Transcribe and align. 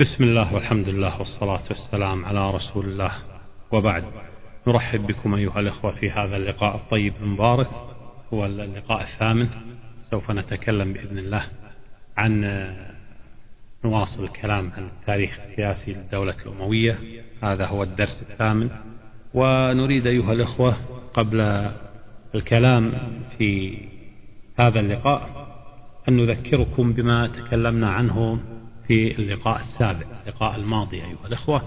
بسم 0.00 0.24
الله 0.24 0.54
والحمد 0.54 0.88
لله 0.88 1.18
والصلاة 1.18 1.62
والسلام 1.70 2.24
على 2.24 2.50
رسول 2.50 2.84
الله. 2.84 3.12
وبعد 3.72 4.04
نرحب 4.66 5.06
بكم 5.06 5.34
أيها 5.34 5.60
الإخوة 5.60 5.94
في 5.94 6.10
هذا 6.10 6.36
اللقاء 6.36 6.76
الطيب 6.76 7.14
المبارك 7.20 7.68
هو 8.32 8.46
اللقاء 8.46 9.02
الثامن 9.02 9.48
سوف 10.10 10.30
نتكلم 10.30 10.92
بإذن 10.92 11.18
الله 11.18 11.44
عن 12.16 12.40
نواصل 13.84 14.24
الكلام 14.24 14.72
عن 14.76 14.84
التاريخ 14.86 15.38
السياسي 15.38 15.92
للدولة 15.92 16.36
الأموية. 16.46 16.98
هذا 17.42 17.66
هو 17.66 17.82
الدرس 17.82 18.26
الثامن. 18.30 18.70
ونريد 19.34 20.06
أيها 20.06 20.32
الإخوة 20.32 20.76
قبل 21.14 21.70
الكلام 22.34 22.92
في 23.38 23.78
هذا 24.58 24.80
اللقاء 24.80 25.46
أن 26.08 26.16
نذكركم 26.16 26.92
بما 26.92 27.26
تكلمنا 27.26 27.90
عنه 27.90 28.40
في 28.88 29.18
اللقاء 29.18 29.60
السابق 29.60 30.06
اللقاء 30.26 30.56
الماضي 30.56 30.96
أيها 30.96 31.26
الأخوة. 31.26 31.62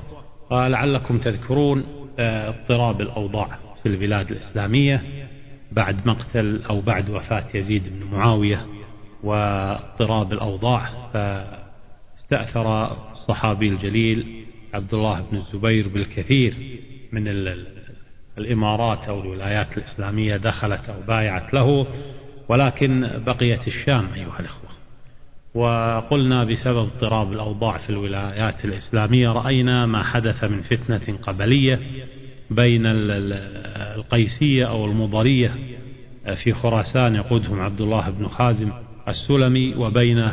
ولعلكم 0.51 1.17
تذكرون 1.17 1.83
آه، 2.19 2.49
اضطراب 2.49 3.01
الأوضاع 3.01 3.57
في 3.83 3.89
البلاد 3.89 4.31
الإسلامية 4.31 5.03
بعد 5.71 6.07
مقتل 6.07 6.61
أو 6.69 6.81
بعد 6.81 7.09
وفاة 7.09 7.45
يزيد 7.53 7.83
بن 7.83 8.03
معاوية 8.17 8.65
واضطراب 9.23 10.33
الأوضاع. 10.33 10.89
فاستأثر 11.13 12.91
الصحابي 13.11 13.67
الجليل 13.67 14.45
عبد 14.73 14.93
الله 14.93 15.21
بن 15.31 15.37
الزبير 15.37 15.87
بالكثير 15.87 16.79
من 17.11 17.23
الإمارات 18.37 18.99
أو 18.99 19.21
الولايات 19.21 19.77
الإسلامية 19.77 20.37
دخلت 20.37 20.89
أو 20.89 21.01
بايعت 21.07 21.53
له. 21.53 21.87
ولكن 22.49 23.21
بقيت 23.25 23.67
الشام 23.67 24.13
أيها 24.13 24.39
الأخوة. 24.39 24.78
وقلنا 25.55 26.43
بسبب 26.43 26.77
اضطراب 26.77 27.33
الأوضاع 27.33 27.77
في 27.77 27.89
الولايات 27.89 28.65
الإسلامية 28.65 29.29
رأينا 29.29 29.85
ما 29.85 30.03
حدث 30.03 30.43
من 30.43 30.61
فتنة 30.61 31.17
قبلية 31.21 31.79
بين 32.51 32.81
القيسية 32.85 34.65
أو 34.65 34.85
المضرية 34.85 35.51
في 36.43 36.53
خراسان 36.53 37.15
يقودهم 37.15 37.59
عبد 37.59 37.81
الله 37.81 38.09
بن 38.09 38.27
خازم 38.27 38.71
السلمي 39.07 39.75
وبين 39.75 40.31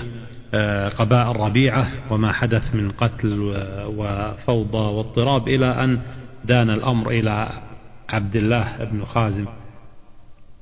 آه، 0.54 0.88
قبائل 0.88 1.40
ربيعة 1.40 2.12
وما 2.12 2.32
حدث 2.32 2.74
من 2.74 2.90
قتل 2.90 3.54
وفوضى 3.86 4.78
واضطراب 4.78 5.48
إلى 5.48 5.84
أن 5.84 6.00
دان 6.44 6.70
الأمر 6.70 7.10
إلى 7.10 7.48
عبد 8.08 8.36
الله 8.36 8.84
بن 8.84 9.04
خازم 9.04 9.46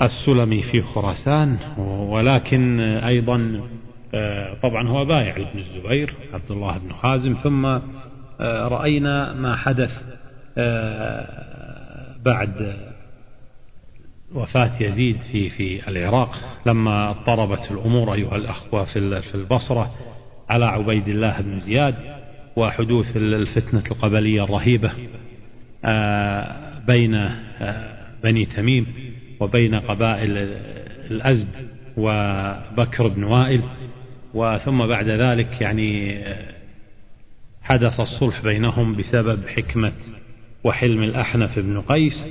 السلمي 0.02 0.62
في 0.62 0.82
خراسان. 0.82 1.58
ولكن 2.08 2.80
أيضا 2.80 3.60
طبعا 4.62 4.88
هو 4.88 5.04
بايع 5.04 5.36
لابن 5.36 5.58
الزبير 5.58 6.14
عبد 6.32 6.50
الله 6.50 6.78
بن 6.78 6.92
خازم 6.92 7.36
ثم 7.42 7.66
آه، 7.66 8.68
رأينا 8.68 9.32
ما 9.32 9.56
حدث 9.56 9.90
آه، 10.58 11.26
بعد 12.24 12.76
وفاة 14.34 14.82
يزيد 14.82 15.16
في 15.32 15.50
في 15.50 15.88
العراق 15.88 16.30
لما 16.66 17.10
اضطربت 17.10 17.70
الأمور 17.70 18.14
أيها 18.14 18.36
الأخوة 18.36 18.84
في 18.84 19.34
البصرة 19.34 19.90
على 20.48 20.64
عبيد 20.64 21.08
الله 21.08 21.40
بن 21.40 21.60
زياد 21.60 21.94
وحدوث 22.56 23.16
الفتنة 23.16 23.82
القبلية 23.90 24.44
الرهيبة 24.44 24.92
بين 26.86 27.30
بني 28.24 28.46
تميم 28.46 28.86
وبين 29.40 29.74
قبائل 29.74 30.30
الأزد 31.10 31.68
وبكر 31.96 33.08
بن 33.08 33.24
وائل. 33.24 33.62
وثم 34.34 34.86
بعد 34.86 35.08
ذلك 35.08 35.60
يعني 35.60 36.18
حدث 37.62 38.00
الصلح 38.00 38.42
بينهم 38.42 38.96
بسبب 38.96 39.48
حكمة 39.48 39.92
وحلم 40.64 41.02
الأحنف 41.02 41.58
بن 41.58 41.80
قيس 41.80 42.26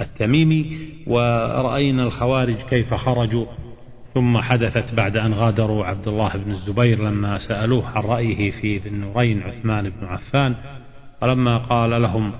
التميمي 0.00 0.88
ورأينا 1.06 2.02
الخوارج 2.02 2.56
كيف 2.70 2.94
خرجوا 2.94 3.46
ثم 4.14 4.38
حدثت 4.38 4.94
بعد 4.94 5.16
أن 5.16 5.34
غادروا 5.34 5.84
عبد 5.84 6.08
الله 6.08 6.36
بن 6.36 6.52
الزبير 6.52 7.04
لما 7.04 7.38
سألوه 7.38 7.88
عن 7.88 8.02
رأيه 8.02 8.50
في 8.50 8.78
ذي 8.78 8.88
النورين 8.88 9.42
عثمان 9.42 9.90
بن 9.90 10.06
عفان 10.06 10.54
ولما 11.22 11.58
قال 11.58 12.02
لهم 12.02 12.32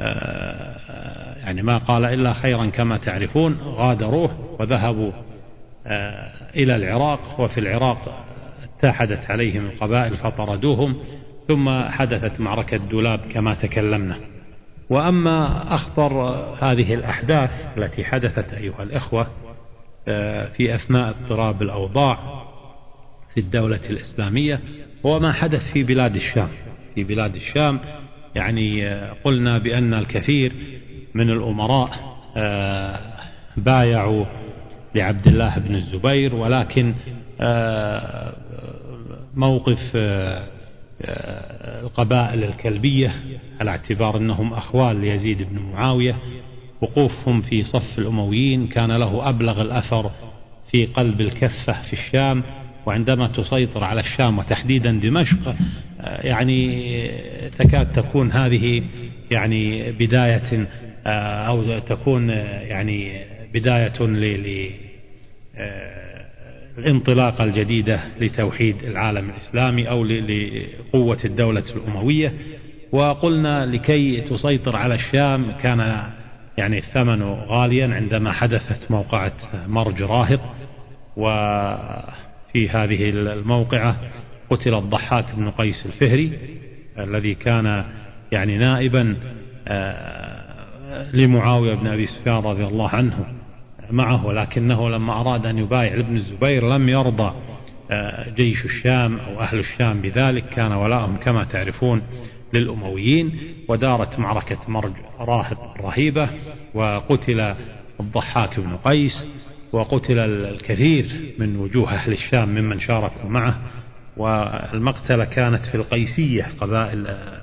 آه، 0.00 1.36
يعني 1.38 1.62
ما 1.62 1.78
قال 1.78 2.04
إلا 2.04 2.32
خيرا 2.32 2.66
كما 2.66 2.96
تعرفون 2.96 3.58
غادروه 3.62 4.30
وذهبوا 4.60 5.12
آه، 5.86 6.30
إلى 6.56 6.76
العراق 6.76 7.40
وفي 7.40 7.60
العراق 7.60 8.24
اتحدت 8.84 9.30
عليهم 9.30 9.66
القبائل 9.66 10.16
فطردوهم 10.16 10.96
ثم 11.48 11.82
حدثت 11.88 12.40
معركة 12.40 12.76
دولاب 12.76 13.20
كما 13.32 13.54
تكلمنا. 13.54 14.16
وأما 14.90 15.74
أخطر 15.74 16.12
هذه 16.60 16.94
الأحداث 16.94 17.50
التي 17.76 18.04
حدثت 18.04 18.54
أيها 18.54 18.82
الإخوة 18.82 19.26
آه، 20.08 20.48
في 20.48 20.74
أثناء 20.74 21.08
اضطراب 21.08 21.62
الأوضاع 21.62 22.44
في 23.34 23.40
الدولة 23.40 23.80
الإسلامية 23.90 24.60
هو 25.06 25.20
ما 25.20 25.32
حدث 25.32 25.72
في 25.72 25.82
بلاد 25.82 26.14
الشام. 26.14 26.48
في 26.94 27.04
بلاد 27.04 27.34
الشام 27.34 27.80
يعني 28.34 28.88
آه، 28.88 29.16
قلنا 29.24 29.58
بأن 29.58 29.94
الكثير 29.94 30.52
من 31.14 31.30
الأمراء 31.30 31.90
آه، 32.36 32.98
بايعوا 33.56 34.24
لعبد 34.94 35.26
الله 35.26 35.58
بن 35.58 35.74
الزبير 35.74 36.34
ولكن 36.34 36.94
موقف 39.34 39.78
القبائل 41.82 42.44
الكلبية 42.44 43.14
على 43.60 43.70
اعتبار 43.70 44.16
أنهم 44.16 44.52
أخوال 44.52 44.96
ليزيد 44.96 45.42
بن 45.42 45.58
معاوية. 45.58 46.16
وقوفهم 46.80 47.42
في 47.42 47.64
صف 47.64 47.98
الأمويين 47.98 48.66
كان 48.66 48.92
له 48.92 49.28
أبلغ 49.28 49.60
الأثر 49.60 50.10
في 50.70 50.86
قلب 50.86 51.20
الكفة 51.20 51.82
في 51.82 51.92
الشام. 51.92 52.42
وعندما 52.86 53.28
تسيطر 53.28 53.84
على 53.84 54.00
الشام 54.00 54.38
وتحديدا 54.38 54.92
دمشق 54.92 55.56
يعني 56.00 57.08
تكاد 57.58 57.92
تكون 57.92 58.32
هذه 58.32 58.82
يعني 59.30 59.92
بداية 59.92 60.66
أو 61.46 61.78
تكون 61.78 62.28
يعني 62.28 63.24
بداية 63.54 63.92
للانطلاقة 66.78 67.44
الجديدة 67.44 68.00
لتوحيد 68.20 68.76
العالم 68.84 69.30
الإسلامي 69.30 69.88
أو 69.88 70.04
لقوة 70.04 71.18
الدولة 71.24 71.64
الأموية. 71.76 72.32
وقلنا 72.92 73.66
لكي 73.66 74.20
تسيطر 74.20 74.76
على 74.76 74.94
الشام 74.94 75.52
كان 75.52 76.10
يعني 76.58 76.78
الثمن 76.78 77.22
غاليا 77.22 77.94
عندما 77.94 78.32
حدثت 78.32 78.90
موقعة 78.90 79.32
مرج 79.66 80.02
راهط 80.02 80.40
وفي 81.16 82.68
هذه 82.70 83.10
الموقعة 83.10 83.96
قتل 84.50 84.74
الضحاك 84.74 85.24
بن 85.36 85.50
قيس 85.50 85.86
الفهري 85.86 86.38
الذي 86.98 87.34
كان 87.34 87.84
يعني 88.32 88.58
نائبا 88.58 89.16
آه، 89.68 91.10
لمعاوية 91.12 91.74
بن 91.74 91.86
أبي 91.86 92.06
سفيان 92.06 92.36
رضي 92.36 92.64
الله 92.64 92.88
عنه. 92.88 93.41
معه 93.90 94.32
لكنه 94.32 94.90
لما 94.90 95.20
أراد 95.20 95.46
أن 95.46 95.58
يبايع 95.58 95.94
لابن 95.94 96.16
الزبير 96.16 96.68
لم 96.68 96.88
يرضى 96.88 97.34
آه، 97.90 98.30
جيش 98.30 98.64
الشام 98.64 99.18
أو 99.18 99.40
أهل 99.40 99.58
الشام 99.58 100.00
بذلك 100.00 100.44
كان 100.48 100.72
ولاءهم 100.72 101.16
كما 101.16 101.44
تعرفون 101.44 102.02
للأمويين 102.52 103.38
ودارت 103.68 104.18
معركة 104.18 104.58
مرج 104.68 104.92
راهب 105.18 105.58
رهيبة 105.80 106.28
وقتل 106.74 107.54
الضحاك 108.00 108.60
بن 108.60 108.76
قيس 108.76 109.24
وقتل 109.72 110.18
الكثير 110.18 111.34
من 111.38 111.56
وجوه 111.56 111.94
أهل 111.94 112.12
الشام 112.12 112.48
ممن 112.48 112.80
شاركوا 112.80 113.30
معه. 113.30 113.58
والمقتلة 114.16 115.24
كانت 115.24 115.66
في 115.66 115.74
القيسية 115.74 116.46
قبائل 116.60 117.06
آه، 117.06 117.42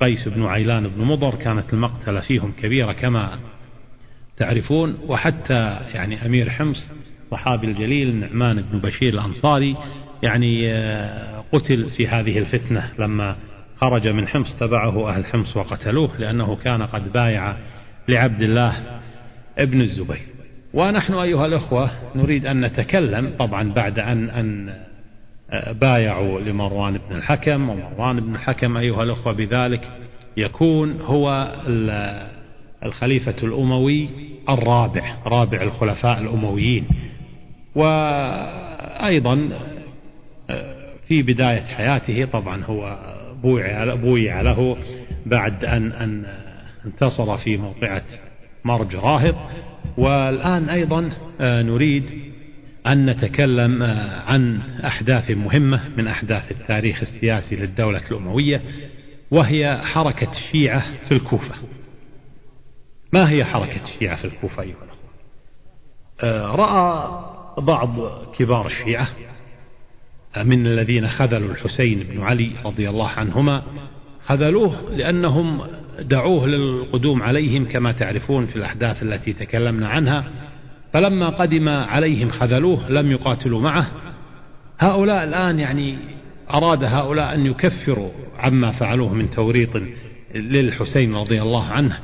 قيس 0.00 0.28
بن 0.28 0.46
عيلان 0.46 0.88
بن 0.88 1.04
مضر 1.04 1.34
كانت 1.34 1.72
المقتلة 1.72 2.20
فيهم 2.20 2.52
كبيرة 2.52 2.92
كما 2.92 3.38
تعرفون 4.38 4.98
وحتى 5.08 5.80
يعني 5.94 6.26
أمير 6.26 6.50
حمص 6.50 6.90
صحابي 7.30 7.66
الجليل 7.66 8.08
النعمان 8.08 8.62
بن 8.62 8.78
بشير 8.78 9.14
الأنصاري 9.14 9.76
يعني 10.22 10.72
آه، 10.72 11.44
قتل 11.52 11.90
في 11.90 12.08
هذه 12.08 12.38
الفتنة 12.38 12.92
لما 12.98 13.36
خرج 13.76 14.08
من 14.08 14.28
حمص 14.28 14.56
تبعه 14.56 15.10
أهل 15.10 15.26
حمص 15.26 15.56
وقتلوه 15.56 16.16
لأنه 16.18 16.56
كان 16.56 16.82
قد 16.82 17.12
بايع 17.12 17.56
لعبد 18.08 18.42
الله 18.42 19.00
ابن 19.58 19.80
الزبير. 19.80 20.26
ونحن 20.74 21.14
أيها 21.14 21.46
الأخوة 21.46 21.90
نريد 22.16 22.46
أن 22.46 22.64
نتكلم 22.64 23.32
طبعا 23.38 23.72
بعد 23.72 23.98
أن 23.98 24.30
أن 24.30 24.74
آه، 25.50 25.72
بايعوا 25.72 26.40
لمروان 26.40 26.98
بن 27.08 27.16
الحكم 27.16 27.68
ومروان 27.68 28.20
بن 28.20 28.34
الحكم 28.34 28.76
أيها 28.76 29.02
الأخوة 29.02 29.32
بذلك 29.32 29.90
يكون 30.36 31.00
هو 31.00 31.54
الخليفة 32.84 33.34
الأموي 33.42 34.08
الرابع 34.48 35.16
رابع 35.26 35.62
الخلفاء 35.62 36.20
الأمويين. 36.20 36.84
وأيضا 37.74 39.48
في 41.08 41.22
بداية 41.22 41.64
حياته 41.64 42.24
طبعا 42.24 42.64
هو 42.64 42.98
بويع 43.96 44.40
له 44.40 44.76
بعد 45.26 45.64
أن, 45.64 45.92
أن 45.92 46.26
انتصر 46.86 47.36
في 47.36 47.56
موقعة 47.56 48.02
مرج 48.64 48.94
راهط. 48.94 49.34
والآن 49.96 50.68
أيضا 50.68 51.12
آه، 51.40 51.62
نريد 51.62 52.04
أن 52.86 53.06
نتكلم 53.06 53.82
آه، 53.82 54.20
عن 54.20 54.60
أحداث 54.84 55.30
مهمة 55.30 55.80
من 55.96 56.08
أحداث 56.08 56.50
التاريخ 56.50 57.02
السياسي 57.02 57.56
للدولة 57.56 58.02
الأموية 58.10 58.60
وهي 59.30 59.80
حركة 59.84 60.30
الشيعة 60.30 60.84
في 61.08 61.14
الكوفة. 61.14 61.54
ما 63.12 63.30
هي 63.30 63.44
حركة 63.44 63.80
الشيعة 63.84 64.16
في 64.16 64.24
الكوفة 64.24 64.62
أيها 64.62 64.76
آه، 66.22 66.54
رأى 66.54 67.10
بعض 67.58 67.90
كبار 68.38 68.66
الشيعة 68.66 69.08
من 70.44 70.66
الذين 70.66 71.08
خذلوا 71.08 71.50
الحسين 71.50 72.02
بن 72.02 72.22
علي 72.22 72.50
رضي 72.64 72.90
الله 72.90 73.08
عنهما 73.08 73.62
خذلوه 74.26 74.90
لأنهم 74.90 75.60
دعوه 76.00 76.46
للقدوم 76.46 77.22
عليهم 77.22 77.64
كما 77.64 77.92
تعرفون 77.92 78.46
في 78.46 78.56
الأحداث 78.56 79.02
التي 79.02 79.32
تكلمنا 79.32 79.88
عنها. 79.88 80.24
فلما 80.92 81.28
قدم 81.28 81.68
عليهم 81.68 82.30
خذلوه 82.30 82.88
لم 82.88 83.10
يقاتلوا 83.12 83.60
معه. 83.60 83.86
هؤلاء 84.78 85.24
الآن 85.24 85.60
يعني 85.60 85.96
أراد 86.54 86.84
هؤلاء 86.84 87.34
أن 87.34 87.46
يكفروا 87.46 88.10
عما 88.38 88.72
فعلوه 88.72 89.14
من 89.14 89.30
توريط 89.30 89.70
للحسين 90.34 91.14
رضي 91.14 91.42
الله 91.42 91.64
عنه. 91.64 91.98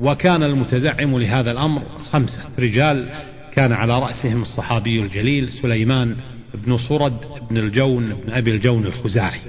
وكان 0.00 0.42
المتزعم 0.42 1.18
لهذا 1.18 1.50
الأمر 1.50 1.82
خمسة 2.12 2.44
رجال 2.58 3.08
كان 3.52 3.72
على 3.72 3.98
رأسهم 3.98 4.42
الصحابي 4.42 5.00
الجليل 5.00 5.52
سليمان 5.52 6.16
بن 6.54 6.78
صرد 6.78 7.20
بن 7.50 7.56
الجون 7.56 8.14
بن 8.14 8.32
أبي 8.32 8.50
الجون 8.50 8.86
الخزاعي 8.86 9.40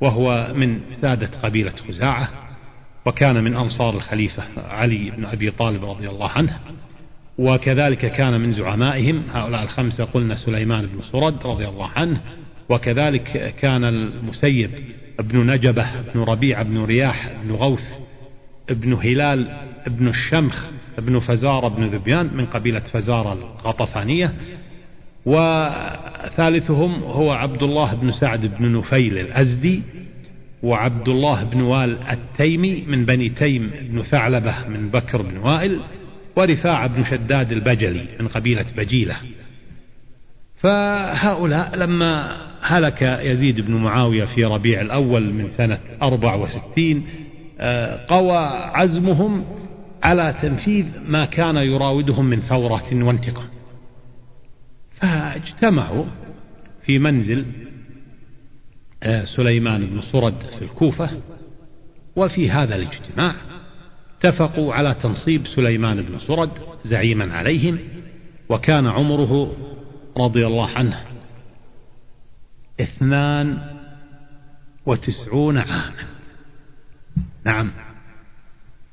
وهو 0.00 0.52
من 0.54 0.80
سادة 1.00 1.30
قبيلة 1.42 1.72
خزاعة 1.88 2.28
وكان 3.06 3.44
من 3.44 3.56
أنصار 3.56 3.96
الخليفة 3.96 4.42
علي 4.56 5.10
بن 5.10 5.24
أبي 5.24 5.50
طالب 5.50 5.84
رضي 5.84 6.08
الله 6.08 6.28
عنه 6.28 6.58
وكذلك 7.38 8.12
كان 8.12 8.40
من 8.40 8.54
زعمائهم 8.54 9.22
هؤلاء 9.32 9.62
الخمسة 9.62 10.04
قلنا 10.04 10.34
سليمان 10.34 10.86
بن 10.86 11.00
صرد 11.02 11.46
رضي 11.46 11.68
الله 11.68 11.88
عنه 11.96 12.20
وكذلك 12.68 13.54
كان 13.60 13.84
المسيب 13.84 14.70
بن 15.18 15.46
نجبة 15.46 15.86
بن 16.14 16.20
ربيع 16.20 16.62
بن 16.62 16.84
رياح 16.84 17.32
بن 17.44 17.54
غوث 17.54 17.84
بن 18.70 18.92
هلال 18.92 19.67
بن 19.88 20.08
الشمخ 20.08 20.64
بن 20.98 21.20
فزارة 21.20 21.68
بن 21.68 21.86
ذبيان 21.88 22.30
من 22.34 22.46
قبيلة 22.46 22.80
فزارة 22.80 23.32
الغطفانية 23.32 24.32
وثالثهم 25.26 27.02
هو 27.02 27.30
عبد 27.30 27.62
الله 27.62 27.94
بن 27.94 28.12
سعد 28.12 28.46
بن 28.58 28.78
نفيل 28.78 29.18
الأزدي 29.18 29.82
وعبد 30.62 31.08
الله 31.08 31.44
بن 31.44 31.60
وال 31.60 31.98
التيمي 32.10 32.84
من 32.88 33.04
بني 33.04 33.28
تيم 33.28 33.70
بن 33.82 34.02
ثعلبة 34.02 34.68
من 34.68 34.88
بكر 34.88 35.22
بن 35.22 35.36
وائل 35.36 35.80
ورفاعة 36.36 36.86
بن 36.86 37.04
شداد 37.04 37.52
البجلي 37.52 38.06
من 38.20 38.28
قبيلة 38.28 38.66
بجيلة. 38.76 39.16
فهؤلاء 40.60 41.76
لما 41.76 42.36
هلك 42.62 43.02
يزيد 43.02 43.60
بن 43.60 43.74
معاوية 43.74 44.24
في 44.24 44.44
ربيع 44.44 44.80
الأول 44.80 45.32
من 45.32 45.50
سنة 45.50 45.78
64 46.02 47.02
آه، 47.60 48.06
قوى 48.08 48.38
عزمهم 48.74 49.44
على 50.02 50.34
تنفيذ 50.42 50.86
ما 51.06 51.24
كان 51.24 51.56
يراودهم 51.56 52.24
من 52.24 52.40
ثورة 52.40 53.04
وانتقام. 53.04 53.48
فاجتمعوا 55.00 56.04
في 56.84 56.98
منزل 56.98 57.46
آه، 59.02 59.24
سليمان 59.24 59.86
بن 59.86 60.00
صرد 60.00 60.34
في 60.58 60.64
الكوفة 60.64 61.10
وفي 62.16 62.50
هذا 62.50 62.76
الاجتماع 62.76 63.34
اتفقوا 64.18 64.74
على 64.74 64.96
تنصيب 65.02 65.46
سليمان 65.46 66.02
بن 66.02 66.18
صرد 66.18 66.50
زعيما 66.84 67.34
عليهم 67.36 67.78
وكان 68.48 68.86
عمره 68.86 69.56
رضي 70.16 70.46
الله 70.46 70.68
عنه 70.68 71.04
اثنان 72.80 73.58
وتسعون 74.86 75.58
عاما. 75.58 76.06
نعم. 77.44 77.70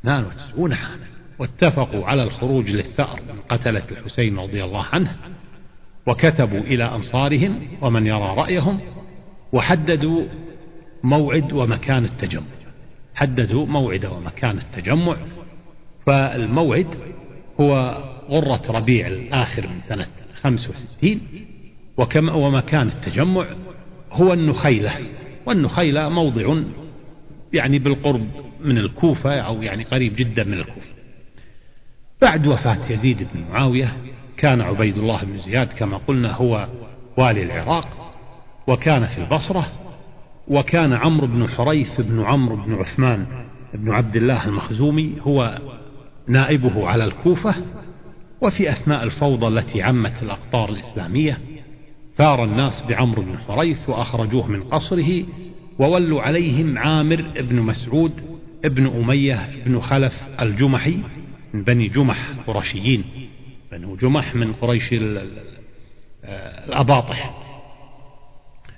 اثنان 0.05 0.25
وتسعون 0.25 0.73
عاما 0.73 1.05
واتفقوا 1.39 2.05
على 2.05 2.23
الخروج 2.23 2.69
للثأر 2.69 3.19
من 3.33 3.39
قتلة 3.49 3.83
الحسين 3.91 4.39
رضي 4.39 4.63
الله 4.63 4.85
عنه 4.93 5.15
وكتبوا 6.07 6.59
إلى 6.59 6.95
أنصارهم 6.95 7.59
ومن 7.81 8.07
يرى 8.07 8.35
رأيهم 8.37 8.79
وحددوا 9.53 10.23
موعد 11.03 11.53
ومكان 11.53 12.05
التجمع. 12.05 12.45
حددوا 13.15 13.65
موعد 13.65 14.05
ومكان 14.05 14.57
التجمع 14.57 15.17
فالموعد 16.05 16.87
هو 17.61 17.97
غرة 18.29 18.71
ربيع 18.71 19.07
الآخر 19.07 19.67
من 19.67 19.81
سنة 19.81 20.07
65 20.41 21.21
وكما 21.97 22.33
ومكان 22.33 22.87
التجمع 22.87 23.45
هو 24.11 24.33
النخيلة. 24.33 24.91
والنخيلة 25.45 26.09
موضع 26.09 26.61
يعني 27.53 27.79
بالقرب 27.79 28.44
من 28.65 28.77
الكوفة 28.77 29.39
أو 29.39 29.61
يعني 29.61 29.83
قريب 29.83 30.15
جدا 30.15 30.43
من 30.43 30.53
الكوفة. 30.53 30.95
بعد 32.21 32.47
وفاة 32.47 32.91
يزيد 32.91 33.27
بن 33.33 33.45
معاوية 33.51 33.97
كان 34.37 34.61
عبيد 34.61 34.97
الله 34.97 35.23
بن 35.23 35.41
زياد 35.41 35.67
كما 35.67 35.97
قلنا 35.97 36.33
هو 36.33 36.67
والي 37.17 37.43
العراق 37.43 37.87
وكان 38.67 39.07
في 39.07 39.17
البصرة 39.17 39.67
وكان 40.47 40.93
عمرو 40.93 41.27
بن 41.27 41.47
حريث 41.49 42.01
بن 42.01 42.23
عمرو 42.23 42.55
بن 42.55 42.73
عثمان 42.73 43.25
بن 43.73 43.91
عبد 43.91 44.15
الله 44.15 44.45
المخزومي 44.45 45.13
هو 45.21 45.59
نائبه 46.27 46.87
على 46.87 47.03
الكوفة 47.03 47.55
وفي 48.41 48.71
أثناء 48.71 49.03
الفوضى 49.03 49.47
التي 49.47 49.83
عمت 49.83 50.23
الأقطار 50.23 50.69
الإسلامية 50.69 51.37
ثار 52.17 52.43
الناس 52.43 52.83
بعمرو 52.89 53.21
بن 53.21 53.37
حريث 53.37 53.89
وأخرجوه 53.89 54.47
من 54.47 54.63
قصره 54.63 55.23
وولوا 55.79 56.21
عليهم 56.21 56.77
عامر 56.77 57.25
بن 57.39 57.55
مسعود 57.55 58.34
ابن 58.65 58.87
أمية 58.87 59.63
بن 59.65 59.81
خلف 59.81 60.13
الجمحي 60.39 60.97
من 61.53 61.63
بني 61.63 61.87
جمح 61.87 62.29
قرشيين. 62.47 63.03
بنو 63.71 63.95
جمح 63.95 64.35
من 64.35 64.53
قريش 64.53 64.95
الأباطح. 66.23 67.41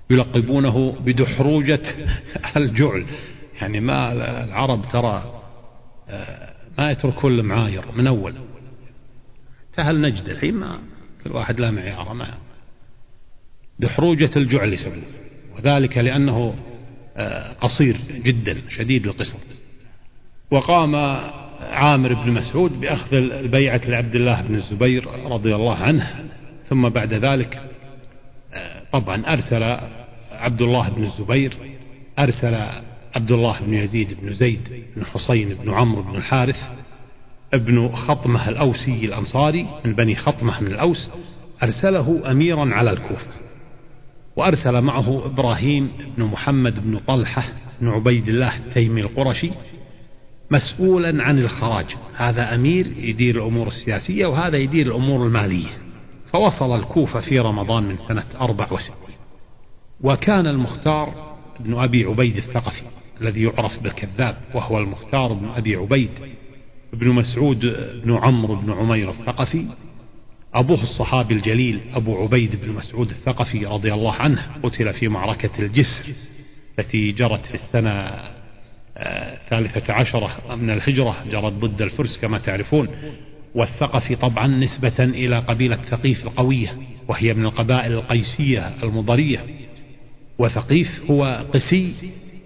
يلقبونه 0.09 0.91
بدحروجة 0.91 1.81
الجعل. 2.57 3.05
يعني 3.61 3.79
ما 3.79 4.13
العرب 4.43 4.85
ترى 4.91 5.41
ما 6.77 6.91
يتركون 6.91 7.39
المعاير 7.39 7.91
من 7.91 8.07
أول. 8.07 8.33
سهل 9.75 10.01
نجد 10.01 10.29
الحين 10.29 10.53
ما 10.53 10.79
كل 11.23 11.31
واحد 11.31 11.59
له 11.59 11.71
معياره 11.71 12.13
ما 12.13 12.37
دحروجة 13.79 14.31
الجعل 14.35 14.73
يسمونه 14.73 15.03
وذلك 15.55 15.97
لأنه 15.97 16.55
قصير 17.61 17.97
جدا 18.11 18.61
شديد 18.69 19.07
القصر. 19.07 19.37
وقام 20.51 20.95
عامر 21.61 22.13
بن 22.13 22.31
مسعود 22.31 22.79
بأخذ 22.79 23.13
البيعة 23.13 23.81
لعبد 23.85 24.15
الله 24.15 24.41
بن 24.41 24.55
الزبير 24.55 25.07
رضي 25.25 25.55
الله 25.55 25.75
عنه 25.75 26.25
ثم 26.69 26.89
بعد 26.89 27.13
ذلك 27.13 27.61
طبعا 28.91 29.33
أرسل 29.33 29.63
عبد 30.31 30.61
الله 30.61 30.89
بن 30.89 31.03
الزبير 31.03 31.57
أرسل 32.19 32.55
عبد 33.15 33.31
الله 33.31 33.61
بن 33.65 33.73
يزيد 33.73 34.17
بن 34.21 34.33
زيد 34.33 34.83
بن 34.95 35.05
حسين 35.05 35.53
بن 35.53 35.73
عمرو 35.73 36.01
بن 36.01 36.15
الحارث 36.15 36.59
ابن 37.53 37.89
خطمة 37.89 38.49
الأوسي 38.49 39.05
الأنصاري 39.05 39.67
من 39.85 39.93
بني 39.93 40.15
خطمة 40.15 40.61
من 40.61 40.67
الأوس 40.67 41.09
أرسله 41.63 42.31
أميرا 42.31 42.73
على 42.73 42.91
الكوفة 42.91 43.27
وأرسل 44.35 44.81
معه 44.81 45.25
إبراهيم 45.25 45.91
بن 46.17 46.23
محمد 46.23 46.83
بن 46.83 46.99
طلحة 46.99 47.43
بن 47.81 47.87
عبيد 47.87 48.27
الله 48.27 48.57
التيمي 48.57 49.01
القرشي 49.01 49.51
مسؤولا 50.51 51.23
عن 51.23 51.39
الخراج. 51.39 51.85
هذا 52.15 52.55
أمير 52.55 52.87
يدير 52.97 53.35
الأمور 53.35 53.67
السياسية 53.67 54.25
وهذا 54.25 54.57
يدير 54.57 54.87
الأمور 54.87 55.27
المالية. 55.27 55.87
فوصل 56.31 56.79
الكوفة 56.79 57.19
في 57.19 57.39
رمضان 57.39 57.83
من 57.83 57.97
سنة 58.07 58.23
64 58.41 58.95
وكان 60.01 60.47
المختار 60.47 61.37
بن 61.59 61.73
أبي 61.73 62.05
عبيد 62.05 62.37
الثقفي 62.37 62.81
الذي 63.21 63.43
يعرف 63.43 63.83
بالكذاب 63.83 64.37
وهو 64.53 64.79
المختار 64.79 65.33
بن 65.33 65.49
أبي 65.49 65.75
عبيد 65.75 66.09
بن 66.93 67.07
مسعود 67.09 67.59
بن 68.03 68.15
عمرو 68.15 68.55
بن 68.55 68.71
عمير 68.71 69.11
الثقفي. 69.11 69.65
أبوه 70.53 70.83
الصحابي 70.83 71.33
الجليل 71.33 71.79
أبو 71.93 72.23
عبيد 72.23 72.61
بن 72.61 72.71
مسعود 72.73 73.09
الثقفي 73.09 73.65
رضي 73.65 73.93
الله 73.93 74.13
عنه 74.13 74.45
قتل 74.63 74.93
في 74.93 75.07
معركة 75.07 75.49
الجسر 75.59 76.13
التي 76.79 77.11
جرت 77.11 77.45
في 77.45 77.55
السنة 77.55 77.91
الثالثة 78.97 79.93
عشرة 79.93 80.55
من 80.55 80.69
الهجرة 80.69 81.15
جرت 81.31 81.53
ضد 81.53 81.81
الفرس 81.81 82.17
كما 82.17 82.37
تعرفون 82.37 82.87
والثقفي 83.55 84.15
طبعا 84.15 84.47
نسبة 84.47 84.99
إلى 84.99 85.39
قبيلة 85.39 85.75
ثقيف 85.75 86.23
القوية 86.23 86.73
وهي 87.07 87.33
من 87.33 87.45
القبائل 87.45 87.93
القيسية 87.93 88.73
المضرية. 88.83 89.39
وثقيف 90.39 91.11
هو 91.11 91.45
قسي 91.53 91.93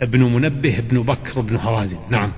بن 0.01 0.23
منبه 0.23 0.79
بن 0.79 1.01
بكر 1.01 1.41
بن 1.41 1.55
هوازن 1.55 1.99
نعم. 2.09 2.31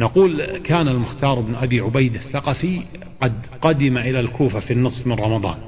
نقول 0.00 0.58
كان 0.58 0.88
المختار 0.88 1.40
بن 1.40 1.54
أبي 1.54 1.80
عبيد 1.80 2.14
الثقفي 2.14 2.82
قد 3.20 3.32
قدم 3.62 3.98
إلى 3.98 4.20
الكوفة 4.20 4.60
في 4.60 4.72
النصف 4.72 5.06
من 5.06 5.12
رمضان. 5.12 5.58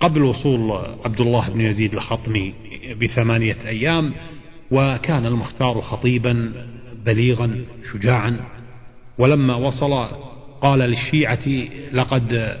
قبل 0.00 0.22
وصول 0.22 0.72
عبد 1.04 1.20
الله 1.20 1.50
بن 1.50 1.60
يزيد 1.60 1.94
الخطمي 1.94 2.54
بثمانية 3.00 3.56
أيام 3.66 4.14
وكان 4.70 5.26
المختار 5.26 5.80
خطيبا 5.80 6.52
بليغا 7.06 7.64
شجاعا. 7.92 8.36
ولما 9.18 9.54
وصل 9.54 10.08
قال 10.60 10.78
للشيعة 10.78 11.48
لقد 11.92 12.56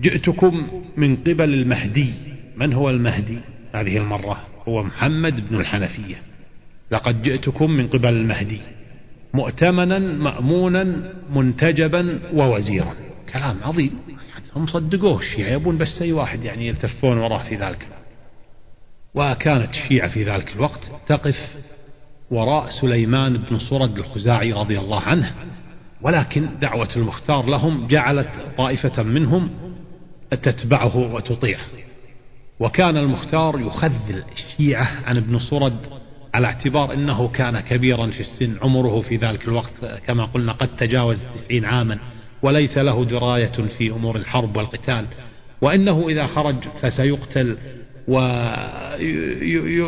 جئتكم 0.00 0.82
من 0.96 1.16
قبل 1.16 1.54
المهدي. 1.54 2.14
من 2.56 2.72
هو 2.72 2.90
المهدي؟ 2.90 3.38
هذه 3.74 3.96
المرة 3.96 4.40
هو 4.68 4.82
محمد 4.82 5.48
بن 5.48 5.60
الحنفية. 5.60 6.16
لقد 6.90 7.22
جئتكم 7.22 7.70
من 7.70 7.88
قبل 7.88 8.08
المهدي. 8.08 8.60
مؤتمنا 9.34 9.98
مأمونا 9.98 11.12
منتجبا 11.30 12.20
ووزيرا. 12.34 12.94
كلام 13.32 13.56
عظيم. 13.62 13.98
هم 14.56 14.66
صدقوه 14.66 15.20
الشيعة 15.20 15.48
يبون 15.48 15.78
بس 15.78 16.02
أي 16.02 16.12
واحد 16.12 16.44
يعني 16.44 16.68
يلتفون 16.68 17.18
وراه 17.18 17.42
في 17.48 17.56
ذلك. 17.56 17.86
وكانت 19.14 19.70
الشيعة 19.70 20.08
في 20.08 20.24
ذلك 20.24 20.52
الوقت 20.56 20.80
تقف 21.08 21.56
وراء 22.34 22.68
سليمان 22.80 23.36
بن 23.36 23.58
صرد 23.58 23.98
الخزاعي 23.98 24.52
رضي 24.52 24.78
الله 24.78 25.00
عنه. 25.00 25.34
ولكن 26.02 26.48
دعوة 26.60 26.88
المختار 26.96 27.46
لهم 27.46 27.86
جعلت 27.86 28.28
طائفة 28.58 29.02
منهم 29.02 29.50
تتبعه 30.42 30.96
وتطيعه 30.96 31.64
وكان 32.60 32.96
المختار 32.96 33.60
يخذل 33.60 34.22
الشيعة 34.32 34.90
عن 35.06 35.16
ابن 35.16 35.38
صرد 35.38 35.76
على 36.34 36.46
اعتبار 36.46 36.92
أنه 36.92 37.28
كان 37.28 37.60
كبيرا 37.60 38.06
في 38.06 38.20
السن 38.20 38.56
عمره 38.62 39.00
في 39.00 39.16
ذلك 39.16 39.48
الوقت 39.48 39.84
كما 40.06 40.24
قلنا 40.24 40.52
قد 40.52 40.68
تجاوز 40.76 41.22
التسعين 41.22 41.64
عاما 41.64 41.98
وليس 42.42 42.78
له 42.78 43.04
دراية 43.04 43.68
في 43.78 43.90
أمور 43.90 44.16
الحرب 44.16 44.56
والقتال. 44.56 45.06
وإنه 45.60 46.08
إذا 46.08 46.26
خرج 46.26 46.56
فسيقتل 46.82 47.56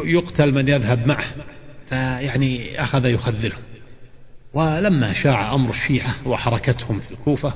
ويقتل 0.00 0.54
من 0.54 0.68
يذهب 0.68 1.06
معه. 1.06 1.26
فيعني 1.88 2.82
أخذ 2.82 3.06
يخذلهم 3.06 3.62
ولما 4.54 5.12
شاع 5.22 5.54
أمر 5.54 5.70
الشيعة 5.70 6.28
وحركتهم 6.28 7.00
في 7.00 7.10
الكوفة 7.10 7.54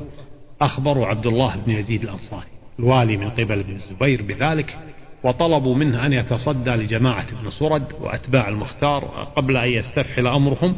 أخبروا 0.61 1.07
عبد 1.07 1.27
الله 1.27 1.57
بن 1.57 1.73
يزيد 1.73 2.03
الأنصاري 2.03 2.49
الوالي 2.79 3.17
من 3.17 3.31
قبل 3.31 3.59
ابن 3.59 3.77
الزبير 3.77 4.23
بذلك 4.23 4.79
وطلبوا 5.25 5.75
منه 5.75 6.07
أن 6.07 6.13
يتصدى 6.13 6.71
لجماعة 6.71 7.27
ابن 7.41 7.51
سرد 7.51 7.93
وأتباع 8.01 8.49
المختار 8.49 9.05
قبل 9.37 9.57
أن 9.57 9.69
يستفحل 9.69 10.27
أمرهم 10.27 10.77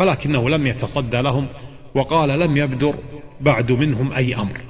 ولكنه 0.00 0.50
لم 0.50 0.66
يتصدى 0.66 1.20
لهم 1.20 1.46
وقال 1.94 2.28
لم 2.40 2.56
يبدر 2.56 2.94
بعد 3.40 3.72
منهم 3.72 4.12
أي 4.12 4.34
أمر 4.34 4.60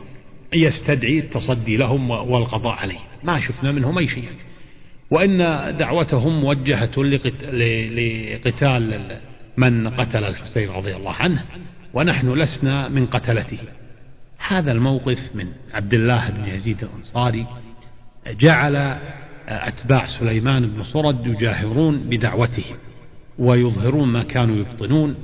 يستدعي 0.54 1.18
التصدي 1.18 1.76
لهم 1.76 2.10
والقضاء 2.10 2.72
عليه. 2.72 2.98
ما 3.24 3.40
شفنا 3.40 3.72
منهم 3.72 3.98
أي 3.98 4.08
شيء. 4.08 4.28
وإن 5.10 5.38
دعوتهم 5.78 6.40
موجهة 6.40 7.02
لقتال 8.34 9.00
من 9.56 9.88
قتل 9.88 10.24
الحسين 10.24 10.70
رضي 10.70 10.96
الله 10.96 11.12
عنه 11.12 11.44
ونحن 11.94 12.32
لسنا 12.32 12.88
من 12.88 13.06
قتلته. 13.06 13.58
هذا 14.38 14.72
الموقف 14.72 15.18
من 15.34 15.46
عبد 15.72 15.94
الله 15.94 16.30
بن 16.30 16.44
يزيد 16.44 16.84
الأنصاري 16.84 17.46
جعل 18.26 18.98
أتباع 19.48 20.06
سليمان 20.06 20.66
بن 20.66 20.84
صرد 20.84 21.26
يجاهرون 21.26 21.98
بدعوتهم 21.98 22.76
ويظهرون 23.38 24.08
ما 24.08 24.22
كانوا 24.22 24.56
يبطنون 24.56 25.14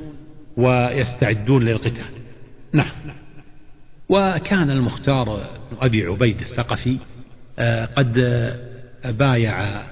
ويستعدون 0.56 1.64
للقتال. 1.64 2.10
نعم. 2.72 2.92
وكان 4.08 4.70
المختار 4.70 5.24
بن 5.70 5.76
أبي 5.80 6.06
عبيد 6.06 6.40
الثقفي 6.40 6.98
آه، 7.58 7.84
قد 7.84 8.18
بايع 9.04 9.82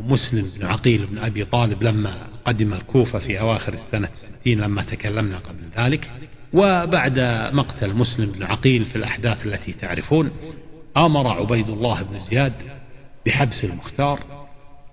مسلم 0.00 0.50
بن 0.56 0.66
عقيل 0.66 1.06
بن 1.06 1.18
أبي 1.18 1.44
طالب 1.44 1.82
لما 1.82 2.26
قدم 2.44 2.72
الكوفة 2.72 3.18
في 3.18 3.40
أواخر 3.40 3.72
السنة 3.72 4.08
الستين 4.12 4.60
لما 4.60 4.82
تكلمنا 4.82 5.38
قبل 5.38 5.84
ذلك. 5.84 6.10
وبعد 6.52 7.18
مقتل 7.52 7.94
مسلم 7.94 8.32
بن 8.32 8.42
عقيل 8.42 8.84
في 8.84 8.96
الأحداث 8.96 9.46
التي 9.46 9.72
تعرفون 9.72 10.30
أمر 10.96 11.28
عبيد 11.28 11.68
الله 11.68 12.02
بن 12.02 12.20
زياد 12.20 12.52
بحبس 13.26 13.64
المختار 13.64 14.20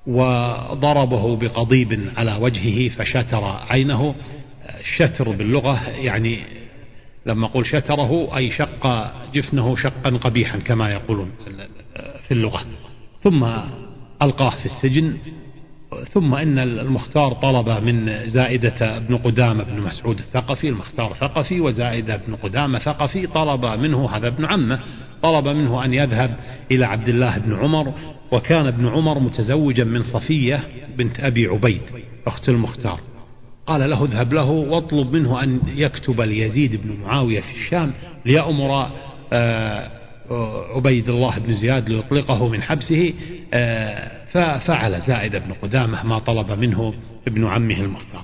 وضربه 0.07 1.35
بقضيب 1.35 2.11
على 2.17 2.35
وجهه 2.35 2.89
فشتر 2.89 3.43
عينه. 3.69 4.15
الشتر 4.79 5.31
باللغة 5.31 5.89
يعني 5.89 6.43
لما 7.25 7.45
أقول 7.45 7.65
شتره 7.65 8.37
أي 8.37 8.51
شق 8.51 9.13
جفنه 9.33 9.75
شقا 9.75 10.09
قبيحا 10.09 10.59
كما 10.59 10.91
يقولون 10.91 11.31
في 12.27 12.31
اللغة. 12.31 12.65
ثم 13.23 13.43
ألقاه 14.21 14.49
في 14.49 14.65
السجن 14.65 15.17
ثم 16.13 16.35
إن 16.35 16.59
المختار 16.59 17.33
طلب 17.33 17.69
من 17.69 18.29
زائدة 18.29 18.99
بن 18.99 19.17
قدامة 19.17 19.63
بن 19.63 19.81
مسعود 19.81 20.19
الثقفي 20.19 20.69
المختار 20.69 21.13
ثقفي 21.13 21.61
وزائدة 21.61 22.21
بن 22.27 22.35
قدامة 22.35 22.79
ثقفي 22.79 23.27
طلب 23.27 23.65
منه 23.65 24.09
هذا 24.09 24.27
ابن 24.27 24.45
عمه 24.45 24.79
طلب 25.23 25.47
منه 25.47 25.85
أن 25.85 25.93
يذهب 25.93 26.37
إلى 26.71 26.85
عبد 26.85 27.09
الله 27.09 27.37
بن 27.37 27.55
عمر 27.55 27.93
وكان 28.31 28.67
ابن 28.67 28.87
عمر 28.87 29.19
متزوجا 29.19 29.83
من 29.83 30.03
صفية 30.03 30.63
بنت 30.97 31.19
أبي 31.19 31.47
عبيد 31.47 31.81
أخت 32.27 32.49
المختار. 32.49 32.99
قال 33.67 33.89
له 33.89 34.05
اذهب 34.05 34.33
له 34.33 34.49
واطلب 34.49 35.13
منه 35.13 35.43
أن 35.43 35.59
يكتب 35.67 36.21
ليزيد 36.21 36.81
بن 36.83 36.97
معاوية 37.03 37.39
في 37.39 37.51
الشام 37.51 37.93
ليأمر 38.25 38.89
آه، 39.33 39.91
عبيد 40.75 41.09
الله 41.09 41.39
بن 41.39 41.55
زياد 41.55 41.89
ليطلقه 41.89 42.47
من 42.47 42.63
حبسه 42.63 43.13
آه، 43.53 44.11
ففعل 44.31 45.01
زائد 45.01 45.35
بن 45.35 45.53
قدامة 45.61 46.03
ما 46.03 46.19
طلب 46.19 46.51
منه 46.51 46.93
ابن 47.27 47.47
عمه 47.47 47.75
المختار. 47.75 48.23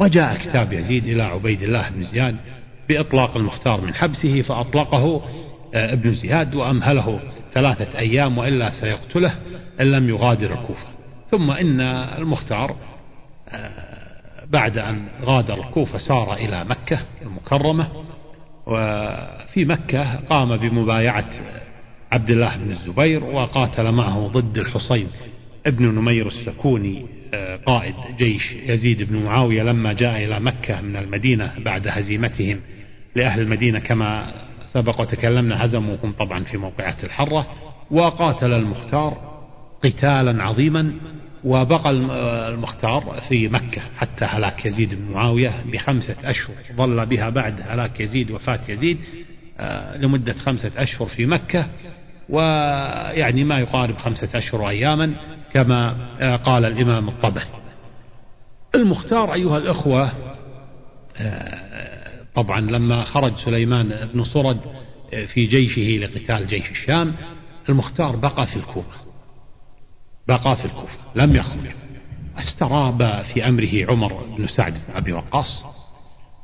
وجاء 0.00 0.36
كتاب 0.36 0.72
يزيد 0.72 1.04
إلى 1.04 1.22
عبيد 1.22 1.62
الله 1.62 1.90
بن 1.90 2.04
زياد 2.04 2.36
بإطلاق 2.88 3.36
المختار 3.36 3.80
من 3.80 3.94
حبسه 3.94 4.42
فأطلقه 4.42 5.22
آه، 5.74 5.92
ابن 5.92 6.14
زياد 6.14 6.54
وأمهله 6.54 7.20
ثلاثة 7.52 7.98
أيام 7.98 8.38
وإلا 8.38 8.70
سيقتله 8.70 9.34
إن 9.80 9.86
لم 9.86 10.08
يغادر 10.08 10.52
الكوفة. 10.52 10.86
ثم 11.30 11.50
إن 11.50 11.80
المختار 11.80 12.76
بعد 14.46 14.78
أن 14.78 15.08
غادر 15.24 15.54
الكوفة 15.54 15.98
سار 15.98 16.34
إلى 16.34 16.64
مكة 16.64 16.98
المكرمة 17.22 17.88
وفي 18.66 19.64
مكة 19.64 20.16
قام 20.16 20.56
بمبايعة 20.56 21.30
عبد 22.12 22.30
الله 22.30 22.56
بن 22.56 22.70
الزبير 22.72 23.24
وقاتل 23.24 23.92
معه 23.92 24.28
ضد 24.28 24.58
الحصين 24.58 25.08
ابن 25.66 25.86
نمير 25.94 26.26
السكوني 26.26 27.06
قائد 27.66 27.94
جيش 28.18 28.52
يزيد 28.52 29.02
بن 29.02 29.16
معاوية 29.24 29.62
لما 29.62 29.92
جاء 29.92 30.24
إلى 30.24 30.40
مكة 30.40 30.80
من 30.80 30.96
المدينة 30.96 31.52
بعد 31.58 31.88
هزيمتهم 31.88 32.60
لأهل 33.16 33.40
المدينة 33.40 33.78
كما 33.78 34.32
سبق 34.72 35.00
وتكلمنا 35.00 35.64
هزموهم 35.64 36.12
طبعا 36.18 36.44
في 36.44 36.56
موقعة 36.56 36.96
الحرة 37.04 37.46
وقاتل 37.90 38.52
المختار 38.52 39.36
قتالا 39.84 40.42
عظيما 40.42 40.92
وبقى 41.46 41.90
المختار 41.90 43.20
في 43.28 43.48
مكة 43.48 43.82
حتى 43.98 44.24
هلاك 44.24 44.66
يزيد 44.66 44.94
بن 44.94 45.12
معاوية 45.12 45.64
بخمسة 45.72 46.16
أشهر. 46.24 46.54
ظل 46.72 47.06
بها 47.06 47.30
بعد 47.30 47.60
هلاك 47.68 48.00
يزيد 48.00 48.30
وفاة 48.30 48.60
يزيد 48.68 48.98
آه، 49.58 49.96
لمدة 49.96 50.32
خمسة 50.32 50.70
أشهر 50.76 51.08
في 51.08 51.26
مكة 51.26 51.66
ويعني 52.28 53.44
ما 53.44 53.58
يقارب 53.58 53.96
خمسة 53.96 54.28
أشهر 54.38 54.68
أياما 54.68 55.12
كما 55.52 55.96
آه، 56.20 56.36
قال 56.36 56.64
الإمام 56.64 57.08
الطبري. 57.08 57.44
المختار 58.74 59.34
أيها 59.34 59.58
الأخوة 59.58 60.12
آه، 61.16 62.06
طبعا 62.34 62.60
لما 62.60 63.04
خرج 63.04 63.36
سليمان 63.36 64.08
بن 64.14 64.24
صرد 64.24 64.60
في 65.34 65.46
جيشه 65.46 66.06
لقتال 66.06 66.46
جيش 66.48 66.70
الشام 66.70 67.14
المختار 67.68 68.16
بقى 68.16 68.46
في 68.46 68.56
الكوفة. 68.56 69.05
بقى 70.28 70.56
في 70.56 70.64
الكوفة 70.64 70.98
لم 71.14 71.36
يخرج 71.36 71.70
استراب 72.38 73.22
في 73.34 73.48
أمره 73.48 73.90
عمر 73.90 74.24
بن 74.38 74.46
سعد 74.46 74.72
بن 74.72 74.94
أبي 74.94 75.12
وقاص 75.12 75.64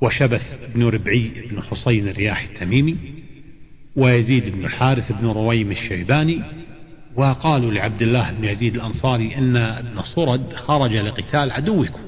وشبث 0.03 0.59
بن 0.75 0.83
ربعي 0.85 1.33
بن 1.51 1.63
حصين 1.63 2.09
الرياح 2.09 2.43
التميمي 2.43 2.97
ويزيد 3.97 4.49
بن 4.57 4.65
الحارث 4.65 5.13
بن 5.13 5.27
رويم 5.27 5.71
الشيباني 5.71 6.43
وقالوا 7.17 7.73
لعبد 7.73 8.03
الله 8.03 8.33
بن 8.33 8.45
يزيد 8.45 8.75
الأنصاري 8.75 9.35
إن 9.39 9.57
ابن 9.57 10.03
صرد 10.03 10.53
خرج 10.55 10.93
لقتال 10.97 11.51
عدوكم 11.51 12.01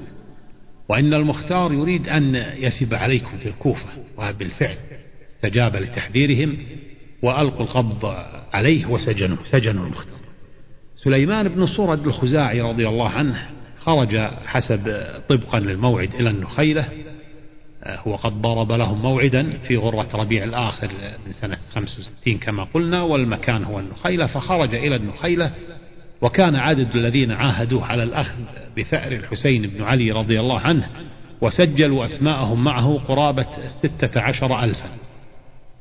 وإن 0.89 1.15
المختار 1.15 1.73
يريد 1.73 2.09
أن 2.09 2.35
يسب 2.57 2.95
عليكم 2.95 3.39
في 3.39 3.49
الكوفة 3.49 3.89
وبالفعل 4.19 4.77
استجاب 5.37 5.77
لتحذيرهم 5.77 6.57
وألقوا 7.23 7.67
القبض 7.67 8.15
عليه 8.53 8.87
وسجنوا 8.87 9.37
سجنوا 9.45 9.87
المختار. 9.87 10.24
سليمان 11.05 11.49
بن 11.49 11.67
صرد 11.67 12.07
الخزاعي 12.07 12.61
رضي 12.61 12.89
الله 12.89 13.09
عنه 13.09 13.47
خرج 13.79 14.17
حسب 14.47 15.07
طبقا 15.29 15.61
للموعد 15.61 16.15
إلى 16.15 16.31
النخيلة 16.31 16.89
هو 17.87 18.17
قد 18.17 18.33
ضرب 18.43 18.73
لهم 18.73 19.03
موعدا 19.03 19.59
في 19.69 19.77
غرة 19.77 20.09
ربيع 20.15 20.45
الآخر 20.45 20.89
من 21.27 21.33
سنة 21.33 21.57
65 21.75 22.39
كما 22.39 22.65
قلنا 22.65 23.03
والمكان 23.03 23.65
هو 23.65 23.79
النخيلة 23.79 24.27
فخرج 24.27 24.75
إلى 24.75 24.97
النخيلة 24.97 25.51
وكان 26.23 26.57
عدد 26.57 26.97
الذين 26.97 27.31
عاهدوه 27.31 27.85
على 27.85 28.03
الأخذ 28.03 28.39
بثأر 28.79 29.13
الحسين 29.13 29.63
بن 29.63 29.83
علي 29.83 30.11
رضي 30.11 30.41
الله 30.41 30.61
عنه 30.61 30.89
وسجلوا 31.41 32.05
أسماءهم 32.05 32.65
معه 32.65 33.01
قرابة 33.09 33.47
ستة 33.83 34.21
عشر 34.21 34.65
ألفا. 34.65 34.89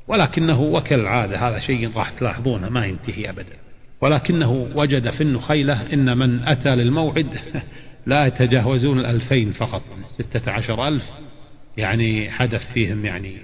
ولكنه 0.08 0.60
وكالعادة 0.60 1.48
هذا 1.48 1.58
شيء 1.58 1.90
راح 1.96 2.10
تلاحظونه 2.10 2.68
ما 2.68 2.86
ينتهي 2.86 3.30
أبدا. 3.30 3.56
ولكنه 4.00 4.68
وجد 4.74 5.10
في 5.10 5.20
النخيلة 5.20 5.92
إن 5.92 6.18
من 6.18 6.48
أتى 6.48 6.76
للموعد 6.76 7.26
لا 8.06 8.26
يتجاوزون 8.26 8.98
الألفين 8.98 9.52
فقط 9.52 9.82
ستة 10.06 10.50
عشر 10.50 10.88
ألف 10.88 11.04
يعني 11.76 12.30
حدث 12.30 12.72
فيهم 12.74 13.06
يعني 13.06 13.36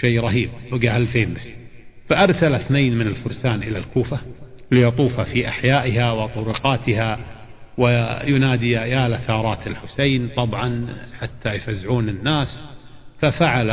شيء 0.00 0.20
رهيب 0.20 0.50
بقى 0.72 0.96
ألفين 0.96 1.34
بس. 1.34 1.48
فأرسل 2.08 2.54
اثنين 2.54 2.98
من 2.98 3.06
الفرسان 3.06 3.62
إلى 3.62 3.78
الكوفة 3.78 4.20
ليطوف 4.70 5.20
في 5.20 5.48
أحيائها 5.48 6.12
وطرقاتها 6.12 7.18
وينادي 7.78 8.70
يا 8.70 9.08
لثارات 9.08 9.66
الحسين 9.66 10.28
طبعا 10.36 10.86
حتى 11.20 11.54
يفزعون 11.54 12.08
الناس. 12.08 12.68
ففعل 13.20 13.68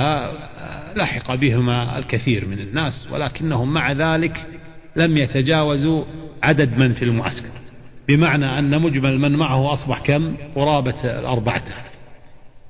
لحق 0.95 1.35
بهما 1.35 1.97
الكثير 1.97 2.47
من 2.47 2.59
الناس 2.59 3.07
ولكنهم 3.11 3.73
مع 3.73 3.91
ذلك 3.91 4.45
لم 4.95 5.17
يتجاوزوا 5.17 6.03
عدد 6.43 6.77
من 6.77 6.93
في 6.93 7.05
المعسكر. 7.05 7.49
بمعنى 8.07 8.59
أن 8.59 8.81
مجمل 8.81 9.19
من 9.19 9.31
معه 9.35 9.73
أصبح 9.73 9.99
كم؟ 9.99 10.35
قرابة 10.55 11.19
الأربعة. 11.19 11.63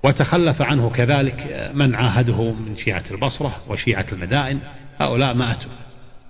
وتخلف 0.04 0.62
عنه 0.62 0.90
كذلك 0.90 1.72
من 1.74 1.96
عاهده 1.96 2.52
من 2.52 2.78
شيعة 2.78 3.04
البصرة 3.12 3.56
وشيعة 3.70 4.06
المدائن. 4.12 4.60
هؤلاء 5.00 5.34
ما 5.34 5.52
أتوا 5.52 5.72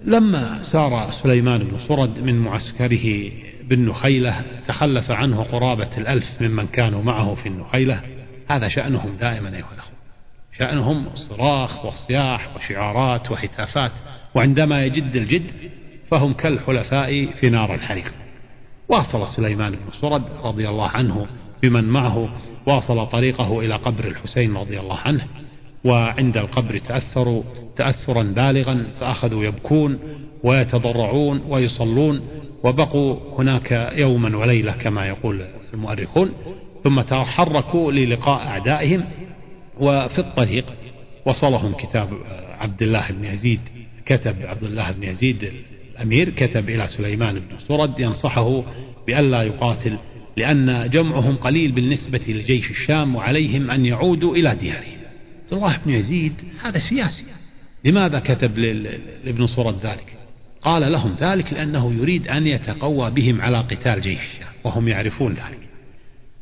لما 0.06 0.64
سار 0.64 1.12
سليمان 1.24 1.64
بن 1.64 1.80
صرد 1.80 2.20
من 2.20 2.40
معسكره 2.40 3.32
بالنخيلة 3.64 4.42
تخلف 4.68 5.12
عنه 5.12 5.44
قرابة 5.44 5.98
الألف 5.98 6.42
ممن 6.42 6.68
كانوا 6.68 7.04
معه 7.04 7.36
في 7.36 7.50
النخيلة. 7.50 8.00
هذا 8.50 8.68
شأنهم 8.68 9.16
دائما 9.20 9.48
أيها 9.48 9.74
الأخوة. 9.74 9.96
شأنهم 10.60 11.08
الصراخ 11.14 11.86
والصياح 11.86 12.56
وشعارات 12.56 13.32
وهتافات 13.32 13.92
وعندما 14.36 14.86
يجد 14.86 15.16
الجد 15.16 15.52
فهم 16.12 16.34
كالحلفاء 16.34 17.26
في 17.26 17.50
نار 17.50 17.76
الحريق. 17.76 18.14
واصل 18.90 19.28
سليمان 19.28 19.72
بن 19.72 19.92
صرد 20.02 20.24
رضي 20.44 20.70
الله 20.70 20.88
عنه 20.88 21.28
بمن 21.64 21.84
معه 21.84 22.30
واصل 22.66 23.08
طريقه 23.08 23.60
إلى 23.60 23.76
قبر 23.76 24.06
الحسين 24.08 24.58
رضي 24.58 24.80
الله 24.80 24.98
عنه 24.98 25.28
وعند 25.86 26.38
القبر 26.38 26.78
تأثروا 26.78 27.44
تأثرا 27.78 28.24
بالغا 28.24 28.86
فأخذوا 29.00 29.44
يبكون 29.46 30.00
ويتضرعون 30.44 31.42
ويصلون 31.48 32.22
وبقوا 32.64 33.18
هناك 33.40 33.92
يوما 33.96 34.38
وليلة 34.38 34.72
كما 34.72 35.06
يقول 35.06 35.46
المؤرخون 35.74 36.32
ثم 36.84 37.02
تحركوا 37.02 37.92
للقاء 37.92 38.48
أعدائهم 38.48 39.06
وفي 39.80 40.20
الطريق 40.20 40.66
وصلهم 41.26 41.74
كتاب 41.74 42.10
عبد 42.60 42.82
الله 42.82 43.12
بن 43.12 43.26
يزيد 43.26 43.60
كتب 44.06 44.36
عبد 44.46 44.64
الله 44.64 44.92
بن 44.92 45.04
يزيد 45.04 45.54
الأمير 45.96 46.30
كتب 46.30 46.70
إلى 46.70 46.88
سليمان 46.88 47.36
بن 47.36 47.60
سرد 47.68 48.00
ينصحه 48.00 48.64
بألا 49.08 49.44
يقاتل 49.44 49.98
لأن 50.38 50.90
جمعهم 50.90 51.36
قليل 51.36 51.72
بالنسبة 51.72 52.22
لجيش 52.28 52.72
الشام 52.72 53.16
وعليهم 53.16 53.72
أن 53.72 53.86
يعودوا 53.86 54.36
إلى 54.36 54.56
ديارهم. 54.56 55.00
عبد 55.44 55.54
الله 55.54 55.78
بن 55.86 55.94
يزيد 55.94 56.34
هذا 56.62 56.80
سياسي. 56.90 57.25
لماذا 57.84 58.20
كتب 58.20 58.58
لابن 59.25 59.48
سرد 59.48 59.86
ذلك؟ 59.86 60.18
قال 60.62 60.92
لهم 60.92 61.16
ذلك 61.20 61.53
لأنه 61.53 61.94
يريد 61.94 62.27
أن 62.27 62.48
يتقوى 62.48 63.12
بهم 63.12 63.42
على 63.42 63.60
قتال 63.60 64.01
جيش 64.01 64.20
الشام 64.20 64.53
وهم 64.64 64.88
يعرفون 64.88 65.31
ذلك. 65.31 65.60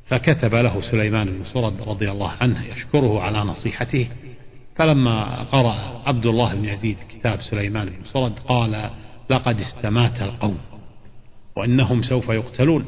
فكتب 0.06 0.56
له 0.56 0.92
سليمان 0.92 1.28
بن 1.28 1.46
سرد 1.54 1.82
رضي 1.88 2.12
الله 2.12 2.32
عنه 2.42 2.66
يشكره 2.66 3.22
على 3.22 3.40
نصيحته. 3.40 4.08
فلما 4.76 5.44
قرأ 5.44 6.04
عبد 6.06 6.26
الله 6.26 6.56
بن 6.56 6.66
يزيد 6.66 6.98
كتاب 7.10 7.42
سليمان 7.42 7.86
بن 7.86 8.06
سرد 8.14 8.34
قال 8.48 8.90
لقد 9.34 9.60
استمات 9.60 10.22
القوم 10.22 10.58
وإنهم 11.58 12.04
سوف 12.04 12.30
يقتلون. 12.30 12.86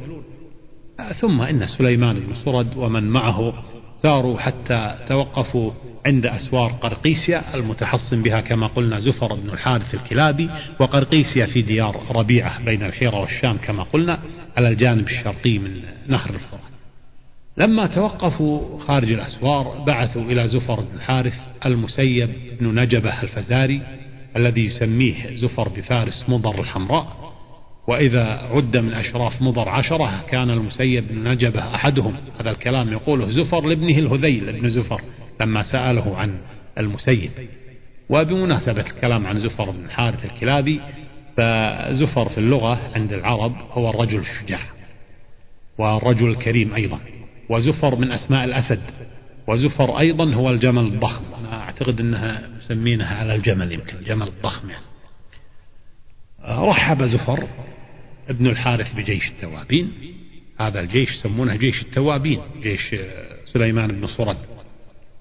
ثم 1.22 1.42
إن 1.42 1.68
سليمان 1.68 2.20
بن 2.20 2.36
سرد 2.46 2.78
ومن 2.78 3.04
معه 3.04 3.54
ساروا 4.02 4.40
حتى 4.40 4.98
توقفوا 5.10 5.72
عند 6.06 6.26
أسوار 6.26 6.72
قرقيسيا 6.72 7.56
المتحصن 7.56 8.22
بها 8.22 8.42
كما 8.42 8.68
قلنا 8.68 9.00
زفر 9.00 9.36
بن 9.36 9.50
الحارث 9.50 9.96
الكلابي 9.96 10.50
وقرقيسيا 10.80 11.46
في 11.46 11.62
ديار 11.62 12.02
ربيعة 12.16 12.66
بين 12.66 12.84
الحيرة 12.84 13.20
والشام 13.20 13.58
كما 13.58 13.84
قلنا 13.84 14.20
على 14.58 14.68
الجانب 14.68 15.08
الشرقي 15.08 15.58
من 15.58 15.82
نهر 16.08 16.30
الفرات. 16.30 16.62
لما 17.58 17.88
توقفوا 17.88 18.80
خارج 18.80 19.12
الأسوار 19.12 19.84
بعثوا 19.88 20.22
إلى 20.22 20.48
زفر 20.48 20.80
بن 20.80 20.96
الحارث 20.96 21.34
المسيب 21.66 22.30
بن 22.60 22.80
نجبة 22.80 23.24
الفزاري 23.24 23.82
الذي 24.36 24.66
يسميه 24.66 25.36
زفر 25.36 25.70
بفارس 25.70 26.26
مضر 26.28 26.62
الحمراء 26.62 27.34
وإذا 27.88 28.24
عد 28.24 28.78
من 28.78 28.94
أشراف 28.94 29.42
مضر 29.42 29.70
عشرة 29.70 30.26
كان 30.30 30.50
المسيب 30.50 31.08
بن 31.08 31.28
نجبة 31.28 31.76
أحدهم. 31.76 32.14
هذا 32.40 32.52
الكلام 32.52 32.92
يقوله 32.92 33.32
زفر 33.32 33.66
لابنه 33.66 33.98
الهذيل 33.98 34.50
ابن 34.50 34.70
زفر 34.70 35.02
لما 35.42 35.64
سأله 35.64 36.18
عن 36.18 36.38
المسيب. 36.78 37.32
وبمناسبة 38.10 38.82
الكلام 38.82 39.28
عن 39.28 39.40
زفر 39.40 39.72
بن 39.72 39.86
الحارث 39.86 40.26
الكلابي 40.26 40.82
فزفر 41.38 42.30
في 42.30 42.38
اللغة 42.38 42.80
عند 42.96 43.14
العرب 43.14 43.56
هو 43.72 43.90
الرجل 43.90 44.20
الشجاع 44.20 44.60
والرجل 45.78 46.30
الكريم 46.30 46.74
أيضا 46.74 47.00
وزفر 47.50 47.96
من 47.96 48.12
أسماء 48.12 48.44
الأسد. 48.44 48.82
وزفر 49.48 50.00
أيضا 50.00 50.34
هو 50.34 50.50
الجمل 50.50 50.84
الضخم. 50.84 51.24
أنا 51.40 51.62
أعتقد 51.62 52.00
أنها 52.00 52.50
مسمينها 52.58 53.16
على 53.16 53.36
الجمل 53.36 53.72
يمكن 53.72 53.98
الجمل 53.98 54.28
الضخم 54.28 54.70
يعني. 54.70 54.86
رحب 56.48 57.04
زفر 57.04 57.48
ابن 58.30 58.48
الحارث 58.48 58.96
بجيش 58.96 59.30
التوابين. 59.30 59.92
هذا 60.60 60.80
الجيش 60.80 61.10
يسمونه 61.12 61.56
جيش 61.56 61.82
التوابين 61.82 62.40
جيش 62.62 62.96
سليمان 63.54 63.88
بن 63.88 64.08
صرد. 64.08 64.38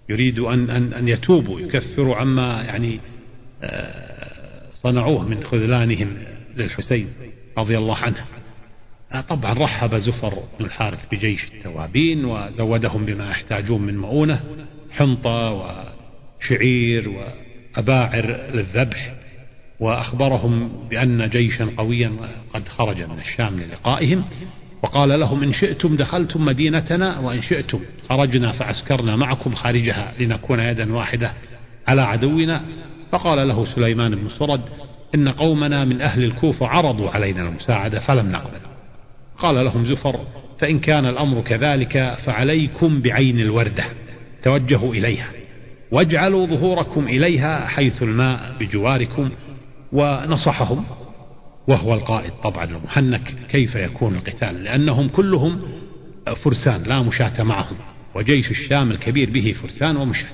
يريد 0.09 0.39
أن, 0.39 0.71
أن, 0.71 0.93
أن 0.93 1.09
يتوبوا 1.09 1.61
يكفروا 1.61 2.17
عما 2.17 2.63
يعني 2.63 3.01
آه، 3.63 4.69
صنعوه 4.75 5.29
من 5.29 5.45
خذلانهم 5.45 6.17
للحسين 6.57 7.09
رضي 7.59 7.79
الله 7.79 7.97
عنه. 7.97 8.17
آه، 8.19 8.44
طبعا 9.21 9.53
رحب 9.53 9.97
زفر 9.97 10.35
بن 10.59 10.65
الحارث 10.65 11.07
بجيش 11.13 11.45
التوابين 11.45 12.25
وزودهم 12.25 13.05
بما 13.05 13.31
يحتاجون 13.31 13.83
من 13.83 13.99
مؤونة 13.99 14.41
حنطة 14.91 15.53
وشعير 16.41 17.09
وأباعر 17.09 18.41
للذبح 18.55 19.15
وأخبرهم 19.81 20.69
بأن 20.91 21.29
جيشا 21.29 21.71
قويا 21.77 22.13
قد 22.55 22.69
خرج 22.69 23.03
من 23.03 23.19
الشام 23.19 23.61
للقائهم 23.61 24.25
وقال 24.83 25.21
لهم 25.21 25.43
إن 25.43 25.53
شئتم 25.53 25.97
دخلتم 25.97 26.45
مدينتنا 26.45 27.19
وإن 27.19 27.43
شئتم 27.43 27.81
خرجنا 28.09 28.53
فعسكرنا 28.53 29.17
معكم 29.17 29.55
خارجها 29.55 30.13
لنكون 30.19 30.61
يدا 30.61 30.95
واحدة 30.95 31.33
على 31.89 32.03
عدونا. 32.03 32.63
فقال 33.13 33.49
له 33.49 33.67
سليمان 33.75 34.15
بن 34.15 34.29
صرد 34.29 34.61
إن 35.15 35.29
قومنا 35.29 35.85
من 35.85 36.01
أهل 36.01 36.25
الكوفة 36.25 36.67
عرضوا 36.67 37.11
علينا 37.11 37.43
المساعدة 37.43 38.01
فلم 38.01 38.33
نقبل. 38.33 38.74
قال 39.39 39.65
لهم 39.65 39.87
زفر 39.87 40.21
فإن 40.59 40.79
كان 40.79 41.07
الأمر 41.07 41.41
كذلك 41.41 42.19
فعليكم 42.25 43.01
بعين 43.03 43.41
الوردة 43.41 43.85
توجهوا 44.43 44.95
إليها 44.95 45.29
واجعلوا 45.91 46.47
ظهوركم 46.47 47.09
إليها 47.09 47.67
حيث 47.67 48.03
الماء 48.03 48.57
بجواركم 48.61 49.31
ونصحهم 49.93 50.85
وهو 51.69 51.95
القائد 51.95 52.33
طبعا 52.45 52.65
المحنك 52.65 53.35
كيف 53.49 53.75
يكون 53.75 54.15
القتال 54.15 54.65
لأنهم 54.65 55.09
كلهم 55.09 55.61
فرسان 56.45 56.83
لا 56.83 57.03
مشاة 57.03 57.43
معهم 57.43 57.77
وجيش 58.15 58.51
الشام 58.51 58.91
الكبير 58.91 59.31
به 59.31 59.55
فرسان 59.63 59.97
ومشاة 59.97 60.29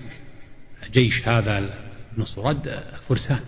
جيش 0.93 1.29
هذا 1.29 1.71
نصرد 2.19 2.83
فرسان. 3.09 3.41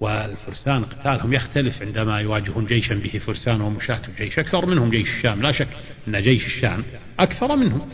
والفرسان 0.00 0.84
قتالهم 0.84 1.32
يختلف 1.32 1.82
عندما 1.82 2.20
يواجهون 2.20 2.66
جيشا 2.66 2.94
به. 2.94 3.20
فرسان 3.26 3.60
ومشاة 3.60 4.00
الجيش 4.08 4.38
أكثر 4.38 4.66
منهم 4.66 4.90
جيش 4.90 5.08
الشام. 5.08 5.42
لا 5.42 5.52
شك 5.52 5.68
أن 6.08 6.22
جيش 6.22 6.46
الشام 6.46 6.82
أكثر 7.18 7.56
منهم. 7.56 7.88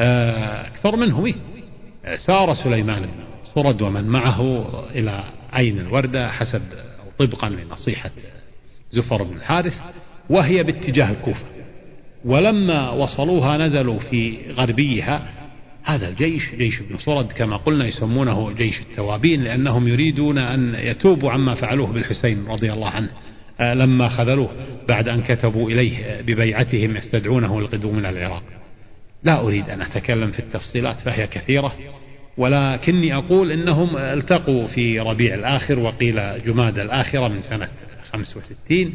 آه، 0.00 0.66
أكثر 0.66 0.96
منهم 0.96 1.26
إيه؟ 1.26 1.34
سار 2.16 2.54
سليمان 2.54 3.02
بن 3.02 3.24
صرد 3.54 3.82
ومن 3.82 4.04
معه 4.04 4.68
إلى 4.90 5.24
عين 5.52 5.78
الوردة 5.78 6.28
حسب 6.30 6.62
أو 6.72 7.26
طبقا 7.26 7.48
لنصيحة 7.48 8.10
زفر 8.92 9.22
بن 9.22 9.36
الحارث 9.36 9.74
وهي 10.30 10.62
باتجاه 10.62 11.10
الكوفة. 11.10 11.46
ولما 12.24 12.90
وصلوها 12.90 13.56
نزلوا 13.56 13.98
في 13.98 14.38
غربيها 14.52 15.45
هذا 15.86 16.08
الجيش 16.08 16.54
جيش 16.54 16.80
ابن 16.80 16.98
صرد 16.98 17.32
كما 17.32 17.56
قلنا 17.56 17.86
يسمونه 17.86 18.52
جيش 18.52 18.80
التوابين 18.80 19.44
لأنهم 19.44 19.88
يريدون 19.88 20.38
أن 20.38 20.74
يتوبوا 20.74 21.30
عما 21.30 21.54
فعلوه 21.54 21.92
بالحسين 21.92 22.46
رضي 22.46 22.72
الله 22.72 22.90
عنه 22.90 23.08
آه، 23.60 23.74
لما 23.74 24.08
خذلوه 24.08 24.50
بعد 24.88 25.08
أن 25.08 25.22
كتبوا 25.22 25.70
إليه 25.70 26.20
ببيعتهم 26.20 26.96
يستدعونه 26.96 27.60
للقدوم 27.60 27.96
من 27.96 28.06
العراق. 28.06 28.42
لا 29.24 29.40
أريد 29.40 29.70
أن 29.70 29.82
أتكلم 29.82 30.30
في 30.30 30.38
التفصيلات 30.38 31.00
فهي 31.00 31.26
كثيرة 31.26 31.72
ولكني 32.36 33.14
أقول 33.14 33.52
إنهم 33.52 33.96
التقوا 33.96 34.68
في 34.68 35.00
ربيع 35.00 35.34
الآخر 35.34 35.78
وقيل 35.78 36.44
جماد 36.46 36.78
الآخرة 36.78 37.28
من 37.28 37.42
سنة 37.42 37.68
65 38.12 38.94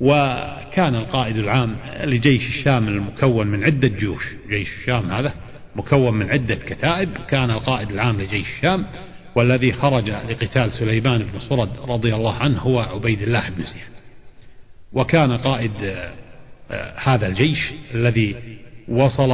وكان 0.00 0.94
القائد 0.94 1.36
العام 1.36 1.76
لجيش 2.04 2.48
الشام 2.48 2.88
المكون 2.88 3.46
من 3.46 3.64
عدة 3.64 3.88
جيوش 3.88 4.24
جيش 4.48 4.68
الشام 4.80 5.10
هذا 5.10 5.34
مكون 5.76 6.14
من 6.14 6.30
عدة 6.30 6.54
كتائب 6.54 7.08
كان 7.28 7.50
القائد 7.50 7.90
العام 7.90 8.20
لجيش 8.20 8.46
الشام 8.56 8.86
والذي 9.34 9.72
خرج 9.72 10.10
لقتال 10.10 10.72
سليمان 10.72 11.18
بن 11.18 11.38
صرد 11.48 11.70
رضي 11.88 12.14
الله 12.14 12.34
عنه 12.34 12.58
هو 12.58 12.80
عبيد 12.80 13.22
الله 13.22 13.48
بن 13.48 13.64
زياد. 13.64 13.94
وكان 14.92 15.36
قائد 15.36 15.72
آه، 16.70 16.94
هذا 16.96 17.26
الجيش 17.26 17.72
الذي 17.94 18.36
وصل 18.88 19.30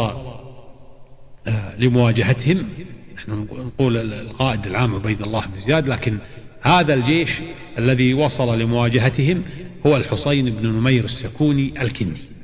آه، 1.47 1.77
لمواجهتهم. 1.79 2.69
نحن 3.17 3.47
نقول 3.53 4.13
القائد 4.13 4.67
العام 4.67 4.95
عبيد 4.95 5.23
الله 5.23 5.47
بن 5.47 5.61
زياد 5.61 5.89
لكن 5.89 6.19
هذا 6.63 6.95
الجيش 6.95 7.31
الذي 7.79 8.15
وصل 8.15 8.59
لمواجهتهم 8.59 9.43
هو 9.87 9.97
الحسين 9.97 10.51
بن 10.51 10.67
نمير 10.67 11.05
السكوني 11.05 11.83
الكندي. 11.83 12.40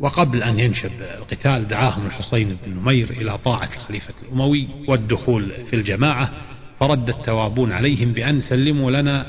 وقبل 0.00 0.42
أن 0.42 0.58
ينشب 0.58 0.90
القتال 1.18 1.68
دعاهم 1.68 2.06
الحسين 2.06 2.56
بن 2.66 2.72
نمير 2.72 3.10
إلى 3.10 3.38
طاعة 3.38 3.68
الخليفة 3.76 4.14
الأموي 4.22 4.68
والدخول 4.88 5.52
في 5.70 5.76
الجماعة 5.76 6.30
فرد 6.80 7.08
التوابون 7.08 7.72
عليهم 7.72 8.12
بأن 8.12 8.42
سلموا 8.42 8.90
لنا. 8.90 9.26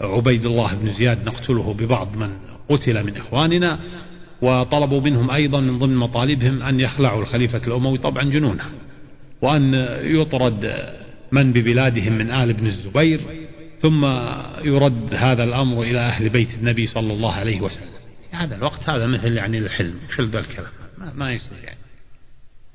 عبيد 0.00 0.46
الله 0.46 0.74
بن 0.74 0.92
زياد 0.92 1.26
نقتله 1.26 1.74
ببعض 1.74 2.16
من 2.16 2.30
قتل 2.68 3.06
من 3.06 3.16
إخواننا 3.16 3.78
وطلبوا 4.42 5.00
منهم 5.00 5.30
أيضا 5.30 5.60
من 5.60 5.78
ضمن 5.78 5.96
مطالبهم 5.96 6.62
أن 6.62 6.80
يخلعوا 6.80 7.22
الخليفة 7.22 7.66
الأموي 7.66 7.98
طبعا 7.98 8.24
جنونه 8.24 8.64
وأن 9.42 9.74
يطرد 10.02 10.92
من 11.32 11.52
ببلادهم 11.52 12.12
من 12.12 12.30
آل 12.30 12.52
بن 12.52 12.66
الزبير 12.66 13.20
ثم 13.82 14.04
يرد 14.64 15.14
هذا 15.14 15.44
الأمر 15.44 15.82
إلى 15.82 15.98
أهل 15.98 16.28
بيت 16.28 16.54
النبي 16.54 16.86
صلى 16.86 17.12
الله 17.12 17.32
عليه 17.32 17.60
وسلم. 17.60 17.97
هذا 18.38 18.56
الوقت 18.56 18.90
هذا 18.90 19.06
مثل 19.06 19.36
يعني 19.36 19.58
الحلم 19.58 20.00
شو 20.16 20.24
ذا 20.24 20.38
الكلام. 20.38 20.72
ما, 20.98 21.12
ما 21.14 21.32
يصير 21.32 21.58
يعني. 21.64 21.78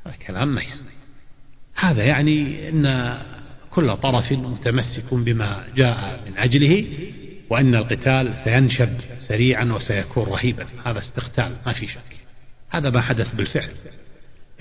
هذا 0.06 0.16
كلام 0.28 0.48
ما 0.56 0.62
يصير. 0.62 0.84
هذا 1.76 2.04
يعني 2.04 2.70
أن 2.70 3.18
كل 3.72 3.98
طرف 3.98 4.32
متمسك 4.32 5.14
بما 5.14 5.64
جاء 5.76 6.24
من 6.26 6.38
أجله 6.38 6.88
وأن 7.50 7.76
القتال 7.76 8.36
سينشب 8.44 8.90
سريعا 9.28 9.66
وسيكون 9.66 10.24
رهيبا. 10.24 10.68
هذا 10.86 11.00
استقتال 11.00 11.56
ما 11.66 11.74
في 11.74 11.88
شك. 11.88 12.18
هذا 12.70 12.90
ما 12.90 13.02
حدث 13.02 13.36
بالفعل. 13.36 13.72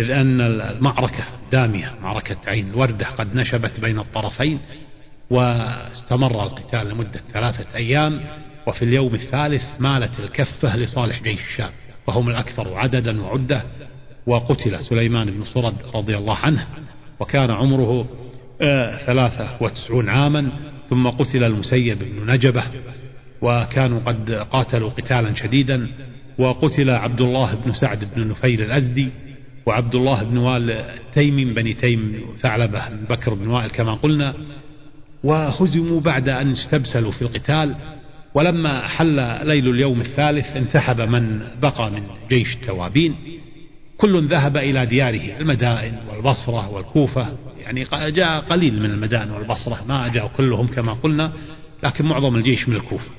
إذ 0.00 0.10
أن 0.10 0.40
المعركة 0.40 1.24
دامية 1.52 1.94
معركة 2.02 2.36
عين 2.46 2.70
الوردة 2.70 3.06
قد 3.06 3.34
نشبت 3.34 3.80
بين 3.80 3.98
الطرفين 3.98 4.60
واستمر 5.30 6.42
القتال 6.42 6.88
لمدة 6.88 7.20
ثلاثة 7.32 7.74
أيام. 7.74 8.20
وفي 8.66 8.84
اليوم 8.84 9.14
الثالث 9.14 9.62
مالت 9.78 10.20
الكفة 10.20 10.76
لصالح 10.76 11.22
جيش 11.22 11.40
الشام 11.40 11.70
وهم 12.06 12.28
الأكثر 12.28 12.74
عددا 12.74 13.22
وعدة 13.22 13.62
وقتل 14.26 14.80
سليمان 14.80 15.30
بن 15.30 15.44
صرد 15.44 15.74
رضي 15.94 16.16
الله 16.16 16.36
عنه 16.36 16.66
وكان 17.20 17.50
عمره 17.50 18.06
آه، 18.62 18.96
ثلاثة 19.06 19.48
وتسعون 19.60 20.08
عاما 20.08 20.52
ثم 20.90 21.08
قتل 21.08 21.44
المسيب 21.44 21.98
بن 21.98 22.32
نجبة 22.32 22.62
وكانوا 23.42 24.00
قد 24.06 24.30
قاتلوا 24.30 24.90
قتالا 24.90 25.34
شديدا 25.34 25.88
وقتل 26.38 26.90
عبد 26.90 27.20
الله 27.20 27.54
بن 27.54 27.74
سعد 27.74 28.14
بن 28.14 28.28
نفيل 28.28 28.62
الأزدي 28.62 29.08
وعبد 29.66 29.94
الله 29.94 30.22
بن 30.24 30.36
وائل 30.36 30.84
تيم 31.14 31.54
بني 31.54 31.74
تيم 31.74 32.20
ثعلبة 32.40 32.88
بن 32.88 33.04
بكر 33.10 33.34
بن 33.34 33.48
وائل 33.48 33.70
كما 33.70 33.94
قلنا 33.94 34.34
وهزموا 35.24 36.00
بعد 36.00 36.28
أن 36.28 36.52
استبسلوا 36.52 37.12
في 37.12 37.22
القتال 37.22 37.74
ولما 38.34 38.88
حل 38.88 39.16
ليل 39.46 39.70
اليوم 39.70 40.00
الثالث 40.00 40.46
انسحب 40.56 41.00
من 41.00 41.38
بقى 41.62 41.90
من 41.90 42.02
جيش 42.28 42.56
التوابين. 42.56 43.14
كل 43.98 44.28
ذهب 44.28 44.56
إلى 44.56 44.86
دياره 44.86 45.38
المدائن 45.40 45.98
والبصرة 46.10 46.70
والكوفة. 46.70 47.36
يعني 47.58 47.86
جاء 48.10 48.40
قليل 48.40 48.82
من 48.82 48.90
المدائن 48.90 49.30
والبصرة. 49.30 49.84
ما 49.88 50.08
جاءوا 50.08 50.28
كلهم 50.28 50.66
كما 50.66 50.92
قلنا 50.92 51.32
لكن 51.82 52.04
معظم 52.06 52.36
الجيش 52.36 52.68
من 52.68 52.76
الكوفة. 52.76 53.10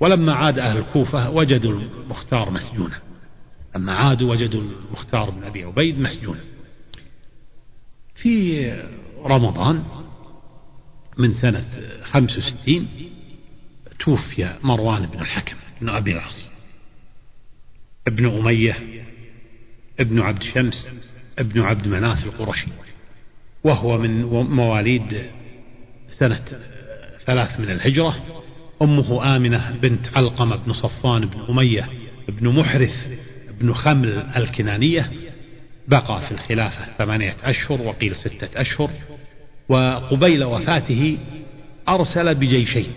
ولما 0.00 0.34
عاد 0.34 0.58
أهل 0.58 0.76
الكوفة 0.78 1.30
وجدوا 1.30 1.80
المختار 1.80 2.50
مسجونا. 2.50 2.98
لما 3.76 3.94
عادوا 3.94 4.30
وجدوا 4.30 4.60
المختار 4.60 5.30
بن 5.30 5.42
أبي 5.44 5.64
عبيد 5.64 6.00
مسجونا. 6.00 6.40
في 8.14 8.72
رمضان 9.24 9.82
من 11.18 11.32
سنة 11.34 11.64
65 12.02 12.88
توفي 13.98 14.58
مروان 14.62 15.06
بن 15.06 15.20
الحكم 15.20 15.56
بن 15.80 15.88
أبي 15.88 16.12
العاص 16.12 16.52
ابن 18.06 18.38
أمية 18.38 18.76
ابن 20.00 20.20
عبد 20.20 20.42
شمس 20.42 20.90
ابن 21.38 21.60
عبد 21.60 21.88
مناف 21.88 22.24
القرشي. 22.24 22.66
وهو 23.64 23.98
من 23.98 24.22
مواليد 24.44 25.22
سنة 26.10 26.44
ثلاث 27.26 27.60
من 27.60 27.70
الهجرة. 27.70 28.42
أمه 28.82 29.36
آمنة 29.36 29.76
بنت 29.76 30.16
علقمة 30.16 30.56
بن 30.56 30.72
صفان 30.72 31.26
بن 31.26 31.40
أمية 31.48 31.88
بن 32.28 32.48
محرث 32.48 33.18
بن 33.60 33.74
خمل 33.74 34.18
الكنانية. 34.36 35.10
بقى 35.88 36.26
في 36.28 36.32
الخلافة 36.32 36.84
ثمانية 36.98 37.36
أشهر 37.44 37.82
وقيل 37.82 38.16
ستة 38.16 38.60
أشهر. 38.60 38.90
وقبيل 39.68 40.44
وفاته 40.44 41.18
أرسل 41.88 42.34
بجيشين. 42.34 42.92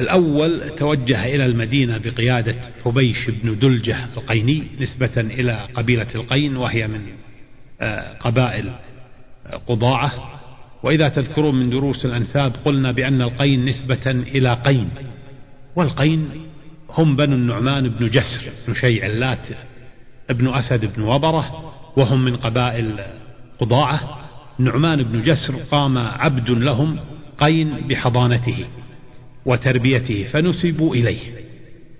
الأول 0.00 0.70
توجه 0.78 1.26
إلى 1.26 1.46
المدينة 1.46 1.98
بقيادة 1.98 2.54
حبيش 2.84 3.30
بن 3.30 3.58
دلجة 3.58 4.04
القيني 4.16 4.66
نسبة 4.80 5.20
إلى 5.20 5.68
قبيلة 5.74 6.06
القين 6.14 6.56
وهي 6.56 6.88
من 6.88 7.00
آه، 7.80 8.18
قبائل 8.18 8.72
قضاعة. 9.66 10.12
وإذا 10.82 11.08
تذكرون 11.08 11.54
من 11.54 11.70
دروس 11.70 12.06
الأنساب 12.06 12.52
قلنا 12.64 12.92
بأن 12.92 13.22
القين 13.22 13.64
نسبة 13.64 14.10
إلى 14.10 14.54
قين. 14.54 14.88
والقين 15.76 16.28
هم 16.90 17.16
بنو 17.16 17.36
النعمان 17.36 17.88
بن 17.88 18.10
جسر 18.10 18.50
بن 18.68 18.74
شيع 18.74 19.06
اللات 19.06 19.48
ابن 20.30 20.54
أسد 20.54 20.96
بن 20.96 21.02
وبرة 21.02 21.72
وهم 21.96 22.24
من 22.24 22.36
قبائل 22.36 23.00
قضاعة. 23.58 24.18
نعمان 24.58 25.02
بن 25.02 25.22
جسر 25.22 25.56
قام 25.70 25.98
عبد 25.98 26.50
لهم 26.50 26.98
قين 27.38 27.86
بحضانته. 27.88 28.66
وتربيته 29.46 30.24
فنسبوا 30.32 30.94
إليه. 30.94 31.18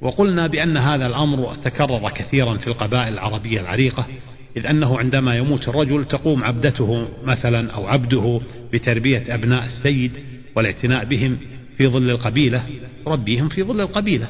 وقلنا 0.01 0.47
بأن 0.47 0.77
هذا 0.77 1.07
الأمر 1.07 1.55
تكرر 1.65 2.11
كثيرا 2.11 2.57
في 2.57 2.67
القبائل 2.67 3.13
العربية 3.13 3.61
العريقة 3.61 4.07
إذ 4.57 4.67
أنه 4.67 4.99
عندما 4.99 5.37
يموت 5.37 5.69
الرجل 5.69 6.05
تقوم 6.05 6.45
عبدته 6.45 7.09
مثلا 7.25 7.71
أو 7.71 7.87
عبده 7.87 8.41
بتربية 8.73 9.35
أبناء 9.35 9.65
السيد 9.65 10.13
والاعتناء 10.57 11.05
بهم 11.05 11.39
في 11.79 11.89
ظل 11.89 12.11
القبيلة 12.11 12.67
ربيهم 13.07 13.49
في 13.49 13.63
ظل 13.63 13.81
القبيلة 13.81 14.29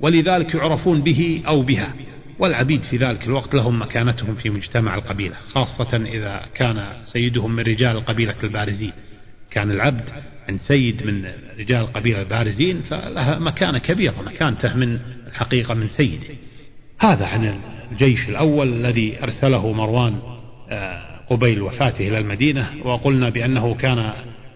ولذلك 0.00 0.54
يعرفون 0.54 1.02
به 1.02 1.42
أو 1.46 1.62
بها. 1.62 1.94
والعبيد 2.38 2.82
في 2.82 2.96
ذلك 2.96 3.26
الوقت 3.26 3.54
لهم 3.54 3.82
مكانتهم 3.82 4.34
في 4.34 4.50
مجتمع 4.50 4.94
القبيلة 4.94 5.34
خاصة 5.54 5.96
إذا 5.96 6.42
كان 6.54 6.84
سيدهم 7.04 7.56
من 7.56 7.62
رجال 7.62 7.96
القبيلة 7.96 8.34
البارزين. 8.44 8.92
كان 9.52 9.70
العبد 9.70 10.04
عند 10.48 10.60
سيد 10.60 11.06
من 11.06 11.24
رجال 11.58 11.80
القبيلة 11.80 12.22
البارزين 12.22 12.82
فلها 12.82 13.38
مكانة 13.38 13.78
كبيرة 13.78 14.22
مكانته 14.22 14.76
من 14.76 14.98
الحقيقة 15.26 15.74
من 15.74 15.88
سيده. 15.88 16.26
هذا 16.98 17.26
عن 17.26 17.60
الجيش 17.92 18.28
الأول 18.28 18.72
الذي 18.72 19.22
أرسله 19.22 19.72
مروان 19.72 20.18
آه، 20.70 21.20
قبيل 21.30 21.62
وفاته 21.62 22.08
إلى 22.08 22.18
المدينة 22.18 22.70
وقلنا 22.84 23.28
بأنه 23.28 23.74
كان 23.74 24.12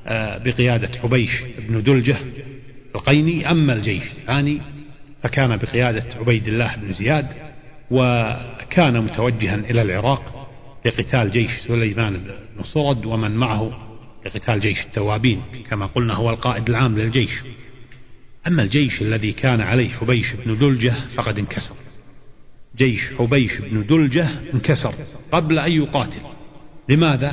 آه، 0.07 0.39
بقيادة 0.39 0.89
حبيش 1.03 1.31
بن 1.69 1.83
دلجة 1.83 2.17
القيني 2.95 3.51
أما 3.51 3.73
الجيش 3.73 4.03
الثاني 4.03 4.61
فكان 5.23 5.57
بقيادة 5.57 6.05
عبيد 6.21 6.49
الله 6.49 6.77
بن 6.77 6.95
زياد 6.95 7.27
وكان 7.91 9.01
متوجها 9.01 9.55
إلى 9.55 9.83
العراق 9.83 10.49
لقتال 10.87 11.31
جيش 11.31 11.51
سليمان 11.67 12.17
بن 12.57 12.63
صرد 12.63 13.07
ومن 13.07 13.31
معه 13.31 13.87
لقتال 14.27 14.61
جيش 14.61 14.81
التوابين 14.81 15.43
كما 15.71 15.87
قلنا 15.87 16.15
هو 16.15 16.31
القائد 16.31 16.69
العام 16.69 16.99
للجيش. 16.99 17.31
أما 18.47 18.63
الجيش 18.63 19.03
الذي 19.03 19.33
كان 19.33 19.61
عليه 19.61 19.89
حبيش 19.89 20.33
بن 20.33 20.59
دلجة 20.59 20.95
فقد 21.15 21.39
انكسر. 21.39 21.75
جيش 22.77 23.01
حبيش 23.19 23.53
بن 23.61 23.87
دلجة 23.87 24.29
انكسر 24.55 24.95
قبل 25.33 25.59
أن 25.59 25.73
يقاتل. 25.73 26.21
لماذا؟ 26.89 27.33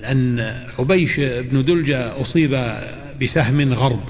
لأن 0.00 0.56
حبيش 0.78 1.20
بن 1.20 1.64
دلجة 1.64 2.20
أصيب 2.20 2.50
بسهم 3.22 3.72
غرب 3.72 4.04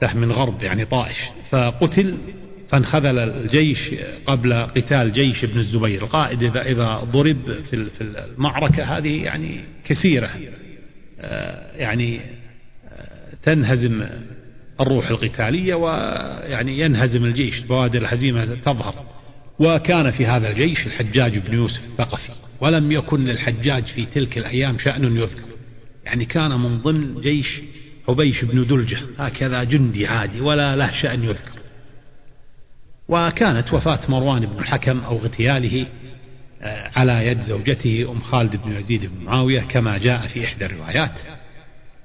سهم 0.00 0.32
غرب 0.32 0.62
يعني 0.62 0.84
طائش. 0.84 1.16
فقتل 1.50 2.18
فانخذل 2.68 3.18
الجيش 3.18 3.94
قبل 4.26 4.54
قتال 4.54 5.12
جيش 5.12 5.44
ابن 5.44 5.58
الزبير. 5.58 6.02
القائد 6.02 6.42
إذا, 6.42 6.62
إذا 6.62 7.08
ضرب 7.12 7.62
في 7.70 8.00
المعركة 8.00 8.98
هذه 8.98 9.22
يعني 9.22 9.60
كثيرة. 9.84 10.26
آه، 10.26 10.63
يعني 11.76 12.20
آه، 12.88 13.34
تنهزم 13.42 14.06
الروح 14.80 15.10
القتالية 15.10 15.74
ويعني 15.74 16.78
ينهزم 16.78 17.24
الجيش. 17.24 17.60
بوادر 17.60 17.98
الهزيمة 17.98 18.44
تظهر. 18.44 18.94
وكان 19.58 20.10
في 20.10 20.26
هذا 20.26 20.50
الجيش 20.50 20.86
الحجاج 20.86 21.38
بن 21.38 21.54
يوسف 21.54 21.84
الثقفي. 21.84 22.32
ولم 22.60 22.92
يكن 22.92 23.24
للحجاج 23.24 23.84
في 23.84 24.06
تلك 24.14 24.38
الأيام 24.38 24.78
شأن 24.78 25.16
يذكر. 25.16 25.48
يعني 26.04 26.24
كان 26.24 26.50
من 26.50 26.78
ضمن 26.78 27.20
جيش 27.20 27.60
حبيش 28.08 28.44
بن 28.44 28.66
دلجة. 28.66 28.98
هكذا 29.18 29.64
جندي 29.64 30.06
عادي 30.06 30.40
ولا 30.40 30.76
له 30.76 31.02
شأن 31.02 31.24
يذكر. 31.24 31.58
وكانت 33.08 33.72
وفاة 33.72 34.00
مروان 34.08 34.46
بن 34.46 34.58
الحكم 34.58 34.98
أو 34.98 35.18
اغتياله 35.18 35.80
آه، 35.82 35.86
على 36.96 37.26
يد 37.26 37.42
زوجته 37.42 38.06
أم 38.10 38.20
خالد 38.20 38.56
بن 38.56 38.72
يزيد 38.72 39.06
بن 39.06 39.24
معاوية 39.24 39.60
كما 39.60 39.98
جاء 39.98 40.26
في 40.26 40.44
إحدى 40.44 40.66
الروايات. 40.66 41.12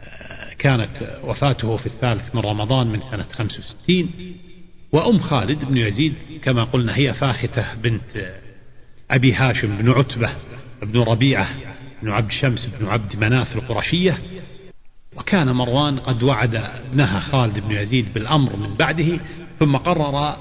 آه، 0.03 0.53
كانت 0.53 1.19
وفاته 1.23 1.77
في 1.77 1.85
الثالث 1.85 2.35
من 2.35 2.41
رمضان 2.41 2.87
من 2.87 3.01
سنة 3.01 3.25
65 3.31 4.09
وأم 4.91 5.19
خالد 5.19 5.65
بن 5.65 5.77
يزيد 5.77 6.13
كما 6.43 6.63
قلنا 6.63 6.97
هي 6.97 7.13
فاختة 7.13 7.73
بنت 7.73 8.33
أبي 9.11 9.33
هاشم 9.33 9.77
بن 9.77 9.91
عتبة 9.91 10.29
بن 10.81 10.99
ربيعة 10.99 11.49
بن 12.01 12.11
عبد 12.11 12.31
شمس 12.31 12.65
بن 12.79 12.87
عبد 12.87 13.15
مناف 13.15 13.55
القرشية. 13.55 14.17
وكان 15.15 15.51
مروان 15.51 15.99
قد 15.99 16.23
وعد 16.23 16.55
ابنها 16.55 17.19
خالد 17.19 17.59
بن 17.59 17.71
يزيد 17.71 18.13
بالأمر 18.13 18.55
من 18.55 18.75
بعده 18.75 19.19
ثم 19.59 19.77
قرر 19.77 20.37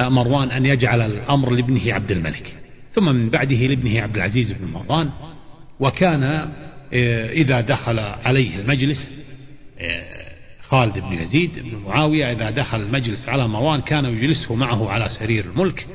مروان 0.00 0.50
أن 0.50 0.66
يجعل 0.66 1.00
الأمر 1.00 1.50
لابنه 1.50 1.94
عبد 1.94 2.10
الملك. 2.10 2.59
ثم 2.92 3.04
من 3.04 3.30
بعده 3.30 3.56
لابنه 3.56 4.00
عبد 4.00 4.16
العزيز 4.16 4.52
بن 4.52 4.66
مروان 4.66 5.10
وكان 5.80 6.22
آه، 6.92 7.32
إذا 7.32 7.60
دخل 7.60 7.98
عليه 7.98 8.60
المجلس 8.60 9.12
آه، 9.78 10.30
خالد 10.62 10.98
بن 10.98 11.12
يزيد 11.12 11.50
بن 11.58 11.76
معاوية 11.76 12.32
إذا 12.32 12.50
دخل 12.50 12.80
المجلس 12.80 13.28
على 13.28 13.48
مروان 13.48 13.80
كان 13.80 14.04
يجلسه 14.04 14.54
معه 14.54 14.90
على 14.90 15.08
سرير 15.08 15.44
الملك 15.44 15.86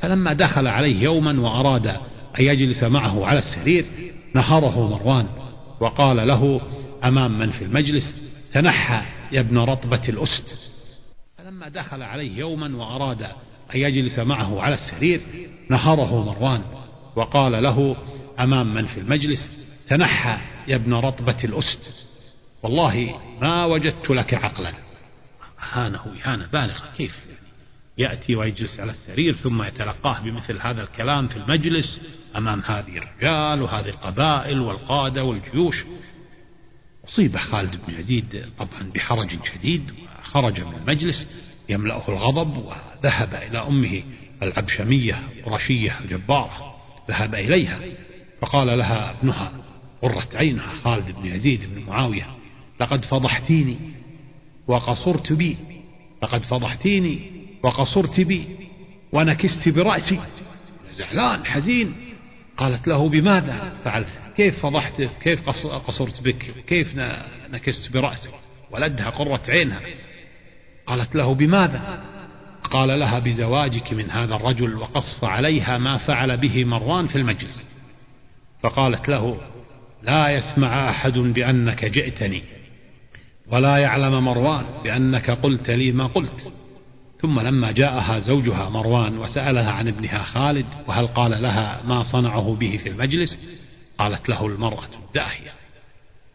فلما 0.00 0.32
دخل 0.32 0.66
عليه 0.66 1.02
يوما 1.02 1.40
وأراد 1.40 1.86
أن 1.86 2.44
يجلس 2.44 2.82
معه 2.82 3.26
على 3.26 3.38
السرير 3.38 3.84
نهره 4.34 4.88
مروان 4.88 5.26
وقال 5.80 6.28
له 6.28 6.60
أمام 7.04 7.38
من 7.38 7.50
في 7.50 7.64
المجلس؟ 7.64 8.14
تنحى 8.52 9.02
يا 9.32 9.40
ابن 9.40 9.58
رطبة 9.58 10.08
الأسد. 10.08 10.44
فلما 11.38 11.68
دخل 11.68 12.02
عليه 12.02 12.38
يوما 12.38 12.76
وأراد 12.76 13.26
أن 13.74 13.80
يجلس 13.80 14.18
معه 14.18 14.62
على 14.62 14.74
السرير 14.74 15.20
نهره 15.70 16.24
مروان 16.24 16.62
وقال 17.16 17.62
له 17.62 17.96
أمام 18.40 18.74
من 18.74 18.86
في 18.86 19.00
المجلس؟ 19.00 19.50
تنحى 19.88 20.38
يا 20.68 20.76
ابن 20.76 20.94
رطبة 20.94 21.44
الأسد. 21.44 21.80
والله 22.62 23.20
ما 23.40 23.64
وجدت 23.64 24.10
لك 24.10 24.34
عقلا. 24.34 24.74
هانه 25.72 26.00
إهانة 26.24 26.46
بالغة 26.46 26.92
كيف؟ 26.96 27.26
يأتي 27.98 28.36
ويجلس 28.36 28.80
على 28.80 28.90
السرير 28.90 29.34
ثم 29.34 29.62
يتلقاه 29.62 30.20
بمثل 30.20 30.58
هذا 30.60 30.82
الكلام 30.82 31.28
في 31.28 31.36
المجلس 31.36 32.00
أمام 32.36 32.62
هذه 32.66 32.98
الرجال 32.98 33.62
وهذه 33.62 33.88
القبائل 33.88 34.60
والقادة 34.60 35.24
والجيوش. 35.24 35.84
أصيب 37.04 37.36
خالد 37.36 37.80
بن 37.86 37.94
يزيد 37.94 38.46
طبعا 38.58 38.92
بحرج 38.94 39.28
شديد 39.54 39.90
وخرج 40.22 40.60
من 40.60 40.74
المجلس. 40.74 41.28
يملأه 41.68 42.02
الغضب 42.08 42.56
وذهب 42.56 43.34
إلى 43.34 43.58
أمه 43.58 44.02
العبشمية 44.42 45.18
القرشية 45.38 46.00
الجبارة 46.00 46.74
ذهب 47.08 47.34
إليها 47.34 47.80
فقال 48.40 48.78
لها 48.78 49.10
ابنها 49.10 49.52
قرة 50.02 50.28
عينها 50.34 50.72
خالد 50.72 51.10
بن 51.10 51.26
يزيد 51.26 51.74
بن 51.74 51.82
معاوية 51.82 52.26
لقد 52.80 53.04
فضحتيني 53.04 53.78
وقصرت 54.66 55.32
بي 55.32 55.56
لقد 56.22 56.42
فضحتيني 56.42 57.20
وقصرت 57.62 58.20
بي 58.20 58.44
ونكست 59.12 59.68
برأسي 59.68 60.20
زعلان 60.96 61.46
حزين. 61.46 61.94
قالت 62.56 62.88
له 62.88 63.08
بماذا 63.08 63.72
فعلت؟ 63.84 64.20
كيف 64.36 64.62
فضحتك 64.62 65.10
كيف 65.20 65.50
قصرت 65.86 66.22
بك؟ 66.22 66.54
كيف 66.66 66.96
نكست 67.50 67.92
برأسك؟ 67.92 68.30
ولدها 68.70 69.10
قرة 69.10 69.42
عينها. 69.48 69.80
قالت 70.86 71.14
له 71.14 71.34
بماذا؟ 71.34 72.02
قال 72.62 73.00
لها 73.00 73.18
بزواجك 73.18 73.92
من 73.92 74.10
هذا 74.10 74.34
الرجل 74.34 74.76
وقص 74.76 75.24
عليها 75.24 75.78
ما 75.78 75.98
فعل 75.98 76.36
به 76.36 76.64
مروان 76.64 77.06
في 77.06 77.16
المجلس. 77.16 77.68
فقالت 78.62 79.08
له 79.08 79.40
لا 80.02 80.30
يسمع 80.30 80.90
أحد 80.90 81.12
بأنك 81.12 81.84
جئتني 81.84 82.42
ولا 83.46 83.76
يعلم 83.76 84.24
مروان 84.24 84.64
بأنك 84.84 85.30
قلت 85.30 85.70
لي 85.70 85.92
ما 85.92 86.06
قلت. 86.06 86.52
ثم 87.20 87.40
لما 87.40 87.72
جاءها 87.72 88.18
زوجها 88.18 88.68
مروان 88.68 89.18
وسألها 89.18 89.70
عن 89.70 89.88
ابنها 89.88 90.22
خالد 90.22 90.66
وهل 90.86 91.06
قال 91.06 91.42
لها 91.42 91.82
ما 91.84 92.02
صنعه 92.02 92.56
به 92.60 92.76
في 92.82 92.88
المجلس؟ 92.88 93.38
قالت 93.98 94.28
له 94.28 94.46
المرأة 94.46 94.88
الداهية 95.08 95.52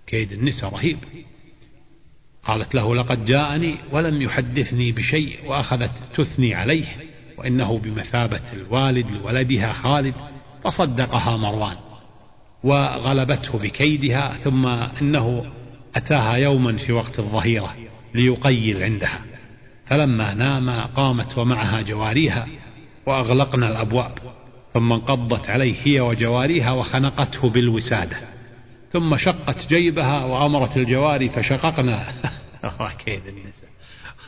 كيد 0.07 0.31
النساء 0.31 0.73
رهيب. 0.73 0.97
قالت 2.47 2.75
له 2.75 2.95
لقد 2.95 3.25
جاءني 3.25 3.75
ولم 3.91 4.21
يحدثني 4.21 4.91
بشيء 4.91 5.39
وأخذت 5.45 5.91
تثني 6.15 6.55
عليه 6.55 6.85
وإنه 7.37 7.79
بمثابة 7.79 8.41
الوالد 8.53 9.07
لولدها 9.11 9.73
خالد 9.73 10.13
فصدقها 10.63 11.37
مروان 11.37 11.75
وغلبته 12.63 13.59
بكيدها 13.59 14.37
ثم 14.43 14.65
إنه 15.01 15.45
أتاها 15.95 16.33
يوما 16.33 16.77
في 16.77 16.91
وقت 16.91 17.19
الظهيرة 17.19 17.75
ليقيل 18.15 18.83
عندها. 18.83 19.21
فلما 19.87 20.33
نام 20.33 20.69
قامت 20.69 21.37
ومعها 21.37 21.81
جواريها 21.81 22.47
وأغلقنا 23.05 23.69
الأبواب 23.69 24.11
ثم 24.73 24.93
انقضت 24.93 25.49
عليه 25.49 25.75
هي 25.83 25.99
وجواريها 25.99 26.71
وخنقته 26.71 27.49
بالوسادة. 27.49 28.36
ثم 28.93 29.17
شقت 29.17 29.67
جيبها 29.69 30.25
وأمرت 30.25 30.77
الجواري 30.77 31.29
فشققنا. 31.29 32.13
النساء 33.27 33.69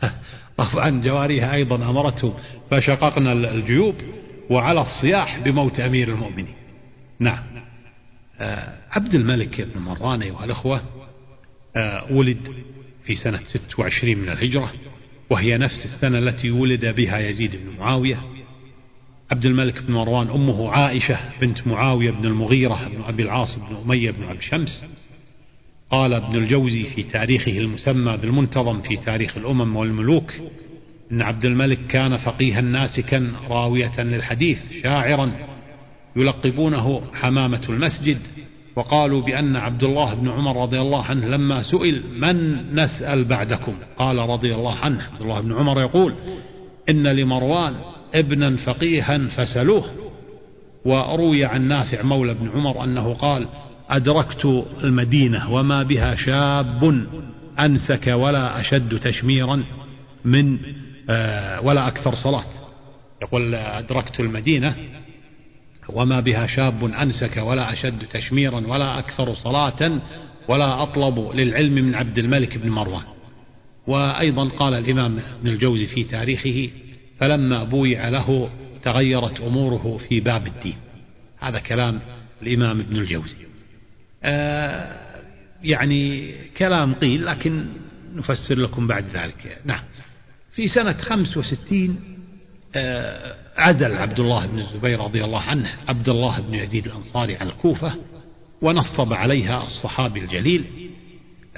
طبعا 0.57 1.01
جواريها 1.01 1.53
أيضا 1.53 1.75
أمرته 1.75 2.33
فشققنا 2.71 3.33
الجيوب 3.33 3.95
وعلى 4.49 4.81
الصياح 4.81 5.39
بموت 5.39 5.79
أمير 5.79 6.07
المؤمنين. 6.07 6.55
نعم. 7.19 7.43
آه، 8.39 8.77
عبد 8.91 9.15
الملك 9.15 9.61
بن 9.61 9.79
مروان 9.79 10.21
أيها 10.21 10.45
الأخوة 10.45 10.81
آه، 11.75 12.13
ولد 12.13 12.53
في 13.05 13.15
سنة 13.15 13.39
26 13.45 14.17
من 14.17 14.29
الهجرة 14.29 14.73
وهي 15.29 15.57
نفس 15.57 15.85
السنة 15.85 16.19
التي 16.19 16.51
ولد 16.51 16.85
بها 16.85 17.19
يزيد 17.19 17.55
بن 17.55 17.77
معاوية 17.79 18.19
عبد 19.31 19.45
الملك 19.45 19.83
بن 19.83 19.93
مروان 19.93 20.29
أمه 20.29 20.69
عائشة 20.69 21.17
بنت 21.41 21.67
معاوية 21.67 22.11
بن 22.11 22.25
المغيرة 22.25 22.87
بن 22.87 23.01
أبي 23.07 23.23
العاص 23.23 23.55
بن 23.55 23.75
أمية 23.75 24.11
بن 24.11 24.23
عبد 24.23 24.41
شمس. 24.41 24.85
قال 25.91 26.13
ابن 26.13 26.35
الجوزي 26.35 26.83
في 26.83 27.03
تاريخه 27.03 27.57
المسمى 27.57 28.17
بالمنتظم 28.17 28.81
في 28.81 28.97
تاريخ 28.97 29.37
الأمم 29.37 29.75
والملوك 29.75 30.33
إن 31.11 31.21
عبد 31.21 31.45
الملك 31.45 31.79
كان 31.87 32.17
فقيها 32.17 32.61
ناسكا 32.61 33.31
راوية 33.49 34.01
للحديث 34.01 34.57
شاعرا 34.83 35.31
يلقبونه 36.15 37.01
حمامة 37.13 37.61
المسجد. 37.69 38.17
وقالوا 38.75 39.21
بأن 39.21 39.55
عبد 39.55 39.83
الله 39.83 40.13
بن 40.13 40.29
عمر 40.29 40.61
رضي 40.61 40.81
الله 40.81 41.03
عنه 41.03 41.27
لما 41.27 41.61
سئل 41.61 42.03
من 42.19 42.65
نسأل 42.75 43.23
بعدكم؟ 43.23 43.73
قال 43.97 44.17
رضي 44.17 44.55
الله 44.55 44.75
عنه. 44.75 45.03
عبد 45.03 45.21
الله 45.21 45.41
بن 45.41 45.53
عمر 45.53 45.81
يقول 45.81 46.13
إن 46.89 47.07
لمروان 47.07 47.75
ابنا 48.15 48.57
فقيها 48.57 49.17
فسلوه. 49.17 49.85
وروي 50.85 51.45
عن 51.45 51.67
نافع 51.67 52.01
مولى 52.01 52.33
بن 52.33 52.49
عمر 52.49 52.83
أنه 52.83 53.13
قال 53.13 53.47
أدركت 53.89 54.65
المدينة 54.83 55.53
وما 55.53 55.83
بها 55.83 56.15
شاب 56.15 57.07
أنسك 57.59 58.07
ولا 58.07 58.59
أشد 58.59 58.99
تشميرا 58.99 59.63
من 60.25 60.57
آه، 61.09 61.61
ولا 61.61 61.87
أكثر 61.87 62.15
صلاة. 62.15 62.45
يقول 63.21 63.55
أدركت 63.55 64.19
المدينة 64.19 64.75
وما 65.89 66.19
بها 66.19 66.47
شاب 66.47 66.83
أنسك 66.83 67.37
ولا 67.37 67.73
أشد 67.73 68.05
تشميرا 68.13 68.67
ولا 68.67 68.99
أكثر 68.99 69.33
صلاة 69.33 70.01
ولا 70.47 70.83
أطلب 70.83 71.31
للعلم 71.33 71.73
من 71.73 71.95
عبد 71.95 72.17
الملك 72.17 72.57
بن 72.57 72.69
مروان. 72.69 73.03
وأيضا 73.87 74.49
قال 74.49 74.73
الإمام 74.73 75.19
ابن 75.39 75.49
الجوزي 75.49 75.85
في 75.85 76.03
تاريخه 76.03 76.69
فلما 77.19 77.63
بويع 77.63 78.09
له 78.09 78.49
تغيرت 78.83 79.41
أموره 79.41 79.99
في 80.09 80.19
باب 80.19 80.47
الدين. 80.47 80.77
هذا 81.39 81.59
كلام 81.59 81.99
الإمام 82.41 82.79
ابن 82.79 82.95
الجوزي. 82.95 83.37
آه 84.23 84.99
يعني 85.63 86.33
كلام 86.57 86.93
قيل 86.93 87.25
لكن 87.25 87.65
نفسر 88.15 88.59
لكم 88.59 88.87
بعد 88.87 89.05
ذلك. 89.13 89.57
نعم. 89.65 89.83
في 90.53 90.67
سنة 90.67 90.93
65 90.93 91.99
آه 92.75 93.35
عزل 93.57 93.97
عبد 93.97 94.19
الله 94.19 94.45
بن 94.47 94.59
الزبير 94.59 94.99
رضي 94.99 95.23
الله 95.23 95.41
عنه 95.41 95.69
عبد 95.87 96.09
الله 96.09 96.41
بن 96.41 96.53
يزيد 96.53 96.85
الأنصاري 96.85 97.37
على 97.37 97.49
الكوفة 97.49 97.93
ونصب 98.61 99.13
عليها 99.13 99.63
الصحابي 99.63 100.19
الجليل 100.19 100.63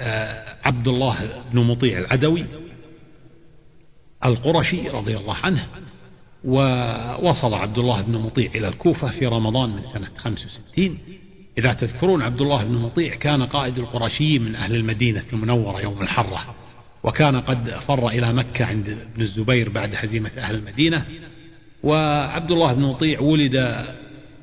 آه 0.00 0.56
عبد 0.64 0.88
الله 0.88 1.42
بن 1.52 1.60
مطيع 1.60 1.98
العدوي 1.98 2.44
القرشي 4.24 4.88
رضي 4.88 5.16
الله 5.16 5.36
عنه 5.42 5.66
ووصل 6.44 7.54
عبد 7.54 7.78
الله 7.78 8.02
بن 8.02 8.18
مطيع 8.18 8.50
إلى 8.54 8.68
الكوفة 8.68 9.08
في 9.18 9.26
رمضان 9.26 9.70
من 9.70 9.82
سنة 9.92 10.08
65 10.16 10.98
إذا 11.58 11.72
تذكرون 11.72 12.22
عبد 12.22 12.40
الله 12.40 12.64
بن 12.64 12.74
مطيع 12.74 13.14
كان 13.14 13.42
قائد 13.42 13.78
القرشي 13.78 14.38
من 14.38 14.54
أهل 14.54 14.74
المدينة 14.74 15.22
المنورة 15.32 15.80
يوم 15.80 16.02
الحرة 16.02 16.54
وكان 17.04 17.40
قد 17.40 17.70
فر 17.88 18.08
إلى 18.08 18.32
مكة 18.32 18.64
عند 18.64 18.88
ابن 18.88 19.22
الزبير 19.22 19.68
بعد 19.68 19.94
هزيمة 19.94 20.30
أهل 20.38 20.54
المدينة. 20.54 21.04
وعبد 21.82 22.50
الله 22.50 22.72
بن 22.72 22.82
مطيع 22.82 23.20
ولد 23.20 23.84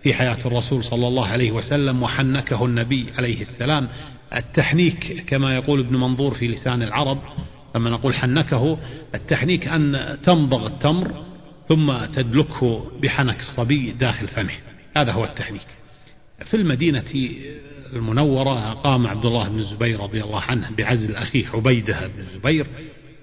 في 0.03 0.13
حياة 0.13 0.47
الرسول 0.47 0.83
صلى 0.83 1.07
الله 1.07 1.25
عليه 1.25 1.51
وسلم 1.51 2.03
وحنكه 2.03 2.65
النبي 2.65 3.13
عليه 3.17 3.41
السلام. 3.41 3.87
التحنيك 4.35 5.23
كما 5.27 5.55
يقول 5.55 5.79
ابن 5.79 5.95
منظور 5.95 6.33
في 6.33 6.47
لسان 6.47 6.83
العرب 6.83 7.19
لما 7.75 7.89
نقول 7.89 8.15
حنكه 8.15 8.77
التحنيك 9.15 9.67
أن 9.67 10.17
تمضغ 10.23 10.67
التمر 10.67 11.25
ثم 11.69 12.05
تدلكه 12.05 12.91
بحنك 13.01 13.39
الصبي 13.39 13.91
داخل 13.91 14.27
فمه. 14.27 14.53
هذا 14.97 15.12
هو 15.12 15.25
التحنيك. 15.25 15.67
في 16.45 16.53
المدينة 16.53 17.03
المنورة 17.93 18.73
قام 18.73 19.08
عبد 19.08 19.25
الله 19.25 19.49
بن 19.49 19.60
الزبير 19.60 19.99
رضي 19.99 20.23
الله 20.23 20.41
عنه 20.41 20.69
بعزل 20.77 21.15
أخيه 21.15 21.47
عبيدة 21.47 22.08
بن 22.08 22.19
الزبير 22.19 22.67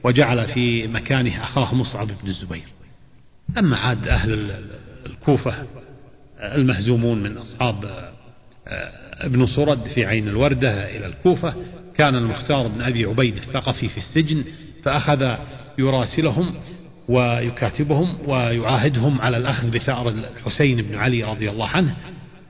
وجعل 0.05 0.49
في 0.49 0.87
مكانه 0.87 1.43
أخاه 1.43 1.75
مصعب 1.75 2.07
بن 2.07 2.29
الزبير. 2.29 2.69
لما 3.57 3.77
عاد 3.77 4.09
أهل 4.09 4.61
الكوفة 5.07 5.67
المهزومون 6.41 7.23
من 7.23 7.37
أصحاب 7.37 8.11
ابن 9.21 9.47
صرد 9.47 9.89
في 9.95 10.05
عين 10.05 10.29
الوردة 10.29 10.97
إلى 10.97 11.07
الكوفة 11.07 11.55
كان 11.99 12.15
المختار 12.15 12.69
بن 12.69 12.83
أبي 12.83 13.05
عبيد 13.05 13.37
الثقفي 13.37 13.89
في 13.89 13.99
السجن 13.99 14.45
فأخذ 14.85 15.37
يراسلهم 15.79 16.55
ويكاتبهم 17.09 18.19
ويعاهدهم 18.27 19.21
على 19.21 19.37
الأخذ 19.37 19.71
بثأر 19.71 20.09
الحسين 20.09 20.83
بن 20.83 20.95
علي 20.95 21.25
رضي 21.25 21.51
الله 21.51 21.69
عنه 21.69 21.97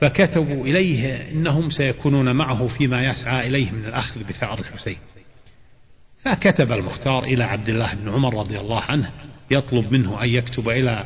فكتبوا 0.00 0.66
إليه 0.66 1.30
إنهم 1.32 1.70
سيكونون 1.70 2.36
معه 2.36 2.68
فيما 2.68 3.04
يسعى 3.04 3.46
إليه 3.46 3.70
من 3.70 3.84
الأخذ 3.84 4.20
بثأر 4.24 4.58
الحسين. 4.58 4.98
فكتب 6.24 6.72
المختار 6.72 7.24
إلى 7.24 7.44
عبد 7.44 7.68
الله 7.68 7.94
بن 7.94 8.08
عمر 8.08 8.34
رضي 8.34 8.60
الله 8.60 8.80
عنه 8.80 9.10
يطلب 9.50 9.92
منه 9.92 10.22
أن 10.22 10.28
يكتب 10.28 10.68
إلى 10.68 11.04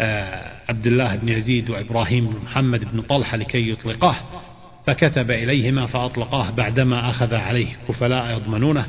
آه، 0.00 0.52
عبد 0.68 0.86
الله 0.86 1.16
بن 1.16 1.28
يزيد 1.28 1.70
وإبراهيم 1.70 2.26
بن 2.26 2.44
محمد 2.44 2.92
بن 2.92 3.02
طلحة 3.02 3.36
لكي 3.36 3.70
يطلقاه. 3.70 4.16
فكتب 4.86 5.30
إليهما 5.30 5.86
فأطلقاه 5.86 6.50
بعدما 6.50 7.10
أخذ 7.10 7.34
عليه 7.34 7.76
كفلاء 7.88 8.36
يضمنونه 8.36 8.86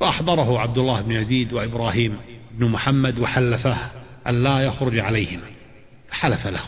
فأحضره 0.00 0.60
عبد 0.60 0.78
الله 0.78 1.00
بن 1.00 1.12
يزيد 1.12 1.52
وإبراهيم 1.52 2.16
بن 2.52 2.66
محمد 2.66 3.18
وحلفاه 3.18 3.90
أن 4.26 4.42
لا 4.42 4.60
يخرج 4.60 4.98
عليهما 4.98 5.46
فحلف 6.08 6.46
له 6.46 6.62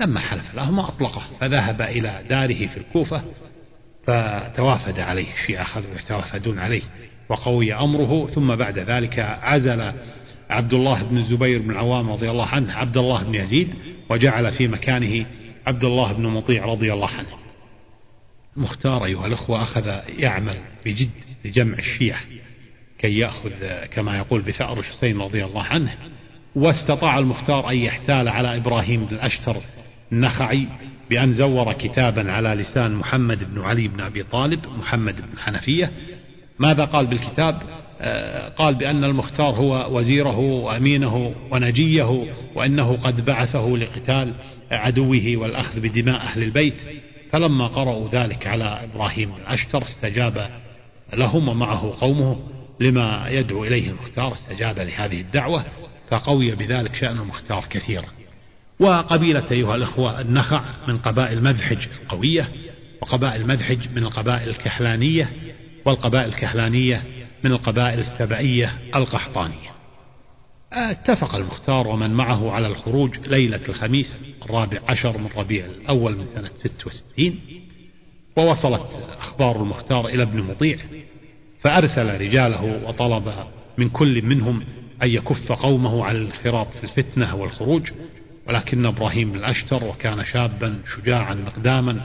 لما 0.00 0.20
حلف 0.20 0.54
لهما 0.54 0.88
أطلقه 0.88 1.22
فذهب 1.40 1.82
إلى 1.82 2.22
داره 2.28 2.66
في 2.66 2.76
الكوفة 2.76 3.22
فتوافد 4.06 5.00
عليه 5.00 5.32
الشيعة 5.32 5.62
أخذوا 5.62 5.94
يتوافدون 5.94 6.58
عليه 6.58 6.82
وقوي 7.28 7.74
أمره. 7.74 8.26
ثم 8.26 8.54
بعد 8.56 8.78
ذلك 8.78 9.18
عزل 9.18 9.92
عبد 10.50 10.74
الله 10.74 11.02
بن 11.02 11.18
الزبير 11.18 11.62
بن 11.62 11.70
العوام 11.70 12.10
رضي 12.10 12.30
الله 12.30 12.46
عنه 12.46 12.72
عبد 12.72 12.96
الله 12.96 13.22
بن 13.22 13.34
يزيد 13.34 13.68
وجعل 14.10 14.52
في 14.52 14.68
مكانه 14.68 15.26
عبد 15.66 15.84
الله 15.84 16.12
بن 16.12 16.26
مطيع 16.26 16.64
رضي 16.64 16.92
الله 16.92 17.08
عنه. 17.08 17.43
مختار 18.56 19.04
أيها 19.04 19.26
الأخوة 19.26 19.62
أخذ 19.62 20.00
يعمل 20.18 20.56
بجد 20.84 21.10
لجمع 21.44 21.78
الشيعة 21.78 22.20
كي 22.98 23.18
يأخذ 23.18 23.50
كما 23.92 24.18
يقول 24.18 24.42
بثأر 24.42 24.78
الحسين 24.78 25.20
رضي 25.20 25.44
الله 25.44 25.62
عنه 25.62 25.94
واستطاع 26.54 27.18
المختار 27.18 27.70
أن 27.70 27.76
يحتال 27.76 28.28
على 28.28 28.56
إبراهيم 28.56 29.04
بن 29.04 29.16
الأشتر 29.16 29.56
النخعي 30.12 30.68
بأن 31.10 31.32
زور 31.32 31.72
كتابا 31.72 32.32
على 32.32 32.48
لسان 32.48 32.94
محمد 32.94 33.54
بن 33.54 33.60
علي 33.60 33.88
بن 33.88 34.00
أبي 34.00 34.22
طالب 34.22 34.60
محمد 34.78 35.16
بن 35.16 35.38
حنفية. 35.38 35.90
ماذا 36.58 36.84
قال 36.84 37.06
بالكتاب؟ 37.06 37.62
آه، 38.00 38.48
قال 38.48 38.74
بأن 38.74 39.04
المختار 39.04 39.54
هو 39.54 39.98
وزيره 39.98 40.38
وأمينه 40.38 41.34
ونجيه 41.50 42.26
وأنه 42.54 42.96
قد 42.96 43.24
بعثه 43.24 43.68
لقتال 43.68 44.32
عدوه 44.70 45.36
والأخذ 45.36 45.80
بدماء 45.80 46.16
أهل 46.16 46.42
البيت. 46.42 46.74
فلما 47.34 47.66
قرأوا 47.66 48.08
ذلك 48.08 48.46
على 48.46 48.80
إبراهيم 48.84 49.34
الأشتر 49.36 49.82
استجاب 49.82 50.50
لهم 51.12 51.48
ومعه 51.48 51.94
قومه 52.00 52.36
لما 52.80 53.28
يدعو 53.28 53.64
إليه 53.64 53.90
المختار 53.90 54.32
استجاب 54.32 54.78
لهذه 54.78 55.20
الدعوة 55.20 55.64
فقوي 56.10 56.54
بذلك 56.54 56.94
شأن 56.94 57.18
المختار 57.18 57.64
كثيرا. 57.70 58.06
وقبيلة 58.80 59.44
أيها 59.50 59.74
الأخوة 59.76 60.20
النخع 60.20 60.64
من 60.88 60.98
قبائل 60.98 61.42
مذحج 61.42 61.88
القوية 62.02 62.48
وقبائل 63.02 63.46
مذحج 63.46 63.78
من 63.96 64.02
القبائل 64.04 64.48
الكحلانية 64.48 65.30
والقبائل 65.84 66.28
الكحلانية 66.28 67.02
من 67.44 67.52
القبائل 67.52 67.98
السبئية 67.98 68.78
القحطانية. 68.94 69.73
اتفق 70.74 71.34
المختار 71.34 71.88
ومن 71.88 72.10
معه 72.10 72.50
على 72.50 72.66
الخروج 72.66 73.18
ليلة 73.26 73.60
الخميس 73.68 74.20
الرابع 74.42 74.78
عشر 74.88 75.18
من 75.18 75.28
ربيع 75.36 75.64
الأول 75.64 76.16
من 76.16 76.28
سنة 76.28 76.50
66 76.56 77.38
ووصلت 78.36 78.82
أخبار 79.18 79.62
المختار 79.62 80.06
إلى 80.06 80.22
ابن 80.22 80.40
مطيع 80.42 80.78
فأرسل 81.60 82.20
رجاله 82.20 82.88
وطلب 82.88 83.34
من 83.78 83.88
كل 83.88 84.22
منهم 84.22 84.64
أن 85.02 85.10
يكف 85.10 85.52
قومه 85.52 86.04
على 86.04 86.18
الانخراط 86.18 86.68
في 86.68 86.84
الفتنة 86.84 87.34
والخروج 87.36 87.90
ولكن 88.48 88.86
إبراهيم 88.86 89.34
الأشتر 89.34 89.84
وكان 89.84 90.24
شابا 90.24 90.78
شجاعا 90.96 91.34
مقداما 91.34 92.00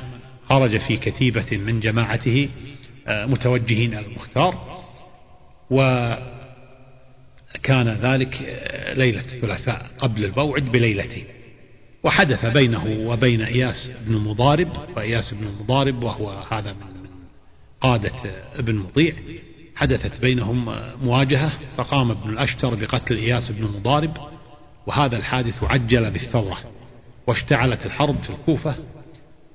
خرج 0.46 0.78
في 0.78 0.98
كتيبة 0.98 1.58
من 1.58 1.80
جماعته 1.80 2.50
آه، 3.08 3.26
متوجهين 3.26 3.94
إلى 3.94 4.06
المختار 4.06 4.80
وكان 7.56 7.88
ذلك 7.88 8.34
ليلة 8.98 9.20
الثلاثاء 9.22 9.92
قبل 9.98 10.26
الموعد 10.26 10.64
بليلتين. 10.64 11.26
وحدث 12.04 12.46
بينه 12.46 13.10
وبين 13.10 13.42
إياس 13.42 13.92
بن 14.08 14.18
مضارب 14.18 14.70
وإياس 14.96 15.34
بن 15.34 15.48
مضارب 15.48 16.04
وهو 16.04 16.30
هذا 16.52 16.74
من 16.74 17.10
قادة 17.82 18.12
ابن 18.56 18.76
مطيع 18.76 19.14
حدثت 19.76 20.22
بينهم 20.22 20.66
مواجهة 21.04 21.52
فقام 21.78 22.12
ابن 22.12 22.30
الأشتر 22.30 22.76
بقتل 22.76 23.16
إياس 23.16 23.52
بن 23.52 23.64
مضارب 23.64 24.18
وهذا 24.88 25.18
الحادث 25.18 25.64
عجل 25.64 26.12
بالثورة 26.12 26.58
واشتعلت 27.28 27.86
الحرب 27.86 28.24
في 28.24 28.30
الكوفة. 28.30 28.76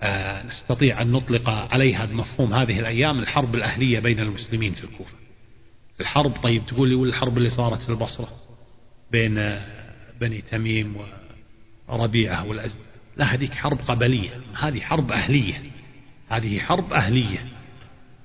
آه 0.02 0.46
نستطيع 0.46 1.02
أن 1.02 1.12
نطلق 1.12 1.50
عليها 1.50 2.04
بمفهوم 2.04 2.54
هذه 2.54 2.80
الأيام 2.80 3.18
الحرب 3.18 3.54
الأهلية 3.54 4.00
بين 4.00 4.20
المسلمين 4.20 4.72
في 4.72 4.85
الكوفة. 4.85 5.24
الحرب 6.00 6.33
طيب 6.42 6.66
تقول 6.66 6.88
لي 6.88 6.94
والحرب 6.94 7.38
اللي 7.38 7.50
صارت 7.50 7.83
في 7.83 7.88
البصرة 7.88 8.28
بين 9.12 9.61
بني 10.20 10.42
تميم 10.51 10.97
وربيعة 11.88 12.47
والأزد 12.47 12.78
لا 13.16 13.34
هذيك 13.34 13.53
حرب 13.53 13.78
قبلية 13.88 14.30
هذه 14.59 14.80
حرب 14.80 15.12
أهلية 15.12 15.62
هذه 16.28 16.59
حرب 16.59 16.92
أهلية 16.92 17.38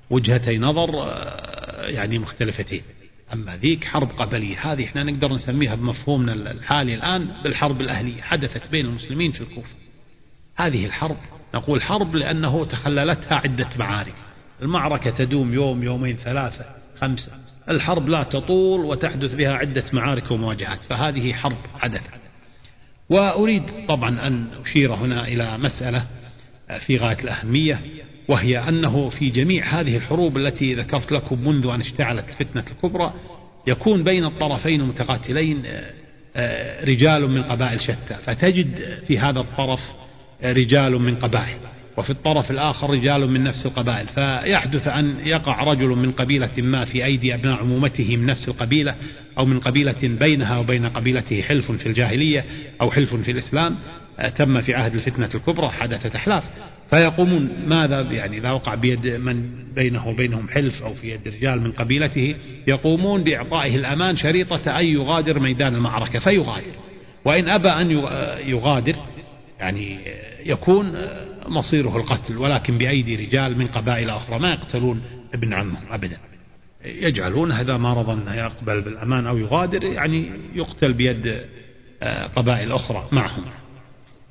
وجهتي 0.09 0.57
نظر 0.57 0.89
آه، 0.93 1.85
يعني 1.85 2.19
مختلفتين. 2.19 2.81
أما 3.33 3.57
ذيك 3.57 3.85
حرب 3.85 4.09
قبلية 4.11 4.71
هذه 4.71 4.85
إحنا 4.85 5.03
نقدر 5.03 5.33
نسميها 5.33 5.75
بمفهومنا 5.75 6.33
الحالي 6.33 6.95
الآن 6.95 7.27
بالحرب 7.43 7.81
الأهلية 7.81 8.21
حدثت 8.21 8.71
بين 8.71 8.85
المسلمين 8.85 9.31
في 9.31 9.41
الكوفة. 9.41 9.75
هذه 10.55 10.85
الحرب 10.85 11.17
نقول 11.55 11.81
حرب 11.81 12.15
لأنه 12.15 12.65
تخللتها 12.65 13.35
عدة 13.35 13.69
معارك. 13.79 14.15
المعركة 14.61 15.09
تدوم 15.09 15.53
يوم 15.53 15.83
يومين 15.83 16.17
ثلاثة 16.17 16.65
خمسة. 17.01 17.31
الحرب 17.69 18.09
لا 18.09 18.23
تطول 18.23 18.85
وتحدث 18.85 19.35
بها 19.35 19.53
عدة 19.53 19.83
معارك 19.93 20.31
ومواجهات 20.31 20.83
فهذه 20.83 21.33
حرب 21.33 21.57
حدثت 21.79 22.19
وأريد 23.09 23.63
طبعا 23.87 24.27
أن 24.27 24.47
أشير 24.65 24.93
هنا 24.93 25.27
إلى 25.27 25.57
مسألة 25.57 26.05
في 26.85 26.97
غاية 26.97 27.19
الأهمية 27.23 27.79
وهي 28.27 28.69
أنه 28.69 29.09
في 29.09 29.29
جميع 29.29 29.79
هذه 29.79 29.97
الحروب 29.97 30.37
التي 30.37 30.75
ذكرت 30.75 31.11
لكم 31.11 31.47
منذ 31.47 31.67
أن 31.67 31.81
اشتعلت 31.81 32.25
الفتنة 32.29 32.63
الكبرى 32.71 33.13
يكون 33.67 34.03
بين 34.03 34.25
الطرفين 34.25 34.81
المتقاتلين 34.81 35.63
آه، 36.35 36.85
رجال 36.85 37.27
من 37.27 37.43
قبائل 37.43 37.81
شتى 37.81 38.17
فتجد 38.25 38.99
في 39.07 39.19
هذا 39.19 39.39
الطرف 39.39 39.79
رجال 40.43 40.91
من 40.91 41.15
قبائل. 41.15 41.57
وفي 41.99 42.09
الطرف 42.09 42.51
الآخر 42.51 42.89
رجال 42.89 43.31
من 43.31 43.43
نفس 43.43 43.65
القبائل. 43.65 44.07
فيحدث 44.07 44.87
أن 44.87 45.15
يقع 45.23 45.63
رجل 45.63 45.87
من 45.87 46.11
قبيلة 46.11 46.51
ما 46.57 46.85
في 46.85 47.05
أيدي 47.05 47.33
أبناء 47.33 47.59
عمومته 47.59 48.17
من 48.17 48.25
نفس 48.25 48.49
القبيلة 48.49 48.95
أو 49.37 49.45
من 49.45 49.59
قبيلة 49.59 49.97
بينها 50.03 50.57
وبين 50.57 50.89
قبيلته 50.89 51.41
حلف 51.41 51.71
في 51.71 51.85
الجاهلية 51.85 52.45
أو 52.81 52.91
حلف 52.91 53.15
في 53.15 53.31
الإسلام. 53.31 53.75
تم 54.37 54.61
في 54.61 54.73
عهد 54.73 54.95
الفتنة 54.95 55.29
الكبرى 55.35 55.69
حدثت 55.69 56.15
أحلاف 56.15 56.43
فيقومون 56.89 57.49
ماذا؟ 57.67 58.01
يعني 58.01 58.37
إذا 58.37 58.51
وقع 58.51 58.75
بيد 58.75 59.07
من 59.07 59.49
بينه 59.75 60.07
وبينهم 60.07 60.49
حلف 60.49 60.83
أو 60.83 60.93
في 60.93 61.11
يد 61.11 61.27
رجال 61.27 61.61
من 61.61 61.71
قبيلته. 61.71 62.35
يقومون 62.67 63.23
بإعطائه 63.23 63.75
الأمان 63.75 64.15
شريطة 64.15 64.79
أن 64.79 64.85
يغادر 64.85 65.39
ميدان 65.39 65.75
المعركة 65.75 66.19
فيغادر. 66.19 66.73
وإن 67.25 67.49
أبى 67.49 67.69
أن 67.69 67.91
يغادر 68.47 68.95
يعني 69.59 69.97
يكون 70.45 70.95
مصيره 71.47 71.97
القتل 71.97 72.37
ولكن 72.37 72.77
بأيدي 72.77 73.15
رجال 73.15 73.57
من 73.57 73.67
قبائل 73.67 74.09
أخرى 74.09 74.39
ما 74.39 74.49
يقتلون 74.53 75.01
ابن 75.33 75.53
عمهم 75.53 75.83
أبدا. 75.91 76.17
يجعلون 76.85 77.51
إذا 77.51 77.77
ما 77.77 77.93
رضى 77.93 78.13
أن 78.13 78.37
يقبل 78.37 78.81
بالأمان 78.81 79.27
أو 79.27 79.37
يغادر 79.37 79.83
يعني 79.83 80.31
يقتل 80.53 80.93
بيد 80.93 81.41
قبائل 82.35 82.71
أخرى 82.71 83.07
معهم. 83.11 83.43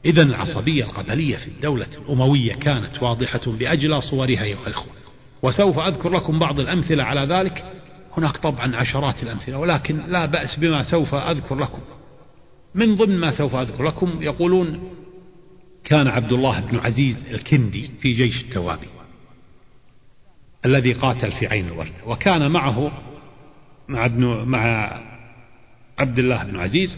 إذا 0.05 0.23
العصبية 0.23 0.85
القبلية 0.85 1.37
في 1.37 1.49
الدولة 1.49 1.87
الأموية 1.99 2.55
كانت 2.55 3.03
واضحة 3.03 3.41
بأجلى 3.47 4.01
صورها 4.01 4.43
أيها 4.43 4.67
الأخوة. 4.67 4.93
وسوف 5.43 5.79
أذكر 5.79 6.11
لكم 6.11 6.39
بعض 6.39 6.61
الأمثلة 6.61 7.05
على 7.05 7.21
ذلك. 7.21 7.65
هناك 8.17 8.37
طبعا 8.37 8.77
عشرات 8.77 9.23
الأمثلة 9.23 9.59
ولكن 9.59 10.01
لا 10.09 10.27
بأس 10.27 10.59
بما 10.59 10.83
سوف 10.83 11.15
أذكر 11.15 11.55
لكم. 11.55 11.79
من 12.75 12.97
ضمن 12.97 13.19
ما 13.19 13.31
سوف 13.31 13.55
أذكر 13.55 13.85
لكم 13.85 14.23
يقولون 14.23 14.81
كان 15.85 16.09
عبد 16.09 16.33
الله 16.33 16.61
بن 16.61 16.79
عزيز 16.79 17.25
الكندي 17.31 17.91
في 18.03 18.13
جيش 18.13 18.41
التوابي 18.41 18.89
الذي 20.65 20.93
قاتل 20.93 21.33
في 21.33 21.47
عين 21.47 21.67
الوردة 21.67 22.07
وكان 22.07 22.51
معه 22.51 22.93
مع 23.89 24.05
ابن 24.07 24.27
مع 24.27 24.93
عبد 25.99 26.19
الله 26.19 26.45
بن 26.45 26.57
عزيز 26.57 26.97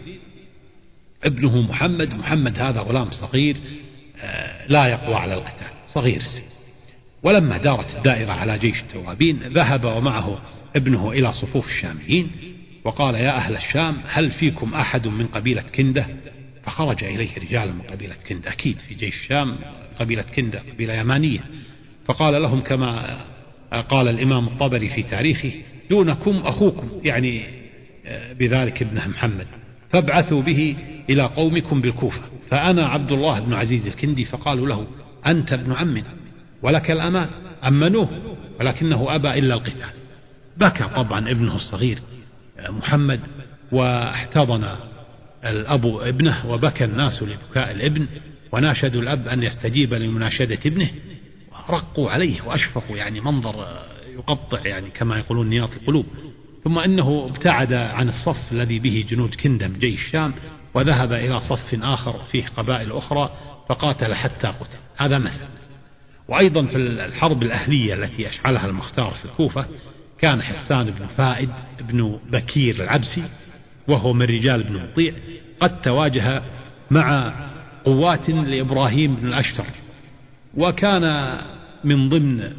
ابنه 1.24 1.60
محمد 1.60 2.14
محمد 2.14 2.58
هذا 2.58 2.80
غلام 2.80 3.10
صغير 3.10 3.56
آه، 4.22 4.66
لا 4.68 4.86
يقوى 4.86 5.14
على 5.14 5.34
القتال 5.34 5.68
صغير 5.86 6.16
السن. 6.16 6.42
ولما 7.22 7.58
دارت 7.58 7.96
الدائرة 7.96 8.32
على 8.32 8.58
جيش 8.58 8.80
التوابين 8.80 9.52
ذهب 9.52 9.84
ومعه 9.84 10.40
ابنه 10.76 11.10
إلى 11.12 11.32
صفوف 11.32 11.68
الشاميين 11.68 12.30
وقال 12.84 13.14
يا 13.14 13.36
أهل 13.36 13.56
الشام 13.56 14.00
هل 14.08 14.30
فيكم 14.30 14.74
أحد 14.74 15.08
من 15.08 15.26
قبيلة 15.26 15.62
كندة؟ 15.62 16.06
فخرج 16.70 17.04
إليه 17.04 17.38
رجال 17.38 17.74
من 17.74 17.82
قبيلة 17.82 18.14
كندة 18.28 18.52
أكيد 18.52 18.78
في 18.78 18.94
جيش 18.94 19.14
الشام 19.14 19.56
قبيلة 20.00 20.22
كندة 20.22 20.62
قبيلة 20.72 20.94
يمانية. 20.94 21.40
فقال 22.06 22.42
لهم 22.42 22.60
كما 22.60 23.18
قال 23.88 24.08
الإمام 24.08 24.46
الطبري 24.46 24.88
في 24.88 25.02
تاريخه 25.02 25.52
دونكم 25.90 26.36
أخوكم 26.36 26.88
يعني 27.04 27.44
آه، 28.06 28.32
بذلك 28.32 28.82
ابنه 28.82 29.08
محمد 29.08 29.46
فابعثوا 29.90 30.42
به 30.42 30.76
إلى 31.10 31.22
قومكم 31.22 31.80
بالكوفة. 31.80 32.22
فأنا 32.50 32.88
عبد 32.88 33.12
الله 33.12 33.40
بن 33.40 33.52
عزيز 33.52 33.86
الكندي 33.86 34.24
فقالوا 34.24 34.68
له 34.68 34.86
أنت 35.26 35.52
ابن 35.52 35.72
عمنا 35.72 36.14
ولك 36.62 36.90
الأمان 36.90 37.28
أمنوه 37.66 38.36
ولكنه 38.60 39.14
أبى 39.14 39.28
إلا 39.28 39.54
القتال. 39.54 39.90
بكى 40.56 40.84
طبعا 40.84 41.30
ابنه 41.30 41.56
الصغير 41.56 41.98
محمد 42.68 43.20
واحتضن 43.72 44.76
الأب 45.44 45.86
ابنه 45.86 46.50
وبكى 46.50 46.84
الناس 46.84 47.22
لبكاء 47.22 47.70
الابن 47.70 48.06
وناشدوا 48.52 49.02
الأب 49.02 49.28
أن 49.28 49.42
يستجيب 49.42 49.94
لمناشدة 49.94 50.58
ابنه 50.66 50.90
ورقوا 51.52 52.10
عليه 52.10 52.42
وأشفقوا 52.42 52.96
يعني 52.96 53.20
منظر 53.20 53.66
يقطع 54.14 54.66
يعني 54.66 54.90
كما 54.90 55.18
يقولون 55.18 55.48
نياط 55.48 55.70
القلوب. 55.72 56.06
ثم 56.64 56.78
إنه 56.78 57.30
ابتعد 57.30 57.72
عن 57.72 58.08
الصف 58.08 58.52
الذي 58.52 58.78
به 58.78 59.04
جنود 59.10 59.34
كندم 59.34 59.72
جيش 59.72 60.06
الشام 60.06 60.34
وذهب 60.74 61.12
إلى 61.12 61.40
صف 61.40 61.82
آخر 61.82 62.18
فيه 62.32 62.46
قبائل 62.56 62.92
أخرى 62.92 63.30
فقاتل 63.68 64.14
حتى 64.14 64.46
قتل. 64.46 64.78
هذا 64.96 65.18
مثل. 65.18 65.46
وأيضا 66.28 66.66
في 66.66 66.76
الحرب 66.76 67.42
الأهلية 67.42 67.94
التي 67.94 68.28
أشعلها 68.28 68.66
المختار 68.66 69.14
في 69.14 69.24
الكوفة 69.24 69.66
كان 70.18 70.42
حسان 70.42 70.90
بن 70.90 71.06
فائد 71.06 71.50
بن 71.80 72.18
بكير 72.32 72.74
العبسي 72.74 73.24
وهو 73.90 74.12
من 74.12 74.26
رجال 74.26 74.62
بن 74.62 74.76
مطيع 74.76 75.12
قد 75.60 75.82
تواجه 75.82 76.42
مع 76.90 77.34
قوات 77.84 78.30
لإبراهيم 78.30 79.14
بن 79.14 79.26
الأشتر. 79.26 79.64
وكان 80.56 81.36
من 81.84 82.08
ضمن 82.08 82.52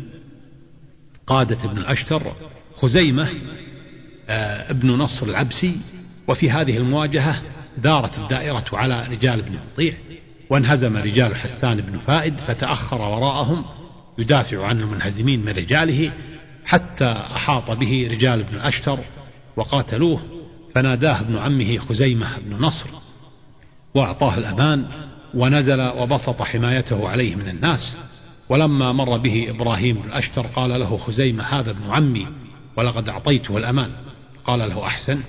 قادة 1.28 1.64
ابن 1.64 1.78
الأشتر 1.78 2.22
خزيمة 2.76 3.30
آه، 4.30 4.72
ابن 4.72 4.92
نصر 4.92 5.26
العبسي 5.26 5.76
وفي 6.28 6.52
هذه 6.52 6.78
المواجهة 6.78 7.42
دارت 7.78 8.18
الدائرة 8.18 8.66
على 8.74 9.08
رجال 9.10 9.42
بن 9.42 9.60
مطيع 9.74 9.94
وانهزم 10.50 10.98
رجال 10.98 11.36
حسان 11.36 11.82
بن 11.82 12.00
فائد 12.00 12.34
فتأخر 12.40 13.02
وراءهم 13.02 13.66
يدافع 14.18 14.66
عن 14.66 14.80
المنهزمين 14.80 15.46
من 15.46 15.52
رجاله 15.52 16.12
حتى 16.66 17.12
أحاط 17.12 17.72
به 17.72 18.08
رجال 18.12 18.44
بن 18.44 18.56
الأشتر 18.56 19.00
وقاتلوه. 19.56 20.22
فناداه 20.76 21.20
ابن 21.20 21.38
عمه 21.38 21.78
خزيمة 21.78 22.40
بن 22.40 22.56
نصر 22.56 22.90
وأعطاه 23.96 24.38
الأمان 24.38 24.86
ونزل 25.34 25.82
وبسط 25.82 26.42
حمايته 26.42 27.10
عليه 27.10 27.36
من 27.36 27.50
الناس. 27.50 27.98
ولما 28.50 28.92
مر 28.92 29.18
به 29.18 29.50
إبراهيم 29.50 29.98
الأشتر 29.98 30.42
قال 30.42 30.80
له 30.80 30.98
خزيمة 30.98 31.44
هذا 31.44 31.72
ابن 31.72 31.92
عمي 31.92 32.28
ولقد 32.78 33.10
أعطيته 33.10 33.58
الأمان. 33.58 33.92
قال 34.46 34.60
له 34.60 34.88
أحسنت. 34.88 35.28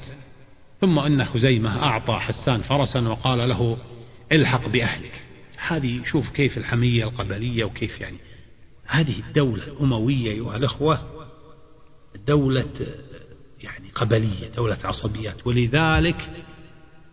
ثم 0.81 0.99
أن 0.99 1.25
خزيمة 1.25 1.83
أعطى 1.83 2.15
حسان 2.15 2.61
فرسا 2.63 3.01
وقال 3.01 3.49
له 3.49 3.77
الحق 4.33 4.69
بأهلك. 4.69 5.25
هذه 5.69 6.01
شوف 6.05 6.31
كيف 6.31 6.59
الحمية 6.59 7.05
القبلية 7.05 7.65
وكيف 7.65 8.01
يعني. 8.01 8.17
هذه 8.87 9.19
الدولة 9.29 9.65
الأموية 9.65 10.31
أيها 10.31 10.57
الأخوة 10.57 10.99
دولة 12.27 12.67
يعني 13.63 13.89
قبلية 13.95 14.49
دولة 14.57 14.79
عصبيات. 14.85 15.47
ولذلك 15.47 16.31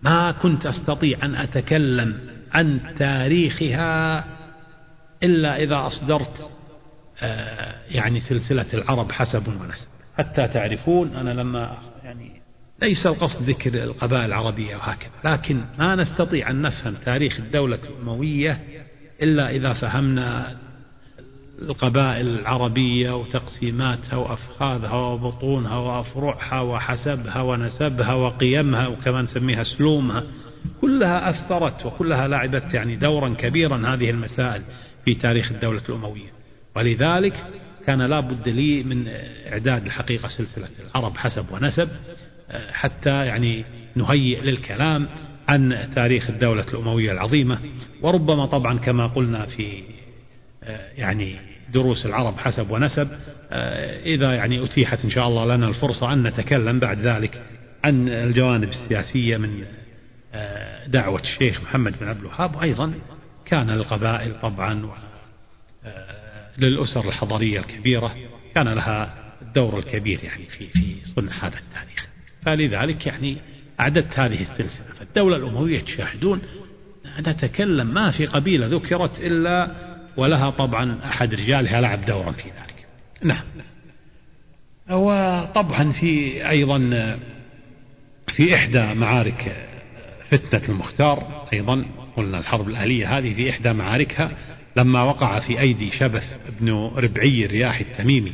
ما 0.01 0.31
كنت 0.31 0.65
أستطيع 0.65 1.25
أن 1.25 1.35
أتكلم 1.35 2.19
عن 2.51 2.79
تاريخها 2.99 4.25
إلا 5.23 5.63
إذا 5.63 5.87
أصدرت 5.87 6.51
آه، 7.21 7.75
يعني 7.89 8.19
سلسلة 8.19 8.65
العرب 8.73 9.11
حسب 9.11 9.47
ونسب. 9.47 9.87
حتى 10.17 10.47
تعرفون 10.47 11.15
أنا 11.15 11.29
لما 11.29 11.77
يعني 12.03 12.41
ليس 12.81 13.05
القصد 13.05 13.49
ذكر 13.49 13.83
القبائل 13.83 14.25
العربية 14.25 14.75
وهكذا 14.75 15.11
لكن 15.23 15.61
ما 15.79 15.95
نستطيع 15.95 16.49
أن 16.49 16.61
نفهم 16.61 16.95
تاريخ 17.05 17.39
الدولة 17.39 17.75
الأموية 17.75 18.59
إلا 19.21 19.49
إذا 19.49 19.73
فهمنا 19.73 20.57
القبائل 21.61 22.27
العربية 22.27 23.15
وتقسيماتها 23.15 24.15
وأفخاذها 24.15 24.93
وبطونها 24.93 25.77
وأفرعها 25.77 26.61
وحسبها 26.61 27.41
ونسبها 27.41 28.13
وقيمها 28.13 28.87
وكما 28.87 29.21
نسميها 29.21 29.63
سلومها 29.63 30.23
كلها 30.81 31.29
أثرت 31.29 31.85
وكلها 31.85 32.27
لعبت 32.27 32.73
يعني 32.73 32.95
دورا 32.95 33.29
كبيرا 33.29 33.93
هذه 33.93 34.09
المسائل 34.09 34.61
في 35.05 35.15
تاريخ 35.15 35.51
الدولة 35.51 35.81
الأموية. 35.89 36.29
ولذلك 36.75 37.45
كان 37.87 38.01
لا 38.01 38.19
بد 38.19 38.49
لي 38.49 38.83
من 38.83 39.07
إعداد 39.51 39.85
الحقيقة 39.85 40.27
سلسلة 40.27 40.67
العرب 40.89 41.17
حسب 41.17 41.45
ونسب 41.51 41.89
حتى 42.71 43.25
يعني 43.25 43.65
نهيئ 43.95 44.41
للكلام 44.41 45.07
عن 45.47 45.89
تاريخ 45.95 46.29
الدولة 46.29 46.65
الأموية 46.73 47.11
العظيمة. 47.11 47.59
وربما 48.01 48.45
طبعا 48.45 48.77
كما 48.77 49.07
قلنا 49.07 49.45
في 49.45 49.83
يعني 50.97 51.48
دروس 51.73 52.05
العرب 52.05 52.37
حسب 52.37 52.71
ونسب. 52.71 53.07
إذا 54.05 54.33
يعني 54.33 54.65
أتيحت 54.65 55.03
إن 55.03 55.09
شاء 55.09 55.27
الله 55.27 55.55
لنا 55.55 55.67
الفرصة 55.67 56.13
أن 56.13 56.27
نتكلم 56.27 56.79
بعد 56.79 56.99
ذلك 56.99 57.41
عن 57.83 58.09
الجوانب 58.09 58.69
السياسية 58.69 59.37
من 59.37 59.65
دعوة 60.87 61.21
الشيخ 61.21 61.61
محمد 61.61 61.99
بن 61.99 62.07
عبد 62.07 62.19
الوهاب 62.19 62.55
وأيضا 62.55 62.93
كان 63.45 63.71
للقبائل 63.71 64.41
طبعا 64.41 64.89
للأسر 66.57 67.07
الحضارية 67.07 67.59
الكبيرة 67.59 68.15
كان 68.55 68.67
لها 68.67 69.13
الدور 69.41 69.79
الكبير 69.79 70.19
يعني 70.23 70.45
في 70.45 70.67
في 70.67 70.95
صنع 71.15 71.31
هذا 71.31 71.57
التاريخ. 71.57 72.07
فلذلك 72.45 73.07
يعني 73.07 73.37
أعددت 73.79 74.19
هذه 74.19 74.41
السلسلة. 74.41 74.85
فالدولة 74.99 75.37
الأموية 75.37 75.79
تشاهدون 75.79 76.41
نتكلم 77.19 77.87
ما 77.87 78.11
في 78.11 78.25
قبيلة 78.25 78.67
ذكرت 78.67 79.19
إلا 79.19 79.88
ولها 80.17 80.49
طبعا 80.49 80.99
أحد 81.05 81.33
رجالها 81.33 81.81
لعب 81.81 82.05
دورا 82.05 82.31
في 82.31 82.43
ذلك. 82.43 82.87
نعم. 83.23 83.43
وطبعا 84.89 85.91
في 85.91 86.49
أيضا 86.49 86.79
في 88.35 88.55
إحدى 88.55 88.93
معارك 88.93 89.67
فتنة 90.29 90.61
المختار 90.69 91.47
أيضا 91.53 91.85
قلنا 92.17 92.39
الحرب 92.39 92.69
الأهلية 92.69 93.17
هذه 93.17 93.33
في 93.33 93.49
إحدى 93.49 93.73
معاركها 93.73 94.31
لما 94.75 95.03
وقع 95.03 95.39
في 95.39 95.59
أيدي 95.59 95.91
شبث 95.91 96.39
بن 96.59 96.91
ربعي 96.95 97.45
الرياح 97.45 97.79
التميمي. 97.79 98.33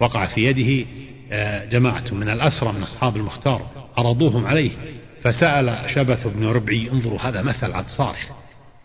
وقع 0.00 0.26
في 0.26 0.44
يده 0.44 0.86
آه، 1.32 1.64
جماعة 1.64 2.14
من 2.14 2.28
الأسرى 2.28 2.72
من 2.72 2.82
أصحاب 2.82 3.16
المختار 3.16 3.70
عرضوهم 3.96 4.46
عليه 4.46 4.70
فسأل 5.22 5.90
شبث 5.94 6.26
بن 6.26 6.44
ربعي 6.44 6.90
انظروا 6.90 7.20
هذا 7.20 7.42
مثل 7.42 7.72
عد 7.72 7.88
صارخ 7.88 8.41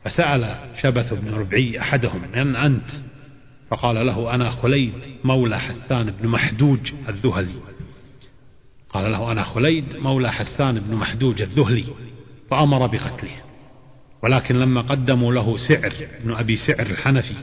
فسأل 0.08 0.55
شبث 0.82 1.14
بن 1.14 1.34
ربعي 1.34 1.82
أحدهم 1.82 2.22
من 2.34 2.55
أنت؟ 2.55 2.89
فقال 3.70 4.08
له 4.08 4.36
أنا 4.36 4.49
خليد 4.49 4.93
مولى 5.24 5.60
حسان 5.60 6.14
بن 6.22 6.28
محدوج 6.28 6.93
الذهلي. 7.10 7.55
قال 8.89 9.12
له 9.12 9.32
أنا 9.32 9.43
خليد 9.43 9.86
مولى 9.99 10.32
حسان 10.32 10.80
بن 10.80 10.95
محدوج 10.95 11.41
الذهلي. 11.41 11.86
فأمر 12.49 12.88
بقتله 12.88 13.36
ولكن 14.24 14.60
لما 14.60 14.82
قدموا 14.82 15.34
له 15.34 15.58
سعر 15.58 15.93
بن 16.24 16.34
أبي 16.34 16.58
سعر 16.58 16.86
الحنفي 16.86 17.36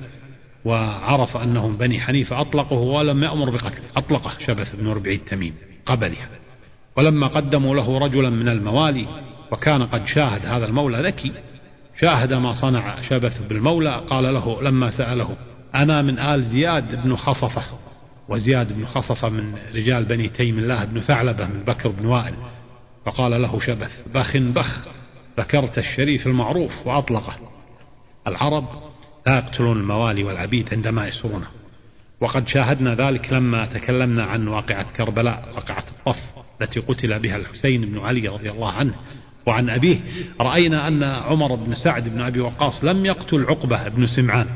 وعرف 0.64 1.36
أنهم 1.36 1.76
بني 1.76 2.00
حنيفة 2.00 2.40
أطلقه 2.40 2.76
ولم 2.76 3.22
يأمر 3.22 3.50
بقتله 3.50 3.84
أطلقه 3.96 4.32
شبث 4.46 4.76
بن 4.76 4.88
ربعي 4.88 5.14
التميم 5.14 5.54
قبلها. 5.86 6.28
ولما 6.96 7.26
قدموا 7.26 7.74
له 7.74 7.98
رجلا 7.98 8.30
من 8.30 8.48
الموالي 8.48 9.06
وكان 9.52 9.82
قد 9.82 10.06
شاهد 10.06 10.46
هذا 10.46 10.66
المولى 10.66 11.02
ذكي 11.02 11.32
شاهد 12.00 12.32
ما 12.32 12.54
صنع 12.54 13.02
شبث 13.02 13.42
بالمولى 13.48 14.02
قال 14.10 14.34
له 14.34 14.62
لما 14.62 14.90
سأله 14.90 15.36
أنا 15.74 16.02
من 16.02 16.18
آل 16.18 16.44
زياد 16.44 17.02
بن 17.02 17.16
خصفة 17.16 17.62
وزياد 18.28 18.72
بن 18.72 18.86
خصفة 18.86 19.28
من 19.28 19.58
رجال 19.74 20.04
بني 20.04 20.28
تيم 20.28 20.58
الله 20.58 20.84
بن 20.84 21.00
ثعلبة 21.00 21.46
من 21.46 21.62
بكر 21.64 21.88
بن 21.88 22.06
وائل. 22.06 22.34
فقال 23.06 23.42
له 23.42 23.60
شبث 23.60 23.90
بخ 24.14 24.36
بخ 24.36 24.88
ذكرت 25.38 25.78
الشريف 25.78 26.26
المعروف 26.26 26.86
وأطلقه. 26.86 27.34
العرب 28.26 28.64
لا 29.26 29.36
يقتلون 29.36 29.76
الموالي 29.76 30.24
والعبيد 30.24 30.74
عندما 30.74 31.08
يسرونه. 31.08 31.46
وقد 32.20 32.48
شاهدنا 32.48 32.94
ذلك 32.94 33.32
لما 33.32 33.66
تكلمنا 33.66 34.24
عن 34.24 34.48
واقعة 34.48 34.86
كربلاء 34.96 35.48
واقعة 35.54 35.84
الطف 35.98 36.22
التي 36.62 36.80
قتل 36.80 37.18
بها 37.18 37.36
الحسين 37.36 37.84
بن 37.84 37.98
علي 37.98 38.28
رضي 38.28 38.50
الله 38.50 38.72
عنه. 38.72 38.94
وعن 39.46 39.70
أبيه 39.70 40.00
رأينا 40.40 40.88
أن 40.88 41.02
عمر 41.02 41.54
بن 41.54 41.74
سعد 41.74 42.08
بن 42.08 42.20
أبي 42.20 42.40
وقاص 42.40 42.84
لم 42.84 43.06
يقتل 43.06 43.44
عقبة 43.44 43.88
بن 43.88 44.06
سمعان 44.06 44.46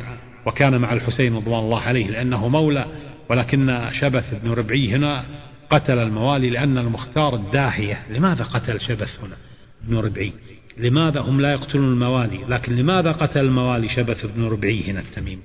وكان 0.46 0.80
مع 0.80 0.92
الحسين 0.92 1.36
رضوان 1.36 1.60
الله 1.60 1.80
عليه 1.80 2.06
لأنه 2.10 2.48
مولى 2.48 2.86
ولكن 3.30 3.88
شبث 4.00 4.34
بن 4.42 4.50
ربعي 4.50 4.94
هنا 4.94 5.24
قتل 5.70 5.98
الموالي 5.98 6.50
لأن 6.50 6.78
المختار 6.78 7.34
الداهية. 7.34 8.02
لماذا 8.10 8.44
قتل 8.44 8.80
شبث 8.80 9.20
هنا 9.20 9.36
بن 9.84 9.96
ربعي؟ 9.96 10.32
لماذا 10.78 11.20
هم 11.20 11.40
لا 11.40 11.52
يقتلون 11.52 11.92
الموالي؟ 11.92 12.44
لكن 12.48 12.76
لماذا 12.76 13.12
قتل 13.12 13.40
الموالي 13.40 13.88
شبث 13.88 14.26
بن 14.26 14.44
ربعي 14.44 14.90
هنا 14.90 15.00
التميمي 15.00 15.42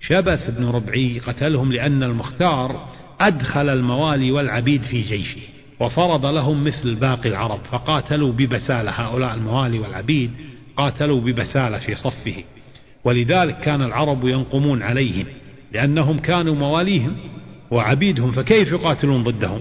شبث 0.00 0.50
بن 0.50 0.64
ربعي 0.64 1.18
قتلهم 1.18 1.72
لأن 1.72 2.02
المختار 2.02 2.88
أدخل 3.20 3.68
الموالي 3.68 4.30
والعبيد 4.30 4.82
في 4.82 5.02
جيشه. 5.02 5.57
وفرض 5.80 6.26
لهم 6.26 6.64
مثل 6.64 6.94
باقي 6.94 7.28
العرب 7.28 7.60
فقاتلوا 7.70 8.32
ببسالة 8.32 8.90
هؤلاء 8.90 9.34
الموالي 9.34 9.78
والعبيد 9.78 10.30
قاتلوا 10.76 11.20
ببسالة 11.20 11.78
في 11.78 11.94
صفه 11.94 12.44
ولذلك 13.04 13.60
كان 13.60 13.82
العرب 13.82 14.24
ينقمون 14.24 14.82
عليهم 14.82 15.26
لأنهم 15.72 16.18
كانوا 16.18 16.54
مواليهم 16.54 17.16
وعبيدهم 17.70 18.32
فكيف 18.32 18.72
يقاتلون 18.72 19.24
ضدهم؟ 19.24 19.60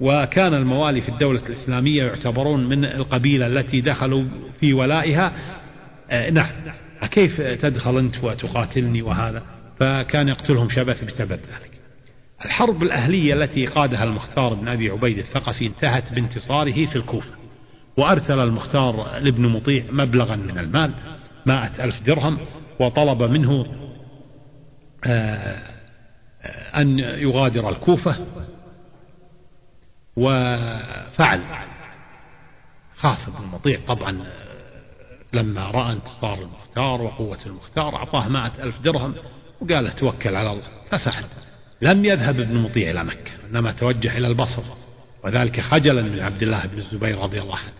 وكان 0.00 0.54
الموالي 0.54 1.00
في 1.00 1.08
الدولة 1.08 1.46
الإسلامية 1.46 2.04
يعتبرون 2.04 2.68
من 2.68 2.84
القبيلة 2.84 3.46
التي 3.46 3.80
دخلوا 3.80 4.24
في 4.60 4.72
ولائها. 4.72 5.32
آه 6.10 6.30
نعم. 6.30 6.50
كيف 7.10 7.40
تدخل 7.40 7.98
أنت 7.98 8.24
وتقاتلني 8.24 9.02
وهذا؟ 9.02 9.42
فكان 9.80 10.28
يقتلهم 10.28 10.70
شبث 10.70 11.04
بسبب 11.04 11.30
ذلك. 11.32 11.71
الحرب 12.44 12.82
الأهلية 12.82 13.34
التي 13.34 13.66
قادها 13.66 14.04
المختار 14.04 14.54
بن 14.54 14.68
أبي 14.68 14.90
عبيد 14.90 15.18
الثقفي 15.18 15.66
انتهت 15.66 16.12
بانتصاره 16.12 16.86
في 16.86 16.96
الكوفة 16.96 17.34
وأرسل 17.96 18.38
المختار 18.38 19.18
لابن 19.18 19.48
مطيع 19.48 19.84
مبلغا 19.90 20.36
من 20.36 20.58
المال 20.58 20.94
مائة 21.46 21.84
ألف 21.84 22.02
درهم 22.02 22.38
وطلب 22.80 23.22
منه 23.22 23.66
آه، 25.06 25.62
أن 26.76 26.98
يغادر 26.98 27.68
الكوفة 27.68 28.26
وفعل. 30.16 31.40
خاف 32.96 33.28
ابن 33.28 33.46
مطيع 33.46 33.80
طبعا 33.86 34.24
لما 35.32 35.70
رأى 35.70 35.92
انتصار 35.92 36.38
المختار 36.38 37.02
وقوة 37.02 37.38
المختار 37.46 37.96
أعطاه 37.96 38.28
مائة 38.28 38.62
ألف 38.62 38.80
درهم 38.80 39.14
وقال 39.60 39.96
توكل 39.96 40.36
على 40.36 40.52
الله 40.52 40.68
ففعل. 40.90 41.24
لم 41.82 42.04
يذهب 42.04 42.40
ابن 42.40 42.58
مطيع 42.58 42.90
إلى 42.90 43.04
مكة 43.04 43.30
إنما 43.50 43.72
توجه 43.72 44.18
إلى 44.18 44.26
البصرة 44.26 44.76
وذلك 45.24 45.60
خجلا 45.60 46.02
من 46.02 46.20
عبد 46.20 46.42
الله 46.42 46.66
بن 46.66 46.78
الزبير 46.78 47.18
رضي 47.18 47.40
الله 47.40 47.56
عنه. 47.56 47.72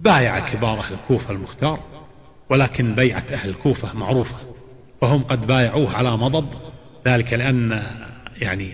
بايع 0.00 0.52
كبار 0.52 0.80
أهل 0.80 0.94
الكوفة 0.94 1.30
المختار 1.30 1.80
ولكن 2.50 2.94
بيعة 2.94 3.24
أهل 3.32 3.48
الكوفة 3.48 3.92
معروفة 3.92 4.36
وهم 5.02 5.22
قد 5.22 5.46
بايعوه 5.46 5.96
على 5.96 6.16
مضض 6.16 6.48
ذلك 7.06 7.32
لأن 7.32 7.82
يعني 8.40 8.72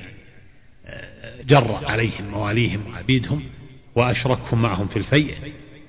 جر 1.44 1.80
عليهم 1.84 2.30
مواليهم 2.30 2.80
وعبيدهم 2.86 3.42
وأشركهم 3.94 4.62
معهم 4.62 4.88
في 4.88 4.96
الفيء. 4.96 5.34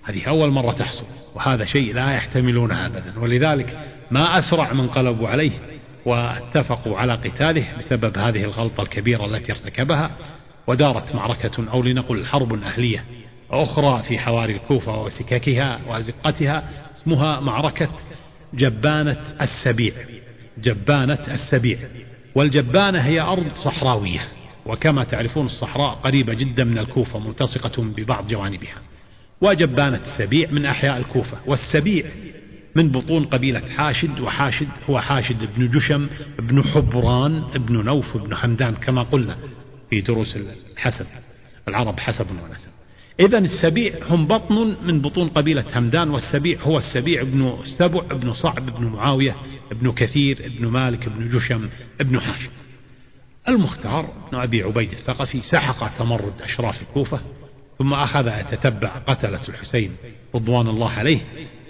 هذه 0.03 0.29
أول 0.29 0.51
مرة 0.51 0.71
تحصل 0.71 1.05
وهذا 1.35 1.65
شيء 1.65 1.93
لا 1.93 2.13
يحتملونه 2.13 2.85
أبدا. 2.85 3.19
ولذلك 3.19 3.79
ما 4.11 4.39
أسرع 4.39 4.73
من 4.73 4.87
قلبوا 4.87 5.27
عليه 5.27 5.76
واتفقوا 6.07 6.97
على 6.97 7.13
قتاله 7.13 7.77
بسبب 7.79 8.17
هذه 8.17 8.43
الغلطة 8.43 8.81
الكبيرة 8.81 9.25
التي 9.25 9.51
ارتكبها 9.51 10.11
ودارت 10.67 11.15
معركة 11.15 11.71
أو 11.71 11.83
لنقل 11.83 12.25
حرب 12.25 12.53
أهلية 12.63 13.03
أخرى 13.51 14.03
في 14.03 14.19
حواري 14.19 14.55
الكوفة 14.55 15.03
وسككها 15.03 15.79
وأزقتها 15.87 16.63
اسمها 16.95 17.39
معركة 17.39 17.89
جبانة 18.53 19.17
السبيع. 19.41 19.93
جبانة 20.57 21.19
السبيع. 21.27 21.77
والجبانة 22.35 22.99
هي 22.99 23.19
أرض 23.21 23.51
صحراوية 23.55 24.21
وكما 24.65 25.03
تعرفون 25.03 25.45
الصحراء 25.45 25.93
قريبة 25.93 26.33
جدا 26.33 26.63
من 26.63 26.77
الكوفة 26.77 27.19
ملتصقة 27.19 27.83
ببعض 27.83 28.27
جوانبها. 28.27 28.77
وجبانة 29.41 29.99
السبيع 30.03 30.51
من 30.51 30.65
أحياء 30.65 30.97
الكوفة 30.97 31.37
والسبيع 31.45 32.05
من 32.77 32.91
بطون 32.91 33.25
قبيلة 33.25 33.59
حاشد 33.59 34.19
وحاشد 34.19 34.67
هو 34.89 35.01
حاشد 35.01 35.49
بن 35.57 35.71
جشم 35.71 36.09
بن 36.39 36.63
حبران 36.63 37.43
بن 37.55 37.85
نوف 37.85 38.17
بن 38.17 38.35
حمدان 38.35 38.75
كما 38.75 39.03
قلنا 39.03 39.37
في 39.89 40.01
دروس 40.01 40.37
الحسب 40.73 41.05
العرب 41.67 41.99
حسب 41.99 42.25
ونسب. 42.31 42.69
إذا 43.19 43.37
السبيع 43.37 43.93
هم 44.09 44.27
بطن 44.27 44.77
من 44.83 45.01
بطون 45.01 45.29
قبيلة 45.29 45.65
همدان 45.75 46.09
والسبيع 46.09 46.61
هو 46.61 46.77
السبيع 46.77 47.21
ابن 47.21 47.57
سبع 47.77 48.01
ابن 48.11 48.33
صعب 48.33 48.67
ابن 48.67 48.85
معاوية 48.85 49.35
ابن 49.71 49.91
كثير 49.91 50.45
ابن 50.45 50.67
مالك 50.67 51.07
ابن 51.07 51.29
جشم 51.29 51.69
ابن 52.01 52.19
حاشم 52.19 52.49
المختار 53.47 54.13
بن 54.31 54.37
أبي 54.37 54.63
عبيد 54.63 54.91
الثقفي 54.91 55.41
سحق 55.41 55.97
تمرد 55.97 56.41
أشراف 56.41 56.81
الكوفة 56.81 57.19
ثم 57.79 57.93
أخذ 57.93 58.27
يتتبع 58.27 58.89
قتلة 58.89 59.41
الحسين 59.49 59.91
رضوان 60.35 60.67
الله 60.67 60.89
عليه. 60.89 61.21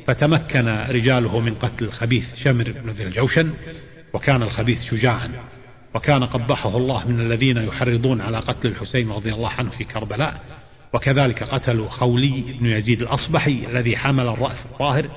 فتمكن 0.08 0.68
رجاله 0.68 1.40
من 1.40 1.56
قتل 1.56 1.86
الخبيث 1.86 2.36
شمر 2.44 2.72
بن 2.84 2.90
ذي 2.90 3.04
الجوشن 3.04 3.54
وكان 4.14 4.44
الخبيث 4.44 4.84
شجاعا 4.84 5.32
وكان 5.96 6.24
قبحه 6.24 6.78
الله 6.78 7.08
من 7.08 7.20
الذين 7.20 7.58
يحرضون 7.58 8.22
على 8.22 8.40
قتل 8.40 8.68
الحسين 8.68 9.12
رضي 9.12 9.34
الله 9.34 9.50
عنه 9.50 9.70
في 9.70 9.84
كربلاء 9.84 10.42
وكذلك 10.94 11.44
قتلوا 11.44 11.90
خولي 11.90 12.44
بن 12.60 12.66
يزيد 12.66 13.02
الأصبحي 13.02 13.66
الذي 13.72 13.98
حمل 13.98 14.28
الرأس 14.28 14.66
الطاهر. 14.66 15.10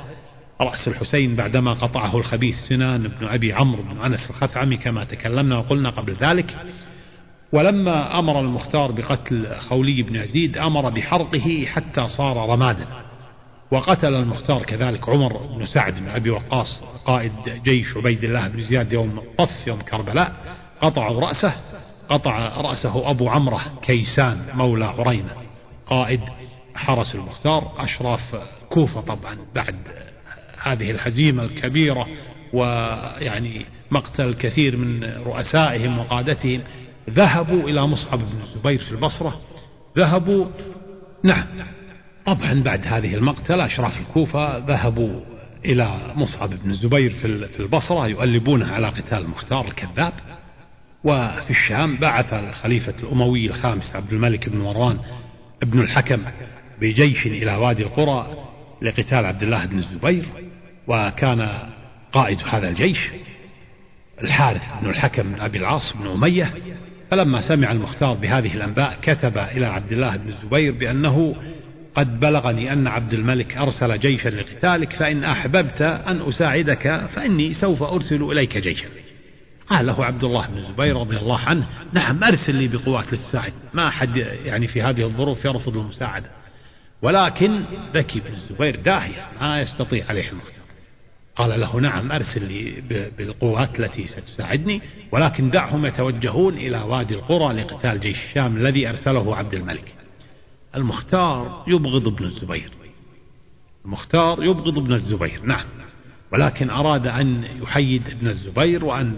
رأس 0.60 0.88
الحسين 0.88 1.36
بعدما 1.36 1.72
قطعه 1.72 2.16
الخبيث 2.16 2.56
سنان 2.68 3.08
بن 3.08 3.26
أبي 3.26 3.52
عمرو 3.52 3.82
بن 3.82 4.00
أنس 4.00 4.30
الخثعمي 4.30 4.76
كما 4.76 5.04
تكلمنا 5.04 5.58
وقلنا 5.58 5.90
قبل 5.90 6.16
ذلك. 6.20 6.56
ولما 7.52 8.18
أمر 8.18 8.40
المختار 8.40 8.92
بقتل 8.92 9.46
خولي 9.60 10.02
بن 10.02 10.16
يزيد 10.16 10.56
أمر 10.56 10.90
بحرقه 10.90 11.66
حتى 11.66 12.08
صار 12.16 12.50
رمادا. 12.50 12.86
وقتل 13.70 14.14
المختار 14.14 14.62
كذلك 14.62 15.08
عمر 15.08 15.36
بن 15.36 15.66
سعد 15.66 15.94
بن 15.94 16.08
أبي 16.08 16.30
وقاص 16.30 16.84
قائد 17.04 17.32
جيش 17.64 17.96
عبيد 17.96 18.24
الله 18.24 18.48
بن 18.48 18.62
زياد 18.64 18.92
يوم 18.92 19.22
طف 19.38 19.66
يوم 19.66 19.82
كربلاء 19.82 20.32
قطعوا 20.80 21.20
رأسه 21.20 21.54
قطع 22.08 22.60
رأسه 22.60 23.10
أبو 23.10 23.28
عمرة 23.28 23.60
كيسان 23.82 24.46
مولى 24.54 24.84
عرينة 24.84 25.30
قائد 25.86 26.20
حرس 26.74 27.14
المختار 27.14 27.72
أشراف 27.78 28.36
كوفة 28.70 29.00
طبعا 29.00 29.38
بعد 29.54 29.76
هذه 30.62 30.90
الهزيمة 30.90 31.42
الكبيرة 31.42 32.06
ويعني 32.52 33.66
مقتل 33.90 34.24
الكثير 34.24 34.76
من 34.76 35.04
رؤسائهم 35.04 35.98
وقادتهم 35.98 36.62
ذهبوا 37.10 37.62
إلى 37.68 37.86
مصعب 37.86 38.18
بن 38.18 38.42
الزبير 38.42 38.78
في 38.78 38.92
البصرة 38.92 39.40
ذهبوا 39.98 40.46
نعم. 41.24 41.46
طبعا 42.30 42.62
بعد 42.62 42.86
هذه 42.86 43.14
المقتلة 43.14 43.66
أشراف 43.66 44.00
الكوفة 44.00 44.58
ذهبوا 44.58 45.20
إلى 45.64 46.12
مصعب 46.14 46.50
بن 46.50 46.70
الزبير 46.70 47.10
في 47.10 47.60
البصرة 47.60 48.06
يؤلبونه 48.08 48.72
على 48.72 48.88
قتال 48.88 49.18
المختار 49.18 49.68
الكذاب. 49.68 50.12
وفي 51.04 51.50
الشام 51.50 51.96
بعث 51.96 52.32
الخليفة 52.32 52.94
الأموي 53.02 53.46
الخامس 53.46 53.96
عبد 53.96 54.12
الملك 54.12 54.48
بن 54.48 54.58
مروان 54.58 54.98
ابن 55.62 55.80
الحكم 55.80 56.22
بجيش 56.80 57.26
إلى 57.26 57.56
وادي 57.56 57.82
القرى 57.82 58.26
لقتال 58.82 59.26
عبد 59.26 59.42
الله 59.42 59.66
بن 59.66 59.78
الزبير 59.78 60.24
وكان 60.86 61.48
قائد 62.12 62.38
هذا 62.48 62.68
الجيش 62.68 63.10
الحارث 64.22 64.62
بن 64.82 64.90
الحكم 64.90 65.22
بن 65.22 65.40
أبي 65.40 65.58
العاص 65.58 65.96
بن 65.96 66.06
أمية. 66.06 66.54
فلما 67.10 67.48
سمع 67.48 67.72
المختار 67.72 68.14
بهذه 68.14 68.54
الأنباء 68.54 68.98
كتب 69.02 69.38
إلى 69.38 69.66
عبد 69.66 69.92
الله 69.92 70.16
بن 70.16 70.28
الزبير 70.28 70.72
بأنه 70.72 71.34
قد 71.94 72.20
بلغني 72.20 72.72
أن 72.72 72.86
عبد 72.86 73.12
الملك 73.12 73.56
أرسل 73.56 73.98
جيشا 73.98 74.28
لقتالك 74.28 74.92
فإن 74.92 75.24
أحببت 75.24 75.82
أن 75.82 76.28
أساعدك 76.28 77.06
فإني 77.14 77.54
سوف 77.54 77.82
أرسل 77.82 78.22
إليك 78.22 78.58
جيشا. 78.58 78.88
قال 79.68 79.86
له 79.86 80.04
عبد 80.04 80.24
الله 80.24 80.48
بن 80.48 80.58
الزبير 80.58 80.96
رضي 80.96 81.16
الله 81.16 81.38
عنه 81.38 81.66
نعم 81.92 82.24
أرسل 82.24 82.54
لي 82.54 82.68
بقوات 82.68 83.12
لتساعد 83.12 83.52
ما 83.74 83.88
أحد 83.88 84.16
يعني 84.44 84.68
في 84.68 84.82
هذه 84.82 85.02
الظروف 85.02 85.44
يرفض 85.44 85.76
المساعدة. 85.76 86.30
ولكن 87.02 87.64
ذكي 87.94 88.20
بن 88.20 88.32
الزبير 88.32 88.76
داهية 88.76 89.26
ما 89.40 89.60
يستطيع 89.60 90.04
عليه 90.08 90.30
المختار. 90.30 90.60
قال 91.36 91.60
له 91.60 91.80
نعم 91.80 92.12
أرسل 92.12 92.44
لي 92.44 92.82
بالقوات 93.18 93.80
التي 93.80 94.06
ستساعدني 94.08 94.82
ولكن 95.12 95.50
دعهم 95.50 95.86
يتوجهون 95.86 96.54
إلى 96.54 96.78
وادي 96.78 97.14
القرى 97.14 97.62
لقتال 97.62 98.00
جيش 98.00 98.18
الشام 98.24 98.56
الذي 98.56 98.88
أرسله 98.88 99.36
عبد 99.36 99.54
الملك. 99.54 99.99
المختار 100.76 101.64
يبغض 101.66 102.06
ابن 102.06 102.24
الزبير. 102.24 102.70
المختار 103.84 104.44
يبغض 104.44 104.78
ابن 104.78 104.92
الزبير 104.92 105.40
نعم. 105.44 105.64
ولكن 106.32 106.70
أراد 106.70 107.06
أن 107.06 107.44
يحيد 107.62 108.08
ابن 108.08 108.28
الزبير 108.28 108.84
وأن 108.84 109.16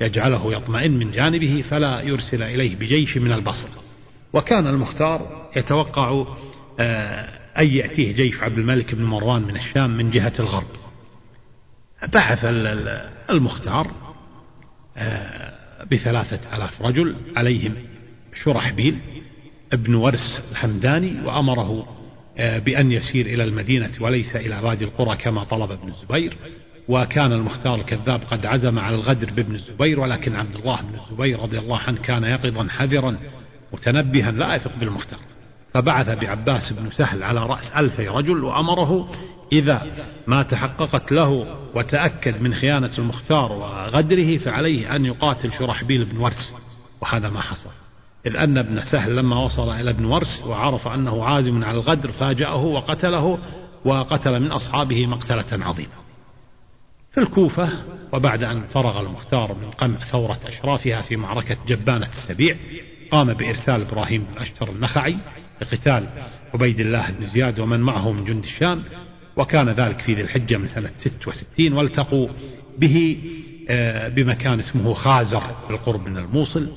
يجعله 0.00 0.52
يطمئن 0.52 0.98
من 0.98 1.10
جانبه 1.10 1.64
فلا 1.70 2.00
يرسل 2.00 2.42
إليه 2.42 2.76
بجيش 2.76 3.16
من 3.16 3.32
البصر. 3.32 3.68
وكان 4.32 4.66
المختار 4.66 5.48
يتوقع 5.56 6.24
آه، 6.80 7.38
أن 7.58 7.66
يأتيه 7.66 8.12
جيش 8.12 8.42
عبد 8.42 8.58
الملك 8.58 8.94
بن 8.94 9.04
مروان 9.04 9.42
من 9.42 9.56
الشام 9.56 9.96
من 9.96 10.10
جهة 10.10 10.32
الغرب. 10.38 10.68
بعث 12.12 12.38
المختار 13.30 13.90
آه، 14.96 15.54
بثلاثة 15.92 16.56
ألاف 16.56 16.82
رجل 16.82 17.16
عليهم 17.36 17.74
شرحبيل 18.44 18.98
ابن 19.72 19.94
ورس 19.94 20.42
الحمداني 20.50 21.26
وأمره 21.26 21.86
آه، 22.38 22.58
بأن 22.58 22.92
يسير 22.92 23.26
إلى 23.26 23.44
المدينة 23.44 23.90
وليس 24.00 24.36
إلى 24.36 24.60
وادي 24.62 24.84
القرى 24.84 25.16
كما 25.16 25.44
طلب 25.44 25.70
ابن 25.70 25.88
الزبير. 25.88 26.36
وكان 26.88 27.32
المختار 27.32 27.74
الكذاب 27.74 28.20
قد 28.30 28.46
عزم 28.46 28.78
على 28.78 28.96
الغدر 28.96 29.30
بابن 29.30 29.54
الزبير 29.54 30.00
ولكن 30.00 30.36
عبد 30.36 30.56
الله 30.56 30.82
بن 30.82 30.98
الزبير 30.98 31.40
رضي 31.40 31.58
الله 31.58 31.78
عنه 31.78 32.02
كان 32.02 32.24
يقظا 32.24 32.68
حذرا 32.68 33.18
متنبها 33.72 34.30
لا 34.30 34.54
يثق 34.54 34.76
بالمختار. 34.76 35.18
فبعث 35.74 36.08
بعباس 36.08 36.72
بن 36.72 36.90
سهل 36.90 37.22
على 37.22 37.46
رأس 37.46 37.72
ألفي 37.76 38.08
رجل 38.08 38.44
وأمره 38.44 39.12
إذا 39.52 39.86
ما 40.26 40.42
تحققت 40.42 41.12
له 41.12 41.56
وتأكد 41.74 42.42
من 42.42 42.54
خيانة 42.54 42.92
المختار 42.98 43.52
وغدره 43.52 44.38
فعليه 44.38 44.96
أن 44.96 45.04
يقاتل 45.04 45.52
شرحبيل 45.58 46.04
بن 46.04 46.16
ورس. 46.16 46.54
وهذا 47.02 47.28
ما 47.28 47.40
حصل. 47.40 47.87
إذ 48.26 48.36
أن 48.36 48.58
ابن 48.58 48.82
سهل 48.92 49.16
لما 49.16 49.44
وصل 49.44 49.70
إلى 49.70 49.90
ابن 49.90 50.04
ورس 50.04 50.44
وعرف 50.46 50.88
أنه 50.88 51.24
عازم 51.24 51.64
على 51.64 51.76
الغدر 51.76 52.12
فاجأه 52.12 52.64
وقتله 52.64 53.38
وقتل 53.84 54.40
من 54.40 54.50
أصحابه 54.50 55.06
مقتلة 55.06 55.64
عظيمة. 55.64 56.08
في 57.12 57.20
الكوفة 57.20 57.68
وبعد 58.12 58.42
أن 58.42 58.62
فرغ 58.74 59.00
المختار 59.00 59.54
من 59.54 59.70
قمع 59.70 60.04
ثورة 60.04 60.38
أشرافها 60.46 61.02
في 61.02 61.16
معركة 61.16 61.56
جبانة 61.66 62.06
السبيع 62.06 62.56
قام 63.10 63.34
بإرسال 63.34 63.80
إبراهيم 63.80 64.24
بن 64.24 64.42
أشتر 64.42 64.70
النخعي 64.70 65.16
لقتال 65.62 66.06
عبيد 66.54 66.80
الله 66.80 67.10
بن 67.10 67.28
زياد 67.28 67.60
ومن 67.60 67.80
معه 67.80 68.12
من 68.12 68.24
جند 68.24 68.44
الشام 68.44 68.82
وكان 69.36 69.68
ذلك 69.68 70.00
في 70.00 70.14
ذي 70.14 70.20
الحجة 70.20 70.56
من 70.56 70.68
سنة 70.68 70.90
66 70.98 71.72
والتقوا 71.72 72.28
به 72.78 73.18
آه، 73.70 74.08
بمكان 74.08 74.58
اسمه 74.58 74.94
خازر 74.94 75.42
بالقرب 75.68 76.08
من 76.08 76.16
الموصل 76.16 76.68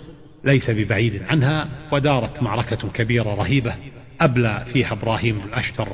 ليس 0.44 0.70
ببعيد 0.70 1.24
عنها 1.24 1.68
ودارت 1.92 2.44
معركة 2.44 2.90
كبيرة 2.90 3.36
رهيبة 3.36 3.76
أبلى 4.22 4.66
فيها 4.74 4.94
إبراهيم 4.94 5.40
بن 5.40 5.54
أشتر 5.54 5.88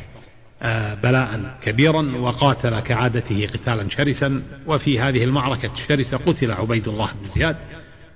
آه، 0.62 0.96
بلاء 0.96 1.58
كبيرا 1.64 2.18
وقاتل 2.18 2.80
كعادته 2.80 3.48
قتالا 3.48 3.90
شرسا 3.90 4.44
وفي 4.68 5.00
هذه 5.00 5.24
المعركة 5.24 5.74
الشرسة 5.74 6.18
قتل 6.18 6.52
عبيد 6.52 6.88
الله 6.88 7.12
بن 7.14 7.40
زياد 7.40 7.56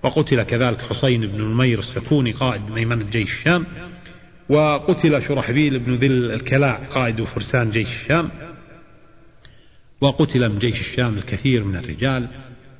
وقتل 0.04 0.44
كذلك 0.44 0.80
حسين 0.80 1.28
بن 1.28 1.42
نمير 1.42 1.80
السكوني 1.80 2.32
قائد 2.32 2.62
ميمنة 2.72 3.06
جيش 3.10 3.30
الشام 3.30 3.66
وقتل 4.50 5.24
شرحبيل 5.28 5.80
بن 5.80 5.96
ذي 5.96 6.08
الكلاع 6.08 6.76
قائد 6.76 7.24
فرسان 7.24 7.72
جيش 7.72 7.88
الشام 7.88 8.30
وقتل 10.02 10.50
من 10.50 10.60
جيش 10.60 10.82
الشام 10.82 11.18
الكثير 11.18 11.64
من 11.64 11.76
الرجال 11.76 12.28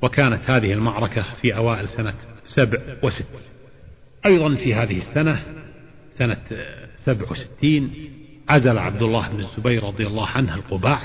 وكانت 0.02 0.50
هذه 0.50 0.72
المعركة 0.72 1.24
في 1.42 1.56
أوائل 1.56 1.88
سنة 1.88 2.14
سبع 2.46 2.78
وست. 3.02 3.26
أيضا 4.26 4.54
في 4.54 4.74
هذه 4.74 4.98
السنة 4.98 5.42
سنة 6.10 6.36
سبع 7.04 7.30
وستين 7.30 7.92
عزل 8.48 8.78
عبد 8.78 9.02
الله 9.02 9.28
بن 9.28 9.40
الزبير 9.40 9.84
رضي 9.84 10.06
الله 10.06 10.26
عنه 10.26 10.54
القباع 10.54 11.00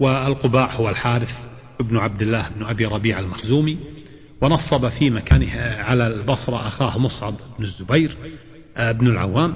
والقباع 0.00 0.74
هو 0.74 0.88
الحارث 0.88 1.30
ابن 1.80 1.96
عبد 1.96 2.22
الله 2.22 2.48
بن 2.48 2.64
أبي 2.64 2.84
ربيع 2.84 3.18
المخزومي 3.18 3.78
ونصب 4.40 4.88
في 4.88 5.10
مكانه 5.10 5.60
على 5.60 6.06
البصرة 6.06 6.68
أخاه 6.68 6.98
مصعب 6.98 7.34
بن 7.58 7.64
الزبير 7.64 8.16
آه، 8.76 8.92
بن 8.92 9.06
العوام. 9.06 9.54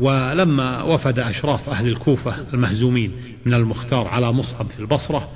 ولما 0.00 0.82
وفد 0.82 1.18
أشراف 1.18 1.68
أهل 1.68 1.88
الكوفة 1.88 2.36
المهزومين 2.54 3.12
من 3.44 3.54
المختار 3.54 4.08
على 4.08 4.32
مصعب 4.32 4.66
في 4.66 4.80
البصرة 4.80 5.28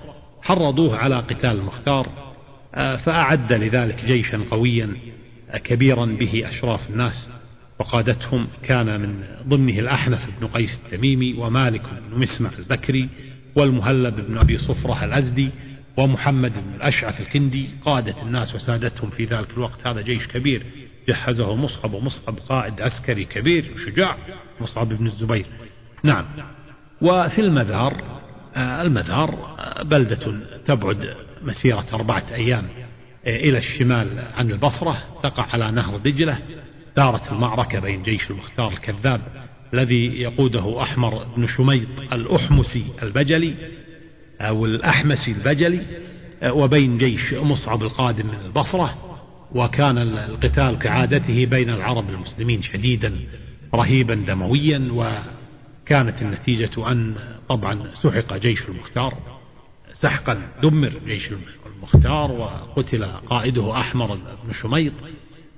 حرضوه 0.42 0.96
على 0.96 1.16
قتال 1.16 1.50
المختار 1.50 2.06
فأعد 2.74 3.52
لذلك 3.52 4.04
جيشا 4.04 4.44
قويا 4.50 4.96
آه، 5.50 5.58
كبيرا 5.58 6.06
به 6.06 6.48
أشراف 6.48 6.90
الناس 6.90 7.30
وقادتهم 7.78 8.48
كان 8.62 9.00
من 9.00 9.24
ضمنه 9.48 9.78
الأحنف 9.78 10.28
بن 10.40 10.46
قيس 10.46 10.80
التميمي 10.84 11.34
ومالك 11.34 11.82
بن 11.82 12.18
مسمع 12.18 12.50
البكري 12.58 13.08
والمهلب 13.56 14.16
بن 14.28 14.38
أبي 14.38 14.58
صفرة 14.58 15.04
الأزدي 15.04 15.50
ومحمد 15.96 16.52
بن 16.52 16.74
الأشعث 16.76 17.20
الكندي. 17.20 17.68
قادة 17.84 18.22
الناس 18.22 18.54
وسادتهم 18.54 19.10
في 19.10 19.24
ذلك 19.24 19.50
الوقت. 19.50 19.86
هذا 19.86 20.00
جيش 20.00 20.26
كبير. 20.26 20.62
جهزه 21.08 21.54
مصعب 21.54 21.92
ومصعب 21.92 22.38
قائد 22.48 22.80
عسكري 22.80 23.24
كبير 23.24 23.70
وشجاع 23.76 24.16
مصعب 24.60 24.88
بن 24.88 25.06
الزبير. 25.06 25.46
نعم. 26.04 26.24
وفي 27.02 27.40
المذار 27.40 28.19
آه، 28.56 28.82
المذار 28.82 29.56
آه، 29.58 29.82
بلدة 29.82 30.34
تبعد 30.66 31.14
مسيرة 31.42 31.84
أربعة 31.92 32.24
أيام 32.34 32.68
آه، 33.26 33.36
إلى 33.36 33.58
الشمال 33.58 34.24
عن 34.34 34.50
البصرة 34.50 34.96
تقع 35.22 35.46
على 35.52 35.70
نهر 35.70 35.98
دجلة 35.98 36.38
دارت 36.96 37.32
المعركة 37.32 37.80
بين 37.80 38.02
جيش 38.02 38.30
المختار 38.30 38.72
الكذاب 38.72 39.20
الذي 39.74 40.06
يقوده 40.22 40.82
أحمر 40.82 41.24
بن 41.36 41.46
شميط 41.48 41.88
الأحمسي 42.12 42.84
البجلي 43.02 43.54
أو 44.40 44.66
الأحمسي 44.66 45.32
البجلي 45.32 45.82
وبين 46.44 46.98
جيش 46.98 47.34
مصعب 47.34 47.82
القادم 47.82 48.26
من 48.26 48.46
البصرة 48.46 48.94
وكان 49.54 49.98
القتال 49.98 50.78
كعادته 50.78 51.46
بين 51.46 51.70
العرب 51.70 52.10
المسلمين 52.10 52.62
شديدا 52.62 53.12
رهيبا 53.74 54.14
دمويا 54.14 54.78
وكانت 55.90 56.22
النتيجة 56.22 56.92
أن 56.92 57.14
طبعا 57.48 57.90
سحق 58.02 58.36
جيش 58.36 58.68
المختار 58.68 59.14
سحقا 59.94 60.42
دمر 60.62 61.00
جيش 61.06 61.30
المختار 61.66 62.32
وقتل 62.32 63.04
قائده 63.04 63.80
أحمر 63.80 64.14
بن 64.14 64.52
شميط 64.62 64.92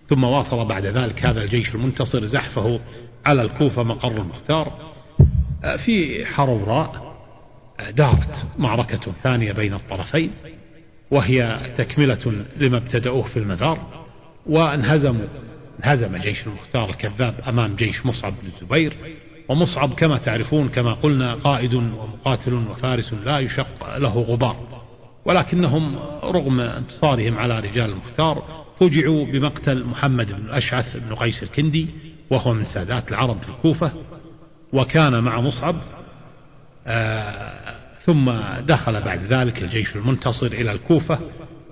ثم 0.08 0.24
واصل 0.24 0.64
بعد 0.64 0.86
ذلك 0.86 1.24
هذا 1.24 1.42
الجيش 1.42 1.74
المنتصر 1.74 2.26
زحفه 2.26 2.80
على 3.26 3.42
الكوفة 3.42 3.82
مقر 3.82 4.20
المختار. 4.20 4.92
في 5.84 6.26
حروراء 6.26 7.16
دارت 7.90 8.46
معركة 8.58 9.12
ثانية 9.22 9.52
بين 9.52 9.74
الطرفين 9.74 10.30
وهي 11.10 11.60
تكملة 11.78 12.44
لما 12.56 12.78
ابتدأوه 12.78 13.22
في 13.22 13.38
المدار 13.38 13.78
وانهزموا 14.46 15.26
انهزم 15.84 16.16
جيش 16.16 16.46
المختار 16.46 16.90
الكذاب 16.90 17.34
أمام 17.48 17.76
جيش 17.76 18.06
مصعب 18.06 18.34
بن 18.42 18.48
الزبير 18.48 18.96
ومصعب 19.48 19.94
كما 19.94 20.18
تعرفون 20.18 20.68
كما 20.68 20.94
قلنا 20.94 21.34
قائد 21.34 21.74
ومقاتل 21.74 22.54
وفارس 22.54 23.12
لا 23.12 23.38
يشق 23.38 23.96
له 23.96 24.20
غبار. 24.20 24.56
ولكنهم 25.24 25.96
رغم 26.24 26.60
انتصارهم 26.60 27.38
على 27.38 27.60
رجال 27.60 27.90
المختار 27.90 28.64
فجعوا 28.80 29.26
بمقتل 29.26 29.84
محمد 29.84 30.26
بن 30.26 30.44
الأشعث 30.44 30.96
بن 30.96 31.14
قيس 31.14 31.42
الكندي 31.42 31.88
وهو 32.30 32.54
من 32.54 32.64
سادات 32.64 33.08
العرب 33.08 33.42
في 33.42 33.48
الكوفة 33.48 33.92
وكان 34.72 35.24
مع 35.24 35.40
مصعب 35.40 35.76
آه 36.86 37.74
ثم 38.04 38.30
دخل 38.66 39.00
بعد 39.02 39.20
ذلك 39.32 39.62
الجيش 39.62 39.96
المنتصر 39.96 40.46
إلى 40.46 40.72
الكوفة 40.72 41.18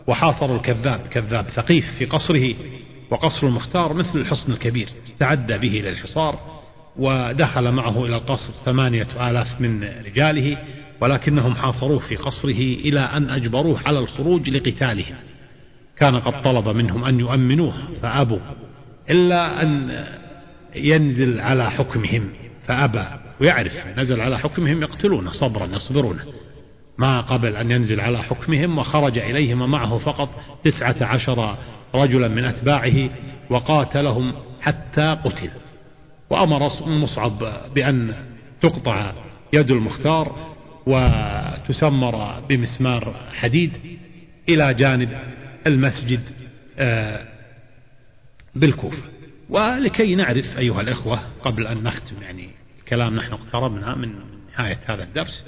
وحاصروا 0.07 0.57
الكذاب 0.57 1.01
كذاب 1.01 1.45
ثقيف 1.45 1.85
في 1.99 2.05
قصره 2.05 2.55
وقصر 3.11 3.47
المختار 3.47 3.93
مثل 3.93 4.19
الحصن 4.19 4.53
الكبير 4.53 4.89
استعد 5.07 5.53
به 5.53 5.69
للحصار 5.69 6.60
ودخل 6.97 7.73
معه 7.73 8.05
إلى 8.05 8.17
القصر 8.17 8.53
ثمانية 8.65 9.31
آلاف 9.31 9.61
من 9.61 9.85
رجاله 9.85 10.59
ولكنهم 11.01 11.55
حاصروه 11.55 11.99
في 11.99 12.17
قصره 12.17 12.61
إلى 12.61 13.01
أن 13.01 13.31
أجبروه 13.31 13.81
على 13.87 13.99
الخروج 13.99 14.51
لقتالهم 14.51 15.17
كان 15.97 16.17
قد 16.17 16.43
طلب 16.43 16.69
منهم 16.69 17.05
أن 17.05 17.21
يؤمنوه 17.21 17.75
فأبوا 18.03 18.39
إلا 19.11 19.63
أن 19.63 20.05
ينزل 20.77 21.41
على 21.41 21.71
حكمهم 21.71 22.29
فأبى 22.67 23.05
ويعرف 23.41 23.73
نزل 23.97 24.21
على 24.21 24.39
حكمهم 24.39 24.83
يقتلونه 24.83 25.33
صبرا 25.33 25.67
يصبرونه. 25.67 26.25
ما 26.99 27.21
قبل 27.21 27.57
أن 27.57 27.71
ينزل 27.71 28.01
على 28.01 28.23
حكمهم 28.23 28.79
وخرج 28.79 29.19
إليهم 29.19 29.63
ومعه 29.63 29.99
فقط 29.99 30.29
تسعة 30.65 30.97
عشر 31.01 31.57
رجلا 31.95 32.29
من 32.29 32.45
أتباعه 32.45 33.11
وقاتلهم 33.51 34.35
حتى 34.61 35.19
قتل. 35.25 35.51
وأمر 36.31 36.71
مصعب 36.87 37.39
بأن 37.75 38.15
تقطع 38.61 39.13
يد 39.53 39.71
المختار 39.71 40.55
وتسمر 40.87 42.41
بمسمار 42.41 43.15
حديد 43.33 43.73
إلى 44.49 44.75
جانب 44.75 45.19
المسجد 45.67 46.21
آه، 46.79 47.27
بالكوفة. 48.55 49.03
ولكي 49.49 50.15
نعرف 50.15 50.59
أيها 50.59 50.81
الإخوة 50.81 51.21
قبل 51.45 51.67
أن 51.67 51.83
نختم 51.83 52.23
يعني 52.23 52.49
الكلام 52.79 53.17
نحن 53.17 53.33
اقتربنا 53.33 53.95
من 53.95 54.15
نهاية 54.59 54.79
هذا 54.87 55.03
الدرس 55.03 55.47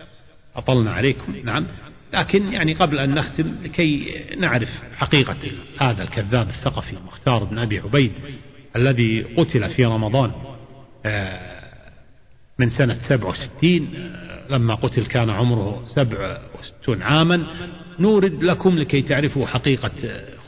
أطلنا 0.57 0.93
عليكم 0.93 1.37
نعم. 1.45 1.67
لكن 2.13 2.53
يعني 2.53 2.75
قبل 2.75 2.99
أن 2.99 3.15
نختم 3.15 3.55
لكي 3.63 4.21
نعرف 4.39 4.69
حقيقة 4.97 5.37
هذا 5.79 6.03
الكذاب 6.03 6.49
الثقفي 6.49 6.97
مختار 7.07 7.45
بن 7.45 7.59
أبي 7.59 7.79
عبيد 7.79 8.13
الذي 8.77 9.23
قتل 9.23 9.71
في 9.71 9.85
رمضان. 9.85 10.33
من 12.59 12.71
سنة 12.71 12.99
67 13.01 13.89
آه، 13.97 14.53
لما 14.53 14.75
قتل 14.75 15.07
كان 15.07 15.31
عمره 15.31 15.85
67 15.87 17.03
عاما 17.03 17.47
نورد 17.99 18.45
لكم 18.45 18.79
لكي 18.79 19.03
تعرفوا 19.03 19.47
حقيقة 19.47 19.91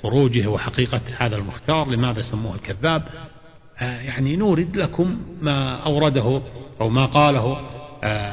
خروجه 0.02 0.46
وحقيقة 0.46 1.00
هذا 1.18 1.36
المختار 1.36 1.90
لماذا 1.90 2.22
سموه 2.22 2.54
الكذاب. 2.54 3.02
آه، 3.78 4.00
يعني 4.00 4.36
نورد 4.36 4.76
لكم 4.76 5.18
ما 5.40 5.76
أورده 5.76 6.42
أو 6.80 6.88
ما 6.88 7.06
قاله 7.06 7.70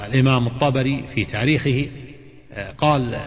الإمام 0.08 0.48
الطبري 0.48 1.06
في 1.16 1.26
تاريخه. 1.26 1.88
قال 2.78 3.20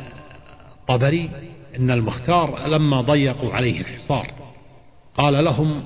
الطبري 0.80 1.30
إن 1.76 1.90
المختار 1.90 2.66
لما 2.66 3.00
ضيقوا 3.00 3.52
عليه 3.52 3.80
الحصار 3.80 4.26
قال 5.14 5.44
لهم 5.44 5.82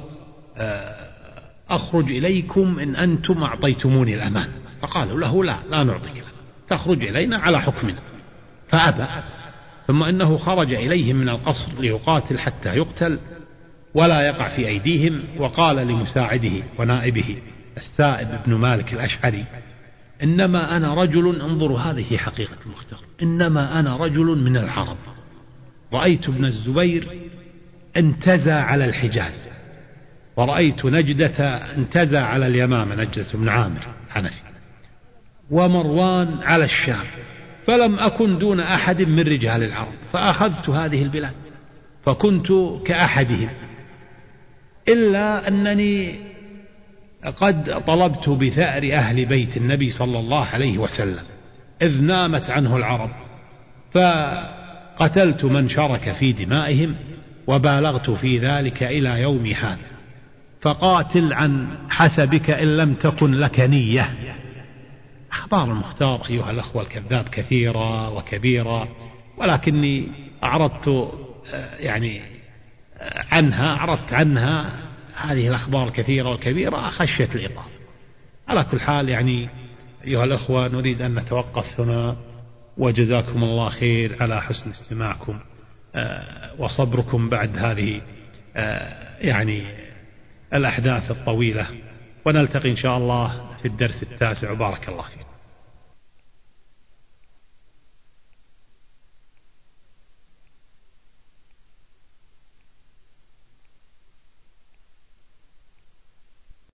أخرج 1.70 2.04
إليكم 2.04 2.78
إن 2.78 2.96
أنتم 2.96 3.42
أعطيتموني 3.42 4.14
الأمان. 4.14 4.48
فقالوا 4.82 5.20
له 5.20 5.44
لا 5.44 5.56
لا 5.70 5.84
نعطيك. 5.84 6.24
تخرج 6.68 7.02
إلينا 7.02 7.36
على 7.36 7.60
حكمنا. 7.60 7.98
فأبى. 8.68 9.06
ثم 9.86 10.02
إنه 10.02 10.36
خرج 10.36 10.72
إليهم 10.72 11.16
من 11.16 11.28
القصر 11.28 11.80
ليقاتل 11.80 12.38
حتى 12.38 12.76
يقتل 12.76 13.18
ولا 13.94 14.20
يقع 14.20 14.48
في 14.56 14.68
أيديهم. 14.68 15.22
وقال 15.38 15.76
لمساعده 15.76 16.62
ونائبه 16.78 17.36
السائب 17.76 18.28
بن 18.46 18.54
مالك 18.54 18.94
الأشعري 18.94 19.44
إنما 20.22 20.76
أنا 20.76 20.94
رجل 20.94 21.40
انظروا 21.40 21.80
هذه 21.80 22.16
حقيقة 22.16 22.56
المختار 22.66 22.98
إنما 23.22 23.80
أنا 23.80 23.96
رجل 23.96 24.26
من 24.26 24.56
العرب. 24.56 24.96
رأيت 25.92 26.28
ابن 26.28 26.44
الزبير 26.44 27.08
انتزى 27.96 28.52
على 28.52 28.84
الحجاز. 28.84 29.48
ورأيت 30.38 30.84
نجدة 30.84 31.44
انتزع 31.76 32.24
على 32.24 32.46
اليمامة 32.46 32.94
نجدة 32.94 33.26
بن 33.34 33.48
عامر 33.48 33.86
حنفي 34.10 34.42
ومروان 35.50 36.38
على 36.42 36.64
الشام 36.64 37.04
فلم 37.66 37.98
أكن 37.98 38.38
دون 38.38 38.60
أحد 38.60 39.02
من 39.02 39.20
رجال 39.20 39.62
العرب 39.62 39.92
فأخذت 40.12 40.70
هذه 40.70 41.02
البلاد 41.02 41.34
فكنت 42.04 42.46
كأحدهم 42.86 43.48
إلا 44.88 45.48
أنني 45.48 46.14
قد 47.36 47.84
طلبت 47.86 48.28
بثأر 48.28 48.92
أهل 48.92 49.24
بيت 49.24 49.56
النبي 49.56 49.90
صلى 49.90 50.18
الله 50.18 50.44
عليه 50.44 50.78
وسلم 50.78 51.22
إذ 51.82 52.02
نامت 52.02 52.50
عنه 52.50 52.76
العرب 52.76 53.10
فقتلت 53.92 55.44
من 55.44 55.68
شرك 55.68 56.12
في 56.12 56.32
دمائهم 56.32 56.94
وبالغت 57.46 58.10
في 58.10 58.38
ذلك 58.38 58.82
إلى 58.82 59.20
يوم 59.20 59.46
هذا. 59.46 59.97
فقاتل 60.60 61.32
عن 61.32 61.68
حسبك 61.90 62.50
إن 62.50 62.76
لم 62.76 62.94
تكن 62.94 63.32
لك 63.32 63.60
نية. 63.60 64.14
أخبار 65.32 65.64
المختار 65.64 66.26
أيها 66.30 66.50
الأخوة 66.50 66.82
الكذاب 66.82 67.28
كثيرة 67.28 68.10
وكبيرة 68.10 68.88
ولكني 69.36 70.08
أعرضت 70.44 70.88
آه، 71.52 71.76
يعني 71.76 72.22
آه، 72.98 73.24
عنها 73.30 73.76
أعرضت 73.76 74.12
عنها 74.12 74.72
هذه 75.14 75.48
الأخبار 75.48 75.88
الكثيرة 75.88 76.28
والكبيرة 76.30 76.90
خشية 76.90 77.28
الإطالة 77.34 77.64
على 78.48 78.64
كل 78.64 78.80
حال 78.80 79.08
يعني 79.08 79.48
أيها 80.04 80.24
الأخوة 80.24 80.68
نريد 80.68 81.02
أن 81.02 81.14
نتوقف 81.14 81.80
هنا 81.80 82.16
وجزاكم 82.78 83.44
الله 83.44 83.68
خير 83.68 84.22
على 84.22 84.42
حسن 84.42 84.70
استماعكم 84.70 85.38
آه، 85.94 86.50
وصبركم 86.58 87.28
بعد 87.28 87.58
هذه 87.58 88.00
يعني 89.20 89.62
الأحداث 90.54 91.10
الطويلة 91.10 91.66
ونلتقي 92.24 92.70
إن 92.70 92.76
شاء 92.76 92.96
الله 92.98 93.56
في 93.62 93.68
الدرس 93.68 94.02
التاسع. 94.02 94.50
وبارك 94.50 94.88
الله 94.88 95.02
فيكم 95.02 95.27